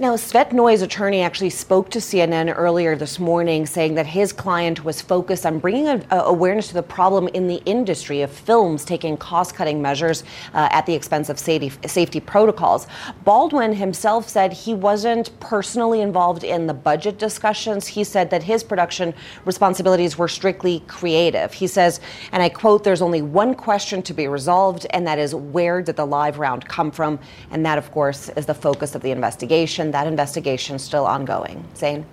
Now, 0.00 0.14
Tsvetnoy's 0.16 0.80
attorney 0.80 1.20
actually 1.20 1.50
spoke 1.50 1.90
to 1.90 1.98
CNN 1.98 2.54
earlier 2.56 2.96
this 2.96 3.18
morning 3.18 3.66
saying 3.66 3.96
that 3.96 4.06
his 4.06 4.32
client 4.32 4.82
was 4.82 5.02
focused 5.02 5.44
on 5.44 5.58
bringing 5.58 5.88
a, 5.88 6.02
a 6.10 6.20
awareness 6.20 6.68
to 6.68 6.74
the 6.74 6.82
problem 6.82 7.28
in 7.28 7.48
the 7.48 7.60
industry 7.66 8.22
of 8.22 8.30
films 8.30 8.82
taking 8.82 9.18
cost 9.18 9.54
cutting 9.54 9.82
measures 9.82 10.24
uh, 10.54 10.70
at 10.72 10.86
the 10.86 10.94
expense 10.94 11.28
of 11.28 11.38
safety, 11.38 11.70
safety 11.86 12.18
protocols. 12.18 12.86
Baldwin 13.24 13.74
himself 13.74 14.26
said 14.26 14.54
he 14.54 14.72
wasn't 14.72 15.38
personally 15.38 16.00
involved 16.00 16.44
in 16.44 16.66
the 16.66 16.72
budget 16.72 17.18
discussions. 17.18 17.86
He 17.86 18.02
said 18.02 18.30
that 18.30 18.42
his 18.42 18.64
production 18.64 19.12
responsibilities 19.44 20.16
were 20.16 20.28
strictly 20.28 20.82
creative. 20.86 21.52
He 21.52 21.66
says, 21.66 22.00
and 22.32 22.42
I 22.42 22.48
quote, 22.48 22.84
there's 22.84 23.02
only 23.02 23.20
one 23.20 23.54
question 23.54 24.00
to 24.04 24.14
be 24.14 24.28
resolved, 24.28 24.86
and 24.94 25.06
that 25.06 25.18
is 25.18 25.34
where 25.34 25.82
did 25.82 25.96
the 25.96 26.06
live 26.06 26.38
round 26.38 26.66
come 26.66 26.90
from? 26.90 27.18
And 27.50 27.66
that, 27.66 27.76
of 27.76 27.90
course, 27.90 28.30
is 28.30 28.46
the 28.46 28.54
focus 28.54 28.94
of 28.94 29.02
the 29.02 29.10
investigation 29.10 29.89
that 29.92 30.06
investigation 30.06 30.76
is 30.76 30.82
still 30.82 31.06
ongoing. 31.06 31.64
Zain? 31.76 32.04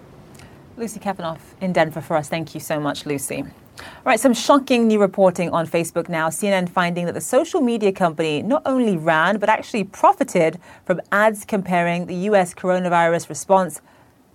Lucy 0.78 1.00
Kafanov 1.00 1.40
in 1.60 1.74
Denver 1.74 2.02
for 2.02 2.16
us. 2.18 2.30
Thank 2.30 2.54
you 2.54 2.60
so 2.60 2.80
much, 2.80 3.06
Lucy. 3.06 3.44
All 3.80 4.04
right, 4.06 4.20
some 4.20 4.34
shocking 4.34 4.88
new 4.88 5.00
reporting 5.00 5.50
on 5.52 5.68
Facebook 5.68 6.10
now. 6.10 6.30
CNN 6.30 6.70
finding 6.70 7.06
that 7.06 7.14
the 7.14 7.22
social 7.22 7.62
media 7.62 7.92
company 7.92 8.42
not 8.42 8.64
only 8.66 8.98
ran, 8.98 9.38
but 9.38 9.50
actually 9.50 9.84
profited 9.84 10.60
from 10.86 11.02
ads 11.12 11.46
comparing 11.46 12.06
the 12.08 12.16
US 12.30 12.54
coronavirus 12.54 13.30
response 13.30 13.82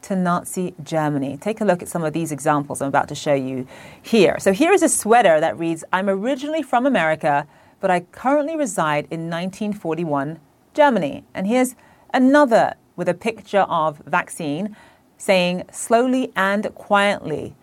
to 0.03 0.17
Nazi 0.17 0.75
Germany. 0.83 1.37
Take 1.37 1.61
a 1.61 1.65
look 1.65 1.83
at 1.83 1.89
some 1.89 2.05
of 2.05 2.13
these 2.13 2.33
examples 2.33 2.83
I'm 2.83 2.89
about 2.89 3.09
to 3.09 3.15
show 3.15 3.35
you 3.35 3.67
here. 4.01 4.37
So 4.39 4.53
here 4.53 4.73
is 4.73 4.83
a 4.83 4.89
sweater 4.89 5.41
that 5.41 5.59
reads 5.59 5.85
I'm 5.93 6.09
originally 6.09 6.63
from 6.63 6.87
America, 6.87 7.47
but 7.81 7.91
I 7.91 8.01
currently 8.01 8.57
reside 8.57 9.07
in 9.11 9.31
1941 9.31 10.39
Germany. 10.75 11.25
And 11.35 11.47
here's 11.47 11.75
another 12.13 12.75
with 12.97 13.09
a 13.09 13.15
picture 13.15 13.67
of 13.69 13.99
vaccine 14.07 14.77
saying 15.19 15.63
slowly 15.71 16.33
and 16.35 16.75
quietly, 16.75 17.55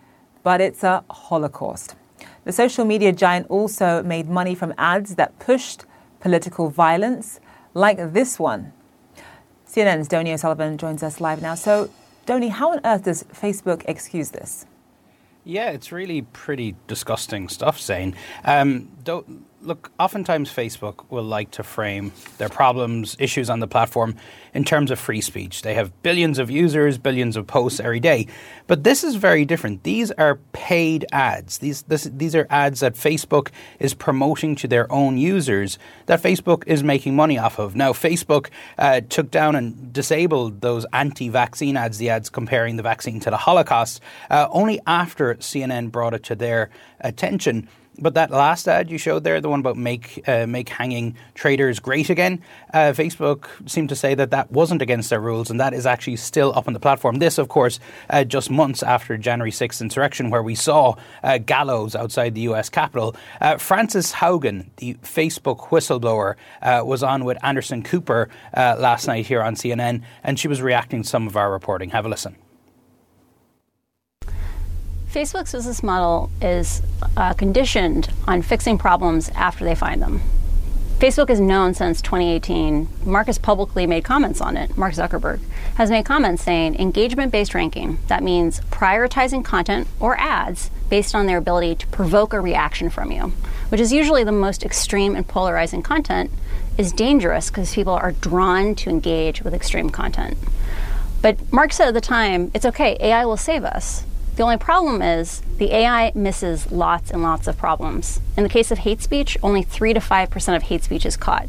but 0.42 0.60
it's 0.60 0.82
a 0.82 1.04
Holocaust. 1.10 1.94
The 2.44 2.52
social 2.52 2.84
media 2.84 3.12
giant 3.12 3.46
also 3.50 4.02
made 4.02 4.28
money 4.28 4.54
from 4.54 4.72
ads 4.78 5.16
that 5.16 5.38
pushed 5.38 5.84
political 6.20 6.70
violence, 6.70 7.40
like 7.74 8.12
this 8.12 8.38
one. 8.38 8.72
CNN's 9.68 10.08
Donie 10.08 10.32
O'Sullivan 10.32 10.78
joins 10.78 11.02
us 11.02 11.20
live 11.20 11.42
now. 11.42 11.54
So, 11.54 11.90
Donie, 12.26 12.48
how 12.48 12.72
on 12.72 12.80
earth 12.84 13.04
does 13.04 13.24
Facebook 13.24 13.84
excuse 13.86 14.30
this? 14.30 14.66
Yeah, 15.44 15.70
it's 15.70 15.92
really 15.92 16.22
pretty 16.22 16.76
disgusting 16.86 17.48
stuff, 17.48 17.80
Zain. 17.80 18.14
Um, 18.44 18.88
look, 19.62 19.90
oftentimes 19.98 20.52
Facebook 20.52 21.04
will 21.10 21.22
like 21.22 21.50
to 21.52 21.62
frame 21.62 22.12
their 22.38 22.48
problems, 22.48 23.16
issues 23.18 23.50
on 23.50 23.60
the 23.60 23.66
platform 23.66 24.16
in 24.54 24.64
terms 24.64 24.90
of 24.90 24.98
free 24.98 25.20
speech. 25.20 25.62
They 25.62 25.74
have 25.74 26.02
billions 26.02 26.38
of 26.38 26.50
users, 26.50 26.98
billions 26.98 27.36
of 27.36 27.46
posts 27.46 27.80
every 27.80 28.00
day. 28.00 28.26
But 28.66 28.84
this 28.84 29.04
is 29.04 29.16
very 29.16 29.44
different. 29.44 29.82
These 29.82 30.10
are 30.12 30.36
paid 30.52 31.06
ads. 31.12 31.58
These, 31.58 31.82
this, 31.82 32.04
these 32.04 32.34
are 32.34 32.46
ads 32.50 32.80
that 32.80 32.94
Facebook 32.94 33.50
is 33.78 33.94
promoting 33.94 34.56
to 34.56 34.68
their 34.68 34.90
own 34.90 35.18
users 35.18 35.78
that 36.06 36.22
Facebook 36.22 36.64
is 36.66 36.82
making 36.82 37.14
money 37.14 37.38
off 37.38 37.58
of. 37.58 37.76
Now, 37.76 37.92
Facebook 37.92 38.48
uh, 38.78 39.02
took 39.08 39.30
down 39.30 39.54
and 39.54 39.92
disabled 39.92 40.60
those 40.60 40.86
anti 40.92 41.28
vaccine 41.28 41.76
ads, 41.76 41.98
the 41.98 42.10
ads 42.10 42.30
comparing 42.30 42.76
the 42.76 42.82
vaccine 42.82 43.20
to 43.20 43.30
the 43.30 43.36
Holocaust, 43.36 44.00
uh, 44.30 44.48
only 44.50 44.80
after 44.86 45.34
CNN 45.36 45.90
brought 45.90 46.14
it 46.14 46.24
to 46.24 46.34
their 46.34 46.70
attention. 47.00 47.68
But 48.00 48.14
that 48.14 48.30
last 48.30 48.66
ad 48.66 48.90
you 48.90 48.96
showed 48.96 49.24
there, 49.24 49.40
the 49.40 49.48
one 49.48 49.60
about 49.60 49.76
make 49.76 50.26
uh, 50.26 50.46
make 50.46 50.68
hanging 50.70 51.16
traders 51.34 51.80
great 51.80 52.08
again, 52.08 52.42
uh, 52.72 52.92
Facebook 52.92 53.46
seemed 53.68 53.90
to 53.90 53.96
say 53.96 54.14
that 54.14 54.30
that 54.30 54.50
wasn't 54.50 54.80
against 54.80 55.10
their 55.10 55.20
rules, 55.20 55.50
and 55.50 55.60
that 55.60 55.74
is 55.74 55.84
actually 55.84 56.16
still 56.16 56.52
up 56.56 56.66
on 56.66 56.72
the 56.72 56.80
platform. 56.80 57.16
This, 57.16 57.36
of 57.36 57.48
course, 57.48 57.78
uh, 58.08 58.24
just 58.24 58.50
months 58.50 58.82
after 58.82 59.18
January 59.18 59.50
6th 59.50 59.82
insurrection, 59.82 60.30
where 60.30 60.42
we 60.42 60.54
saw 60.54 60.94
uh, 61.22 61.38
gallows 61.38 61.94
outside 61.94 62.34
the 62.34 62.42
U.S. 62.42 62.70
Capitol. 62.70 63.14
Uh, 63.40 63.58
Frances 63.58 64.12
Haugen, 64.12 64.66
the 64.76 64.94
Facebook 64.94 65.68
whistleblower, 65.68 66.36
uh, 66.62 66.82
was 66.84 67.02
on 67.02 67.24
with 67.24 67.36
Anderson 67.44 67.82
Cooper 67.82 68.28
last 68.54 69.06
night 69.06 69.26
here 69.26 69.42
on 69.42 69.54
CNN, 69.54 70.02
and 70.24 70.38
she 70.38 70.48
was 70.48 70.62
reacting 70.62 71.02
to 71.02 71.08
some 71.08 71.26
of 71.26 71.36
our 71.36 71.52
reporting. 71.52 71.90
Have 71.90 72.06
a 72.06 72.08
listen. 72.08 72.36
Facebook's 75.12 75.50
business 75.50 75.82
model 75.82 76.30
is 76.40 76.82
uh, 77.16 77.32
conditioned 77.34 78.10
on 78.28 78.42
fixing 78.42 78.78
problems 78.78 79.28
after 79.30 79.64
they 79.64 79.74
find 79.74 80.00
them. 80.00 80.22
Facebook 81.00 81.30
is 81.30 81.40
known 81.40 81.74
since 81.74 82.00
2018. 82.00 82.88
Mark 83.04 83.26
has 83.26 83.36
publicly 83.36 83.88
made 83.88 84.04
comments 84.04 84.40
on 84.40 84.56
it. 84.56 84.76
Mark 84.76 84.94
Zuckerberg 84.94 85.40
has 85.74 85.90
made 85.90 86.04
comments 86.04 86.44
saying 86.44 86.76
engagement 86.78 87.32
based 87.32 87.54
ranking, 87.54 87.98
that 88.06 88.22
means 88.22 88.60
prioritizing 88.70 89.44
content 89.44 89.88
or 89.98 90.16
ads 90.16 90.70
based 90.88 91.12
on 91.12 91.26
their 91.26 91.38
ability 91.38 91.74
to 91.74 91.86
provoke 91.88 92.32
a 92.32 92.40
reaction 92.40 92.88
from 92.88 93.10
you, 93.10 93.32
which 93.70 93.80
is 93.80 93.92
usually 93.92 94.22
the 94.22 94.30
most 94.30 94.62
extreme 94.64 95.16
and 95.16 95.26
polarizing 95.26 95.82
content, 95.82 96.30
is 96.78 96.92
dangerous 96.92 97.50
because 97.50 97.74
people 97.74 97.94
are 97.94 98.12
drawn 98.12 98.76
to 98.76 98.90
engage 98.90 99.42
with 99.42 99.54
extreme 99.54 99.90
content. 99.90 100.38
But 101.20 101.52
Mark 101.52 101.72
said 101.72 101.88
at 101.88 101.94
the 101.94 102.00
time, 102.00 102.52
it's 102.54 102.64
okay, 102.64 102.96
AI 103.00 103.24
will 103.24 103.36
save 103.36 103.64
us. 103.64 104.04
The 104.40 104.44
only 104.44 104.56
problem 104.56 105.02
is 105.02 105.42
the 105.58 105.70
AI 105.70 106.12
misses 106.14 106.72
lots 106.72 107.10
and 107.10 107.22
lots 107.22 107.46
of 107.46 107.58
problems. 107.58 108.22
In 108.38 108.42
the 108.42 108.48
case 108.48 108.70
of 108.70 108.78
hate 108.78 109.02
speech, 109.02 109.36
only 109.42 109.62
3 109.62 109.92
to 109.92 110.00
5% 110.00 110.56
of 110.56 110.62
hate 110.62 110.82
speech 110.82 111.04
is 111.04 111.14
caught. 111.14 111.46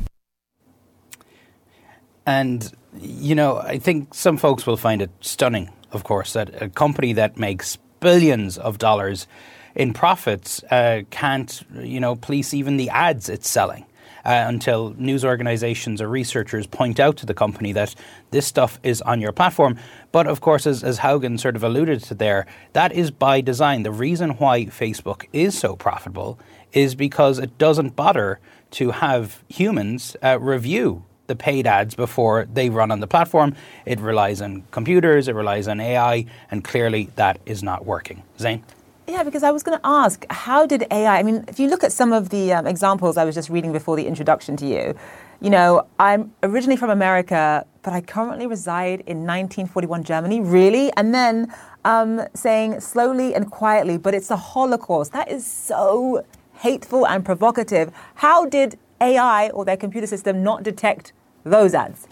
And, 2.25 2.69
you 2.99 3.33
know, 3.33 3.59
I 3.59 3.77
think 3.77 4.13
some 4.13 4.35
folks 4.35 4.67
will 4.67 4.75
find 4.75 5.01
it 5.01 5.09
stunning, 5.21 5.69
of 5.93 6.03
course, 6.03 6.33
that 6.33 6.61
a 6.61 6.67
company 6.67 7.13
that 7.13 7.37
makes 7.37 7.77
billions 8.01 8.57
of 8.57 8.77
dollars 8.77 9.25
in 9.73 9.93
profits 9.93 10.61
uh, 10.63 11.03
can't, 11.11 11.61
you 11.79 12.01
know, 12.01 12.17
police 12.17 12.53
even 12.53 12.75
the 12.75 12.89
ads 12.89 13.29
it's 13.29 13.49
selling 13.49 13.85
uh, 14.25 14.45
until 14.47 14.93
news 14.97 15.25
organizations 15.25 16.01
or 16.01 16.07
researchers 16.07 16.67
point 16.67 16.99
out 16.99 17.17
to 17.17 17.25
the 17.25 17.33
company 17.33 17.71
that 17.73 17.95
this 18.31 18.47
stuff 18.47 18.79
is 18.83 19.01
on 19.01 19.21
your 19.21 19.31
platform. 19.31 19.77
But 20.11 20.27
of 20.27 20.41
course, 20.41 20.67
as, 20.67 20.83
as 20.83 20.99
Haugen 20.99 21.39
sort 21.39 21.55
of 21.55 21.63
alluded 21.63 22.03
to 22.03 22.13
there, 22.13 22.45
that 22.73 22.91
is 22.91 23.11
by 23.11 23.41
design. 23.41 23.83
The 23.83 23.91
reason 23.91 24.31
why 24.31 24.65
Facebook 24.65 25.25
is 25.33 25.57
so 25.57 25.75
profitable 25.75 26.39
is 26.73 26.95
because 26.95 27.39
it 27.39 27.57
doesn't 27.57 27.95
bother 27.95 28.39
to 28.71 28.91
have 28.91 29.43
humans 29.49 30.15
uh, 30.23 30.39
review 30.39 31.03
the 31.27 31.35
paid 31.35 31.65
ads 31.65 31.95
before 31.95 32.45
they 32.51 32.69
run 32.69 32.91
on 32.91 32.99
the 32.99 33.07
platform. 33.07 33.55
It 33.85 33.99
relies 33.99 34.41
on 34.41 34.63
computers, 34.71 35.27
it 35.27 35.35
relies 35.35 35.67
on 35.67 35.79
AI, 35.79 36.25
and 36.49 36.63
clearly 36.63 37.09
that 37.15 37.39
is 37.45 37.63
not 37.63 37.85
working. 37.85 38.23
Zain? 38.37 38.63
Yeah, 39.11 39.23
because 39.23 39.43
I 39.43 39.51
was 39.51 39.61
going 39.61 39.77
to 39.77 39.85
ask, 39.85 40.25
how 40.29 40.65
did 40.65 40.87
AI? 40.89 41.19
I 41.19 41.21
mean, 41.21 41.43
if 41.49 41.59
you 41.59 41.67
look 41.67 41.83
at 41.83 41.91
some 41.91 42.13
of 42.13 42.29
the 42.29 42.53
um, 42.53 42.65
examples 42.65 43.17
I 43.17 43.25
was 43.25 43.35
just 43.35 43.49
reading 43.49 43.73
before 43.73 43.97
the 43.97 44.07
introduction 44.07 44.55
to 44.55 44.65
you, 44.65 44.95
you 45.41 45.49
know, 45.49 45.85
I'm 45.99 46.31
originally 46.43 46.77
from 46.77 46.89
America, 46.89 47.65
but 47.81 47.91
I 47.91 47.99
currently 47.99 48.47
reside 48.47 49.01
in 49.01 49.27
1941 49.27 50.05
Germany, 50.05 50.39
really? 50.39 50.93
And 50.95 51.13
then 51.13 51.53
um, 51.83 52.21
saying 52.33 52.79
slowly 52.79 53.35
and 53.35 53.51
quietly, 53.51 53.97
but 53.97 54.13
it's 54.13 54.29
the 54.29 54.37
Holocaust. 54.37 55.11
That 55.11 55.29
is 55.29 55.45
so 55.45 56.25
hateful 56.53 57.05
and 57.05 57.25
provocative. 57.25 57.91
How 58.15 58.45
did 58.45 58.79
AI 59.01 59.49
or 59.49 59.65
their 59.65 59.75
computer 59.75 60.07
system 60.07 60.41
not 60.41 60.63
detect 60.63 61.11
those 61.43 61.73
ads? 61.73 62.07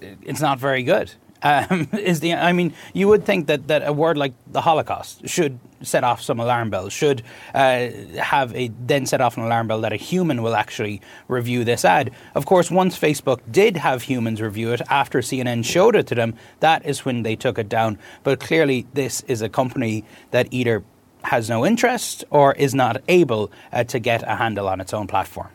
It's 0.00 0.40
not 0.40 0.58
very 0.58 0.82
good. 0.82 1.12
Um, 1.42 1.88
is 1.92 2.20
the 2.20 2.34
I 2.34 2.52
mean, 2.52 2.72
you 2.92 3.08
would 3.08 3.24
think 3.24 3.46
that, 3.48 3.68
that 3.68 3.86
a 3.86 3.92
word 3.92 4.16
like 4.16 4.32
the 4.46 4.60
Holocaust 4.60 5.28
should 5.28 5.58
set 5.82 6.04
off 6.04 6.22
some 6.22 6.38
alarm 6.38 6.70
bells, 6.70 6.92
should 6.92 7.22
uh, 7.54 7.88
have 8.18 8.54
a 8.54 8.68
then 8.68 9.06
set 9.06 9.20
off 9.20 9.36
an 9.36 9.42
alarm 9.42 9.66
bell 9.66 9.80
that 9.80 9.92
a 9.92 9.96
human 9.96 10.42
will 10.42 10.54
actually 10.54 11.00
review 11.28 11.64
this 11.64 11.84
ad. 11.84 12.12
Of 12.34 12.46
course, 12.46 12.70
once 12.70 12.98
Facebook 12.98 13.40
did 13.50 13.76
have 13.76 14.02
humans 14.02 14.40
review 14.40 14.72
it 14.72 14.80
after 14.88 15.20
CNN 15.20 15.64
showed 15.64 15.96
it 15.96 16.06
to 16.08 16.14
them, 16.14 16.34
that 16.60 16.86
is 16.86 17.04
when 17.04 17.22
they 17.22 17.36
took 17.36 17.58
it 17.58 17.68
down. 17.68 17.98
But 18.22 18.40
clearly, 18.40 18.86
this 18.94 19.22
is 19.22 19.42
a 19.42 19.48
company 19.48 20.04
that 20.30 20.48
either 20.50 20.84
has 21.24 21.48
no 21.48 21.64
interest 21.64 22.24
or 22.30 22.52
is 22.54 22.74
not 22.74 23.02
able 23.08 23.50
uh, 23.72 23.84
to 23.84 23.98
get 23.98 24.22
a 24.22 24.36
handle 24.36 24.68
on 24.68 24.80
its 24.80 24.92
own 24.92 25.06
platform. 25.06 25.48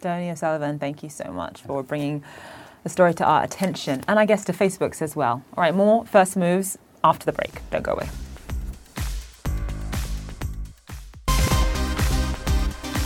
Donie 0.00 0.30
O'Sullivan, 0.30 0.78
thank 0.78 1.02
you 1.02 1.10
so 1.10 1.30
much 1.30 1.60
for 1.60 1.82
bringing 1.82 2.24
the 2.82 2.88
story 2.88 3.14
to 3.14 3.24
our 3.24 3.42
attention, 3.42 4.02
and 4.08 4.18
I 4.18 4.26
guess 4.26 4.44
to 4.46 4.52
Facebook's 4.52 5.02
as 5.02 5.14
well. 5.14 5.42
All 5.56 5.62
right, 5.62 5.74
more 5.74 6.04
first 6.06 6.36
moves 6.36 6.78
after 7.04 7.26
the 7.26 7.32
break. 7.32 7.60
Don't 7.70 7.82
go 7.82 7.92
away. 7.92 8.08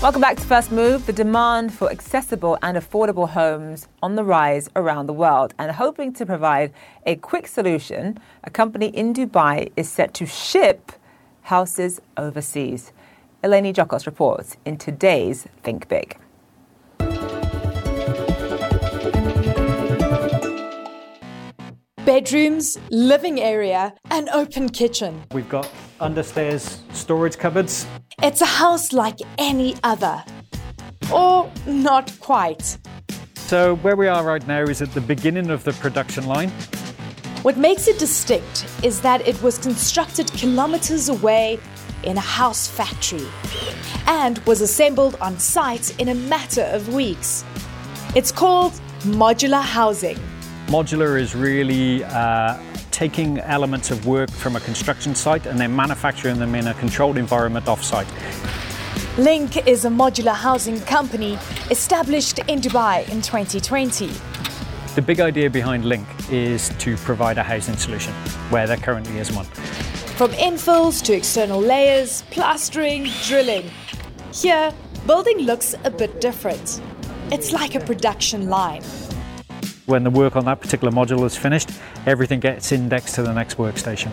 Welcome 0.04 0.20
back 0.20 0.36
to 0.36 0.42
First 0.42 0.70
Move. 0.70 1.06
The 1.06 1.14
demand 1.14 1.72
for 1.72 1.90
accessible 1.90 2.58
and 2.60 2.76
affordable 2.76 3.30
homes 3.30 3.88
on 4.02 4.16
the 4.16 4.22
rise 4.22 4.68
around 4.76 5.06
the 5.06 5.14
world. 5.14 5.54
And 5.58 5.72
hoping 5.72 6.12
to 6.14 6.26
provide 6.26 6.74
a 7.06 7.16
quick 7.16 7.46
solution, 7.46 8.18
a 8.42 8.50
company 8.50 8.88
in 8.88 9.14
Dubai 9.14 9.72
is 9.78 9.88
set 9.88 10.12
to 10.14 10.26
ship 10.26 10.92
houses 11.40 12.02
overseas. 12.18 12.92
Eleni 13.42 13.72
Giokos 13.72 14.04
reports 14.04 14.58
in 14.66 14.76
today's 14.76 15.46
Think 15.62 15.88
Big. 15.88 16.18
Bedrooms, 22.14 22.78
living 22.90 23.40
area, 23.40 23.92
and 24.12 24.28
open 24.28 24.68
kitchen. 24.68 25.20
We've 25.32 25.48
got 25.48 25.68
understairs 26.00 26.78
storage 26.94 27.36
cupboards. 27.36 27.88
It's 28.22 28.40
a 28.40 28.46
house 28.46 28.92
like 28.92 29.18
any 29.36 29.74
other. 29.82 30.22
Or 31.12 31.50
not 31.66 32.16
quite. 32.20 32.78
So, 33.34 33.74
where 33.78 33.96
we 33.96 34.06
are 34.06 34.22
right 34.22 34.46
now 34.46 34.62
is 34.62 34.80
at 34.80 34.92
the 34.92 35.00
beginning 35.00 35.50
of 35.50 35.64
the 35.64 35.72
production 35.72 36.26
line. 36.26 36.50
What 37.42 37.56
makes 37.56 37.88
it 37.88 37.98
distinct 37.98 38.64
is 38.84 39.00
that 39.00 39.26
it 39.26 39.42
was 39.42 39.58
constructed 39.58 40.30
kilometers 40.34 41.08
away 41.08 41.58
in 42.04 42.16
a 42.16 42.28
house 42.38 42.68
factory 42.68 43.26
and 44.06 44.38
was 44.46 44.60
assembled 44.60 45.16
on 45.20 45.36
site 45.40 45.98
in 45.98 46.10
a 46.10 46.14
matter 46.14 46.62
of 46.76 46.94
weeks. 46.94 47.44
It's 48.14 48.30
called 48.30 48.72
modular 49.00 49.64
housing. 49.64 50.20
Modular 50.68 51.20
is 51.20 51.34
really 51.34 52.02
uh, 52.04 52.58
taking 52.90 53.38
elements 53.40 53.90
of 53.90 54.06
work 54.06 54.30
from 54.30 54.56
a 54.56 54.60
construction 54.60 55.14
site 55.14 55.44
and 55.44 55.58
then 55.58 55.76
manufacturing 55.76 56.38
them 56.38 56.54
in 56.54 56.68
a 56.68 56.74
controlled 56.74 57.18
environment 57.18 57.68
off-site. 57.68 58.06
Link 59.18 59.66
is 59.66 59.84
a 59.84 59.90
modular 59.90 60.34
housing 60.34 60.80
company 60.80 61.38
established 61.70 62.38
in 62.48 62.60
Dubai 62.60 63.06
in 63.10 63.20
2020. 63.20 64.10
The 64.94 65.02
big 65.02 65.20
idea 65.20 65.50
behind 65.50 65.84
Link 65.84 66.06
is 66.30 66.70
to 66.78 66.96
provide 66.96 67.36
a 67.36 67.42
housing 67.42 67.76
solution 67.76 68.14
where 68.48 68.66
there 68.66 68.78
currently 68.78 69.18
is 69.18 69.30
one. 69.32 69.44
From 70.16 70.30
infills 70.32 71.02
to 71.02 71.12
external 71.12 71.60
layers, 71.60 72.22
plastering, 72.30 73.08
drilling. 73.26 73.70
Here, 74.32 74.72
building 75.06 75.40
looks 75.40 75.74
a 75.84 75.90
bit 75.90 76.22
different. 76.22 76.80
It's 77.30 77.52
like 77.52 77.74
a 77.74 77.80
production 77.80 78.48
line. 78.48 78.82
When 79.86 80.02
the 80.02 80.10
work 80.10 80.34
on 80.34 80.46
that 80.46 80.62
particular 80.62 80.90
module 80.90 81.26
is 81.26 81.36
finished, 81.36 81.70
everything 82.06 82.40
gets 82.40 82.72
indexed 82.72 83.16
to 83.16 83.22
the 83.22 83.34
next 83.34 83.58
workstation. 83.58 84.10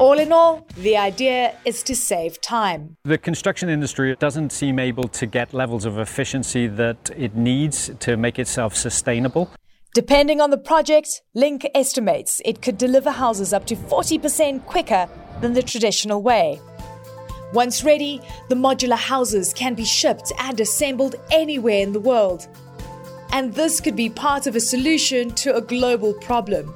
All 0.00 0.18
in 0.18 0.32
all, 0.32 0.66
the 0.78 0.96
idea 0.96 1.54
is 1.64 1.84
to 1.84 1.94
save 1.94 2.40
time. 2.40 2.96
The 3.04 3.18
construction 3.18 3.68
industry 3.68 4.16
doesn't 4.16 4.50
seem 4.50 4.80
able 4.80 5.06
to 5.08 5.26
get 5.26 5.54
levels 5.54 5.84
of 5.84 5.98
efficiency 5.98 6.66
that 6.66 7.10
it 7.16 7.36
needs 7.36 7.92
to 8.00 8.16
make 8.16 8.40
itself 8.40 8.74
sustainable. 8.74 9.48
Depending 9.94 10.40
on 10.40 10.50
the 10.50 10.58
project, 10.58 11.22
Link 11.34 11.68
estimates 11.72 12.40
it 12.44 12.60
could 12.60 12.76
deliver 12.76 13.10
houses 13.12 13.52
up 13.52 13.64
to 13.66 13.76
40% 13.76 14.64
quicker 14.64 15.08
than 15.40 15.52
the 15.52 15.62
traditional 15.62 16.20
way. 16.20 16.60
Once 17.52 17.84
ready, 17.84 18.20
the 18.48 18.54
modular 18.54 18.96
houses 18.96 19.52
can 19.52 19.74
be 19.74 19.84
shipped 19.84 20.32
and 20.40 20.58
assembled 20.58 21.14
anywhere 21.30 21.80
in 21.80 21.92
the 21.92 22.00
world. 22.00 22.48
And 23.32 23.54
this 23.54 23.80
could 23.80 23.96
be 23.96 24.10
part 24.10 24.46
of 24.46 24.56
a 24.56 24.60
solution 24.60 25.30
to 25.36 25.56
a 25.56 25.60
global 25.62 26.12
problem. 26.12 26.74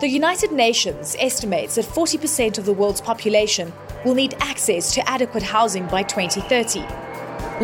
The 0.00 0.08
United 0.08 0.50
Nations 0.50 1.14
estimates 1.20 1.74
that 1.74 1.84
40% 1.84 2.56
of 2.56 2.64
the 2.64 2.72
world's 2.72 3.02
population 3.02 3.70
will 4.04 4.14
need 4.14 4.34
access 4.40 4.94
to 4.94 5.08
adequate 5.08 5.42
housing 5.42 5.86
by 5.86 6.02
2030. 6.02 6.84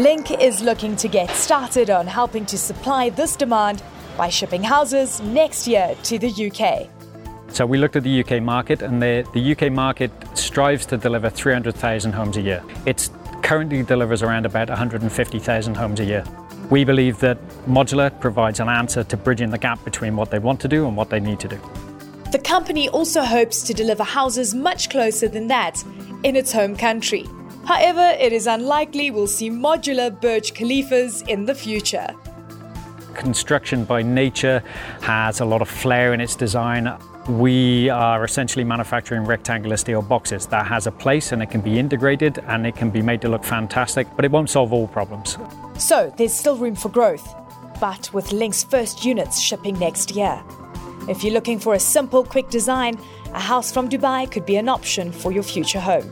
Link 0.01 0.31
is 0.31 0.61
looking 0.61 0.95
to 0.97 1.09
get 1.09 1.31
started 1.31 1.89
on 1.89 2.07
helping 2.07 2.45
to 2.47 2.59
supply 2.59 3.09
this 3.09 3.35
demand 3.35 3.83
by 4.19 4.29
shipping 4.29 4.63
houses 4.63 5.21
next 5.23 5.67
year 5.67 5.97
to 6.03 6.19
the 6.19 6.29
UK. 6.29 6.87
So 7.49 7.65
we 7.65 7.79
looked 7.79 7.97
at 7.97 8.03
the 8.03 8.23
UK 8.23 8.43
market, 8.43 8.83
and 8.83 9.03
the, 9.03 9.27
the 9.33 9.53
UK 9.53 9.73
market 9.73 10.13
strives 10.35 10.85
to 10.87 10.99
deliver 10.99 11.31
300,000 11.31 12.13
homes 12.13 12.37
a 12.37 12.43
year. 12.43 12.63
It 12.85 13.09
currently 13.43 13.83
delivers 13.83 14.23
around 14.23 14.45
about 14.45 14.69
150,000 14.69 15.75
homes 15.75 15.99
a 15.99 16.05
year. 16.05 16.25
We 16.71 16.85
believe 16.85 17.19
that 17.21 17.39
modular 17.67 18.11
provides 18.21 18.61
an 18.61 18.69
answer 18.69 19.03
to 19.03 19.17
bridging 19.17 19.51
the 19.51 19.59
gap 19.59 19.83
between 19.85 20.17
what 20.17 20.31
they 20.31 20.39
want 20.39 20.61
to 20.61 20.69
do 20.69 20.87
and 20.87 20.97
what 20.97 21.09
they 21.09 21.19
need 21.19 21.41
to 21.41 21.49
do. 21.49 21.59
The 22.31 22.39
company 22.39 22.91
also 22.91 23.23
hopes 23.23 23.63
to 23.63 23.73
deliver 23.73 24.05
houses 24.05 24.55
much 24.55 24.91
closer 24.91 25.29
than 25.29 25.47
that 25.47 25.83
in 26.25 26.37
its 26.37 26.53
home 26.53 26.77
country. 26.77 27.27
However, 27.65 28.15
it 28.21 28.35
is 28.35 28.47
unlikely 28.47 29.11
we'll 29.11 29.27
see 29.27 29.51
modular 29.51 30.11
Burj 30.21 30.53
Khalifas 30.53 31.27
in 31.27 31.47
the 31.47 31.55
future. 31.55 32.09
Construction 33.15 33.85
by 33.85 34.03
nature 34.03 34.63
has 35.01 35.41
a 35.41 35.47
lot 35.47 35.63
of 35.63 35.71
flair 35.71 36.13
in 36.13 36.21
its 36.21 36.37
design. 36.37 36.95
We 37.29 37.89
are 37.89 38.25
essentially 38.25 38.65
manufacturing 38.65 39.25
rectangular 39.25 39.79
steel 39.79 40.03
boxes. 40.03 40.47
That 40.47 40.67
has 40.67 40.87
a 40.87 40.93
place 40.93 41.33
and 41.33 41.43
it 41.43 41.51
can 41.51 41.63
be 41.63 41.79
integrated 41.79 42.39
and 42.47 42.67
it 42.67 42.77
can 42.77 42.91
be 42.91 43.01
made 43.01 43.23
to 43.23 43.29
look 43.31 43.45
fantastic, 43.45 44.07
but 44.17 44.25
it 44.27 44.31
won't 44.31 44.51
solve 44.51 44.73
all 44.73 44.87
problems. 44.87 45.39
So 45.79 46.13
there's 46.17 46.35
still 46.35 46.57
room 46.57 46.75
for 46.75 46.89
growth, 46.89 47.35
but 47.81 48.13
with 48.13 48.33
Link's 48.33 48.65
first 48.65 49.05
units 49.05 49.41
shipping 49.41 49.79
next 49.79 50.11
year. 50.11 50.43
If 51.09 51.23
you're 51.23 51.33
looking 51.33 51.61
for 51.61 51.75
a 51.75 51.79
simple, 51.79 52.25
quick 52.25 52.51
design, 52.51 52.99
a 53.33 53.41
house 53.41 53.71
from 53.71 53.89
Dubai 53.89 54.31
could 54.31 54.45
be 54.45 54.57
an 54.57 54.69
option 54.69 55.13
for 55.13 55.31
your 55.31 55.45
future 55.45 55.79
home. 55.79 56.03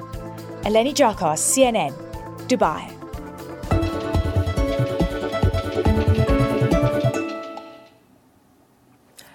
Eleni 0.63 0.95
Giokos, 0.95 1.41
CNN, 1.41 1.93
Dubai. 2.47 2.93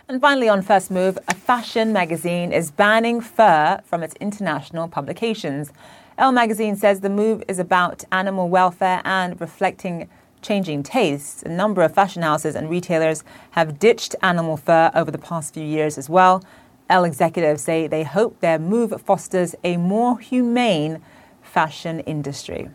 And 0.08 0.20
finally, 0.20 0.50
on 0.50 0.62
First 0.62 0.92
Move, 0.92 1.20
a 1.28 1.36
fashion 1.36 1.92
magazine 1.94 2.52
is 2.52 2.72
banning 2.72 3.22
fur 3.22 3.82
from 3.84 4.02
its 4.02 4.14
international 4.16 4.88
publications. 4.88 5.72
Elle 6.18 6.32
magazine 6.32 6.76
says 6.76 7.00
the 7.02 7.10
move 7.10 7.44
is 7.48 7.60
about 7.60 8.04
animal 8.12 8.50
welfare 8.50 9.02
and 9.06 9.40
reflecting 9.40 10.10
changing 10.42 10.84
tastes. 10.84 11.44
A 11.44 11.50
number 11.50 11.82
of 11.82 11.94
fashion 11.94 12.22
houses 12.22 12.56
and 12.56 12.70
retailers 12.70 13.24
have 13.52 13.80
ditched 13.80 14.16
animal 14.22 14.58
fur 14.58 14.92
over 14.94 15.12
the 15.12 15.18
past 15.18 15.54
few 15.54 15.64
years 15.64 15.98
as 15.98 16.10
well. 16.10 16.44
Elle 16.90 17.06
executives 17.06 17.62
say 17.62 17.88
they 17.88 18.04
hope 18.04 18.40
their 18.42 18.60
move 18.60 18.94
fosters 19.02 19.56
a 19.64 19.78
more 19.78 20.20
humane 20.20 21.02
fashion 21.42 22.02
industry. 22.02 22.70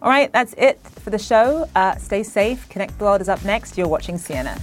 All 0.00 0.08
right, 0.08 0.32
that's 0.32 0.54
it 0.58 0.80
for 0.80 1.10
the 1.10 1.18
show. 1.18 1.68
Uh, 1.76 1.96
stay 1.96 2.22
safe. 2.22 2.68
Connect 2.68 2.98
the 2.98 3.04
World 3.04 3.20
is 3.20 3.28
up 3.28 3.44
next. 3.44 3.78
You're 3.78 3.88
watching 3.88 4.16
CNN. 4.16 4.60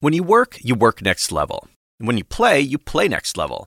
When 0.00 0.12
you 0.12 0.22
work, 0.22 0.58
you 0.62 0.74
work 0.74 1.02
next 1.02 1.32
level. 1.32 1.68
When 1.98 2.16
you 2.16 2.24
play, 2.24 2.60
you 2.60 2.78
play 2.78 3.08
next 3.08 3.36
level. 3.36 3.66